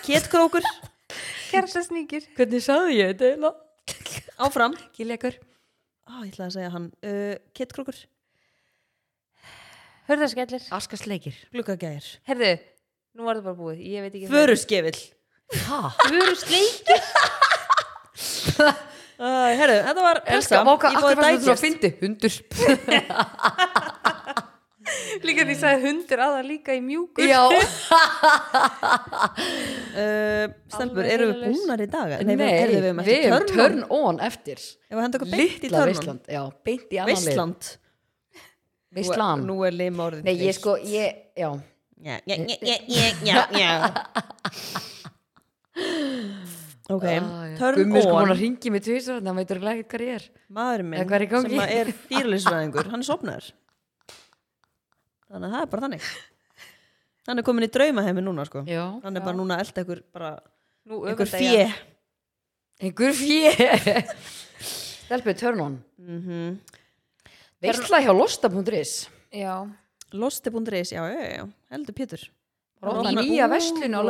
[0.05, 0.63] Kétkrókur
[1.51, 3.55] Kertasnýkir Hvernig sagði ég þetta eiginlega?
[4.39, 5.35] Áfram, Giljakur.
[6.07, 6.87] Á, ég ætlaði að segja hann.
[7.03, 7.97] Uh, Kétkrókur,
[10.09, 11.35] Hörðarskellir Askasleikir.
[11.53, 12.53] Gluggagæðir Herðu,
[13.17, 13.81] nú var það bara búið.
[13.85, 15.01] Ég veit ekki Föruskefill
[15.65, 15.89] Ha?
[16.05, 17.03] Förusleikir
[18.61, 18.73] uh,
[19.59, 21.17] Herru, þetta var Elska, pressa váka, í akkur
[25.19, 27.23] þú svo að Líka því sagði hundur aða líka í mjúkur.
[27.29, 27.43] Já.
[29.99, 32.11] Uh, Stelbur, Alveg eru við búnar í dag?
[32.23, 34.59] Nei, við, heyrðu, við erum erum törn turn on eftir.
[34.61, 35.87] Ef við henda okkur beint í törnum.
[35.89, 37.25] Veistland Já, beint í annan lið.
[37.25, 37.61] Veistland
[38.99, 41.49] Veistland Nú er lim orðin Nei, ég sko, ég, já.
[42.05, 42.77] Já, já, já,
[43.25, 43.71] já, já,
[46.89, 47.57] Ok, Ah, já.
[47.59, 48.31] turn Gummi sko hún on.
[48.33, 50.23] að ringi mig tvisar Þannig að veitur ekki hvað ég er.
[50.57, 51.01] Maðurinn minn
[51.43, 53.49] sem er dýrlýsfræðingur Hann er sopnaður
[55.29, 56.09] Þannig að það er bara þannig.
[57.29, 58.63] Hann er komin í draumaheimi núna sko.
[58.65, 60.31] Já Hann er bara núna að elda ykkur bara
[60.89, 61.67] Nú ykkur fjö
[62.79, 63.51] Einhver fjö
[65.09, 65.77] Stelpið turn on.
[66.01, 66.57] Mm
[67.59, 69.67] Veistla hjá losta.is Já.
[70.15, 72.21] Losti.is, já, já, já, heldur Pétur.
[72.79, 73.51] Bara opna Opna nýja búð.
[73.51, 74.01] verslun á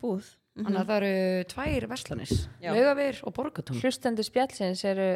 [0.00, 0.28] búð.
[0.52, 2.32] Þannig að það eru tvær verslanir.
[2.62, 2.70] Já.
[2.72, 5.08] Laugavegir og borgatún Hlustendur spjallsins eru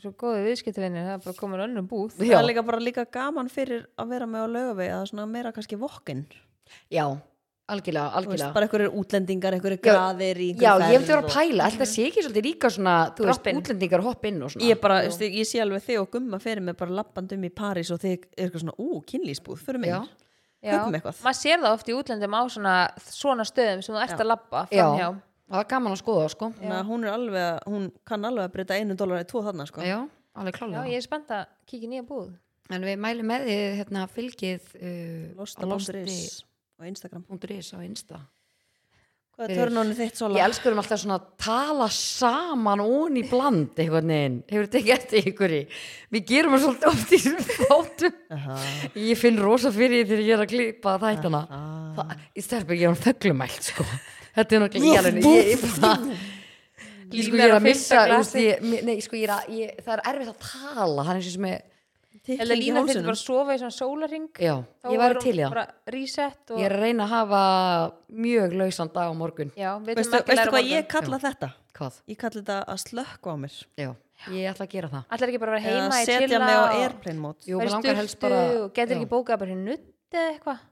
[0.00, 2.14] svo góði viðskiptavinnir Það er bara komin önnum búð.
[2.16, 5.52] Það er líka bara líka gaman fyrir að vera með á laugavegi að svona meira
[5.52, 6.22] kannski vokkin
[6.92, 7.04] Já,
[7.68, 8.52] algjörlega, algjörlega.
[8.54, 11.66] bara einhverjir útlendingar, einhverjir Já, graðir í Já, einhverju ég hef ferð verið að pæla,
[11.68, 13.60] alltaf sé ekki svolítið líka svona, þú veist, Droppinn.
[13.60, 14.66] útlendingar hopp inn og svona.
[14.70, 17.92] Ég bara, veist, ég sé alveg þig og gumma fyrir mig bara lappandum í París
[17.92, 19.92] og þig er eitthvað svona, ú, kynlýsbúð, fyrir mig.
[19.92, 20.00] Já.
[20.62, 21.20] Já, Kaupum eitthvað.
[21.26, 24.60] maður sér það oft í útlendum á svona, svona stöðum sem þú ert að labba
[24.70, 25.08] Já, framhjá
[25.52, 26.50] það er gaman að skoða, sko
[26.88, 29.84] hún er alveg, að- hún kann alveg að breyta einu dólar í tvo þarna, sko
[29.86, 29.98] Já,
[30.34, 32.32] alveg Já, ég er spennt að kíkja nýja búð
[32.72, 36.44] En við mælum með því, hérna, fylgið uh, Losta.is
[36.80, 38.20] á Instagram losti.is á Insta
[39.32, 40.40] Hvað er törnónu þitt Ég Sola?
[40.44, 44.34] elskur um alltaf svona að tala saman ón í bland einhvern veginn.
[44.50, 45.60] Hefur þetta ekki eftir ykkur í?
[46.12, 48.18] Við gerum það svolítið oft í þessum.
[48.36, 48.56] Aha.
[49.00, 51.40] Ég finn rosa fyrir því þegar ég er að klippa þættana.
[51.96, 53.88] Það, í stelpu ég er hann þöglumælt sko.
[54.32, 55.26] Þetta er náttúrulega ég alveg.
[55.26, 56.16] Ég, ég, bara-
[57.12, 58.06] ég, sko, ég er að missa,
[58.40, 61.04] ég, nei, sko, ég er að, ég, það er erfitt að tala.
[61.04, 61.68] Það er eins og sem ég,
[62.22, 64.52] Eða Lína þurfti bara að sofa í svona sólaring já,
[64.86, 65.54] ég var væri til í það.
[65.56, 67.40] bara reset og, Ég er að reyna að hafa
[68.14, 69.50] mjög lausan dag á morgun.
[69.58, 71.48] Já, Veistu, veistu hvað ég kalla þetta?
[71.74, 71.96] Hvað?
[72.12, 73.88] Ég kalla þetta að slökka á mér Já,
[74.30, 75.08] ég ætla að gera það.
[75.16, 78.94] Ætlar ekki bara að vera eða heima í setja mig á airplane í og getur
[78.94, 79.00] já.
[79.00, 80.62] ekki bókað bara í nutt eða eitthvað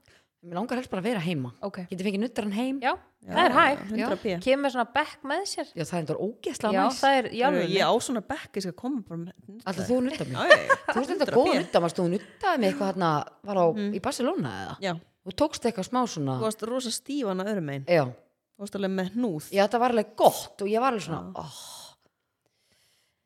[0.41, 1.51] Mér langar helst bara að vera heima.
[1.61, 2.77] ok, Getur fengið nuttaran heim?
[2.81, 2.95] já,
[3.27, 6.73] það er hægt 100 p kemur svona bekk með sér Já, það er endur ógeðslega
[6.73, 7.01] já, næs.
[7.03, 9.99] það er í Ég alveg á svona bekk, ég skal koma bara með Alltaf þú
[10.07, 10.77] nuttar Já, já, já.
[10.87, 11.59] Þú veist þetta 100 góða p.
[11.61, 13.11] nutta, þú nuttaði mig eitthvað hérna,
[13.51, 14.73] var á, í Barcelona eða?
[14.87, 18.03] Já, Þú tókst eitthvað smá svona, þú varst rosa stífan að öðrum megin já.
[18.09, 21.21] Þú varst alveg með hnúð Já, þetta var alveg gott og ég var alveg svona,
[21.37, 21.61] oh,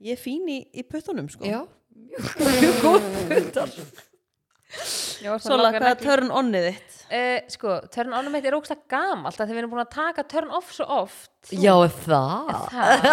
[0.03, 1.61] Ég fín í, í puttunum sko já,
[2.43, 3.71] mjög, góð nuttar.
[5.39, 6.94] Sola, hvað er turn onnið þitt?
[7.05, 10.23] Uh, sko, turn on mitt er ógst að gamalt þegar við erum búin að taka
[10.25, 11.29] turn off svo oft.
[11.53, 12.49] Já, það.
[12.73, 13.05] það.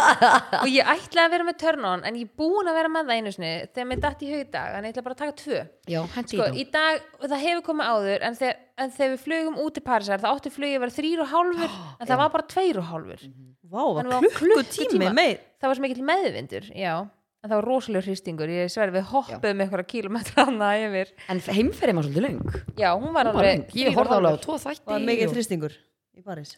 [0.63, 3.11] og ég ætlaði að vera með turn on en ég er búin að vera með
[3.11, 5.23] það einu sinni þegar mér datt í hug í dag en ég ætla bara að
[5.25, 5.63] taka tvö.
[5.93, 9.25] Já, hendi sko, í í dag, það hefur komið áður en þegar, en þegar við
[9.27, 12.37] flugum út til Parísar það átti flugið að vera þrýr og hálfur en það var
[12.39, 13.27] bara tveir og hálfur.
[13.73, 15.17] Vá, var klukkutími klukkutíma.
[15.17, 15.43] meir.
[15.61, 16.95] Það var svo mikill meðvindur, já
[17.43, 21.41] en það var rosalega hristingur, ég sverði við hoppuðum með eitthvað kilometra hana yfir En
[21.49, 22.61] heimferðin var svolítið löng.
[22.79, 23.67] já, hún var var alveg.
[23.75, 24.87] Ég horfði alveg á tvo þætti.
[24.93, 25.75] Var mikið þrýstingur
[26.19, 26.55] í París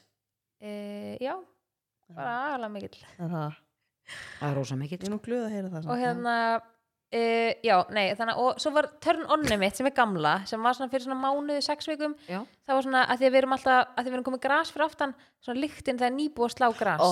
[0.60, 1.34] e, já,
[2.12, 3.58] bara agalega mikill Það er það.
[4.38, 5.00] Það er rosa mikill.
[5.00, 6.34] Ég er nú glöð að heyra það og hérna
[7.14, 7.22] e,
[7.64, 10.90] já, nei, þannig og svo var turn onni mitt sem er gamla sem var svona
[10.92, 12.42] fyrir svona mánuði, sex vikum Já.
[12.66, 14.42] það var svona að því að við erum alltaf að því að við erum komið
[14.44, 15.14] gras fyrir aftan
[15.44, 17.10] svona lyktin þegar nýbúið að slá gras Ó,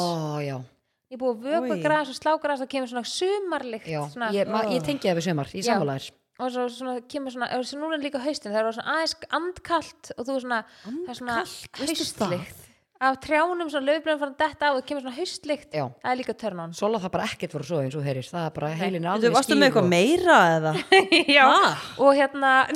[1.12, 1.82] já, nýbúið að vökva Oj.
[1.84, 4.00] gras og slá gras það kemur svona sumarlykt já.
[4.12, 5.74] svona, Ég, ma, ég tengi það við sömar, ég Já.
[5.76, 6.10] sammála þér.
[6.42, 10.12] og svo svona kemur svona, og svo núna líka haustin það er svona aðeins andkalt
[10.16, 11.36] og þú er svona, það er svona
[11.78, 12.71] haustlykt
[13.03, 15.84] af trjánum, svona löfblöðum frá detta og það kemur svona haustlykt Já.
[16.03, 18.26] það er líka turn on Sola það bara ekkert voru svo eins og heyrir.
[18.30, 20.72] Það er bara heilin er Þú alveg varstu með eitthvað meira eða?
[21.36, 21.72] já, Ha?
[22.07, 22.53] og hérna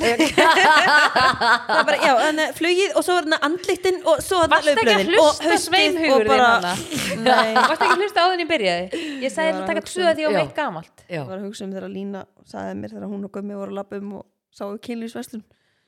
[0.67, 4.57] Það er bara, já, en eh, flugið og svo var hérna andlittin og svo hérna
[4.57, 5.81] Varstu ekki að hlusta
[6.17, 6.73] og bara hana?
[7.23, 9.03] Nei, Varstu ekki að hlusta á þenni í byrjaði?
[9.23, 10.37] Ég sagði Ég var að taka tvö að því á Já.
[10.41, 13.33] meitt gamalt Já, ég var að hugsa um þegar Lína sagði mér þegar hún og
[13.37, 14.25] Gummi voru að lappa um og
[14.57, 15.43] sáu kynlýsverslun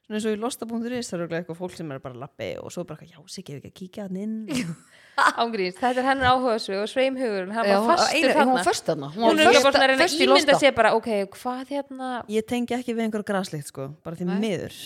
[0.10, 2.72] svona eins og í losta.is það eru eitthvað fólk sem er bara að lappa og
[2.74, 4.38] svo bara, já, ef ekki að kíkja hann inn
[5.43, 8.86] Ángríns, þetta er hennar áhugaðsvið og sveimhugurinn hann var fastur einu- hún var þarna föst
[8.88, 9.10] þarna.
[9.18, 10.55] Hún er bara svona að reyna að í ímynda losta.
[10.64, 14.39] sér bara, ok, hvað hérna ég tengi ekki við einhver graslikt sko, bara því Nei.
[14.45, 14.78] miður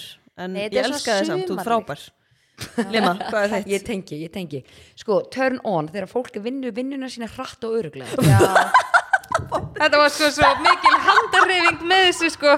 [0.42, 1.70] en Nei, þetta ég er svona elska þið samt, þú ert sumarlykt.
[1.70, 3.70] frábær Lima, hvað er þitt?
[3.74, 4.60] Ég tengi, ég tengi.
[5.02, 8.14] Sko, turn on, þegar fólk vinnu vinnuna sína hratt og öruglega.
[8.22, 8.42] Já
[9.80, 12.54] Þetta var sko svo mikil handarreyfing með þessu sko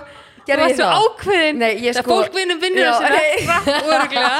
[0.54, 1.06] Það var ég svo það?
[1.06, 4.36] ákveðin Nei, ég Það sko- fólk vinnum vinnur rætt og örglega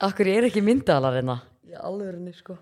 [0.00, 1.36] Akkur er ekki myndalar hérna?
[1.70, 2.56] Já, alveg henni, sko.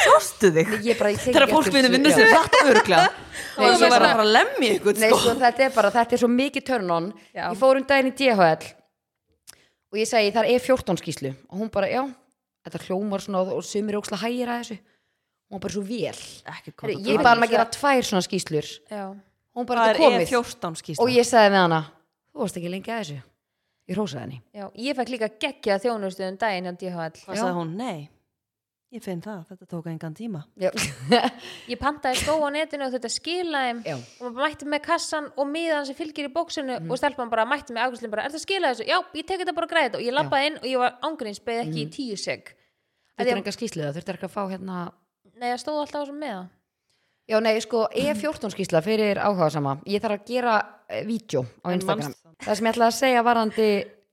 [0.00, 0.70] Sástu þig?
[0.84, 2.32] Ég ég Þegar fólk vinna þessu, vinna sér
[2.64, 5.18] og örglega Nei, og ég var bara- það bara að lemja ykkur Nei, sko.
[5.20, 7.08] sko, þetta er bara, þetta er svo mikið turn on.
[7.34, 7.44] Já.
[7.50, 8.68] Ég fór um daginn í DHL
[9.90, 12.02] og ég segi, það er E14 skýslu og hún bara, já,
[12.66, 14.78] þetta hljómar svona og sumir ókslega hægir að þessu.
[15.50, 16.20] Hún var bara svo vel.
[17.10, 18.68] Ég bara um að gera tvær svona skýslur.
[18.90, 19.04] Já
[19.56, 20.28] Hún bara það er komið.
[20.28, 21.82] E14 skýsla Og ég sagði við hana,
[22.30, 23.18] þú varst ekki lengi að þessu.
[23.90, 24.40] Ég rósaði henni.
[24.54, 27.72] Já, ég fekk líka geggja þjónustuðum daginn hjá DHL Hvað sagði hún?
[27.80, 28.04] Nei,
[28.94, 30.70] ég finn það, þetta tók engan tíma Já.
[31.72, 33.96] Ég pantaði skó á netinu og þetta skilaði Já.
[33.98, 37.74] og maður mætti með kassan og miðan sem fylgir í bóksinu og stelpan bara mætti
[37.74, 38.88] með afgjörslim bara, er það skilað þessu?
[38.90, 41.66] Já, ég tek þetta bara þetta og ég lappaði inn og ég var ángríns beðið
[41.66, 42.54] ekki í tíu seg
[43.18, 44.80] Þetta er enga skýslu það, þurfti ekki að fá hérna
[45.34, 46.42] Nei, það stóð alltaf á þessum meða
[47.30, 51.70] Já, nei, sko, E14 skýsla fyrir áhuga sama Ég þarf að gera uh, vídeo á
[51.76, 52.14] Instagram.
[52.40, 52.52] Það?
[52.58, 53.66] Sem ég ætlaði að segja varandi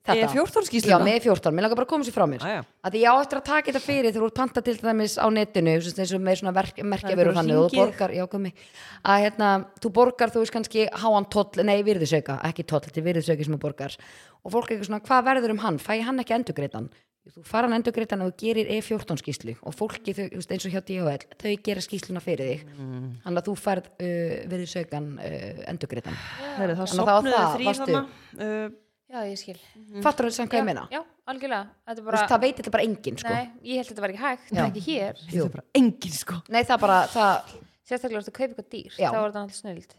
[0.07, 0.27] þetta.
[0.27, 2.45] E14 Já, skýsla með E14, mér langar bara að koma sér frá mér.
[2.45, 2.59] Æja.
[2.85, 5.17] að því ég á eftir að taka þetta fyrir þegar þú ert panta til dæmis
[5.17, 8.53] á netinu eins og með svona er þannig og þú borgar, já komi
[9.01, 9.49] að hérna,
[9.81, 13.57] þú borgar þú veist kannski háan toll, nei virðisauka, ekki toll þetta er virðisauki sem
[13.57, 13.97] þú borgar.
[14.45, 16.91] Og fólk er eitthvað svona, hvað verður um hann, fæ hann ekki endurgreitan
[17.35, 20.65] þú fara hann endurgreitan og þú gerir E14 skýslu og fólki, þau, þú veist, eins
[20.67, 22.65] og hjá DHL þau gera skýsluna fyrir þig.
[22.77, 23.05] Mm.
[23.25, 26.19] þannig að þú færð uh, virðisaukan uh, endurgreitan
[26.57, 28.01] Heyrðu, Þannig Það að það var það, varstu-
[28.47, 28.67] uh,
[29.07, 29.55] Já, ég skil.
[30.03, 30.81] Fattur þú sem hvað ég meina?
[30.91, 30.99] Já,
[31.31, 31.69] algjörlega.
[31.87, 33.31] Er bara, það veit þetta bara enginn sko.
[33.31, 34.59] nei, ég held að þetta var ekki hægt Já.
[34.65, 35.21] ekki hér.
[35.21, 36.39] Þetta er bara engin sko.
[36.51, 37.53] Nei það bara, það,
[37.87, 39.07] Sérstaklega varstu að kaupa eitthvað dýr Já.
[39.07, 39.95] þá var þetta alltaf snild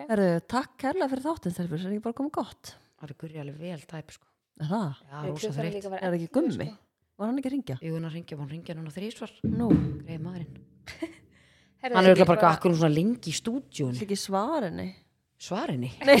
[0.00, 2.74] Herru, takk kærlega fyrir þáttinn Stelfur, er ekki bara komið gott.
[2.98, 4.18] Það er
[4.60, 4.64] sko.
[4.64, 5.02] Er það?
[5.10, 5.84] já, rosa þreytt.
[5.90, 6.68] Er það ekki gummi?
[7.20, 7.76] Var hann ekki að ringja?
[7.84, 9.68] Jú, hann ringja, hann ringja núna þrísvar Nú,
[10.06, 10.54] Greið maðurinn.
[11.80, 14.88] Hann er ekki örugglega bara akkur svona lengi í stúdíun það ekki svarinni
[15.40, 16.18] Svarinni Nei,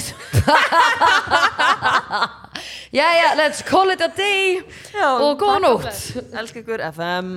[2.96, 4.62] Jæja, let's call it a day.
[4.92, 5.86] Já, Og góða nótt.
[6.32, 7.28] Elskar ykkur FM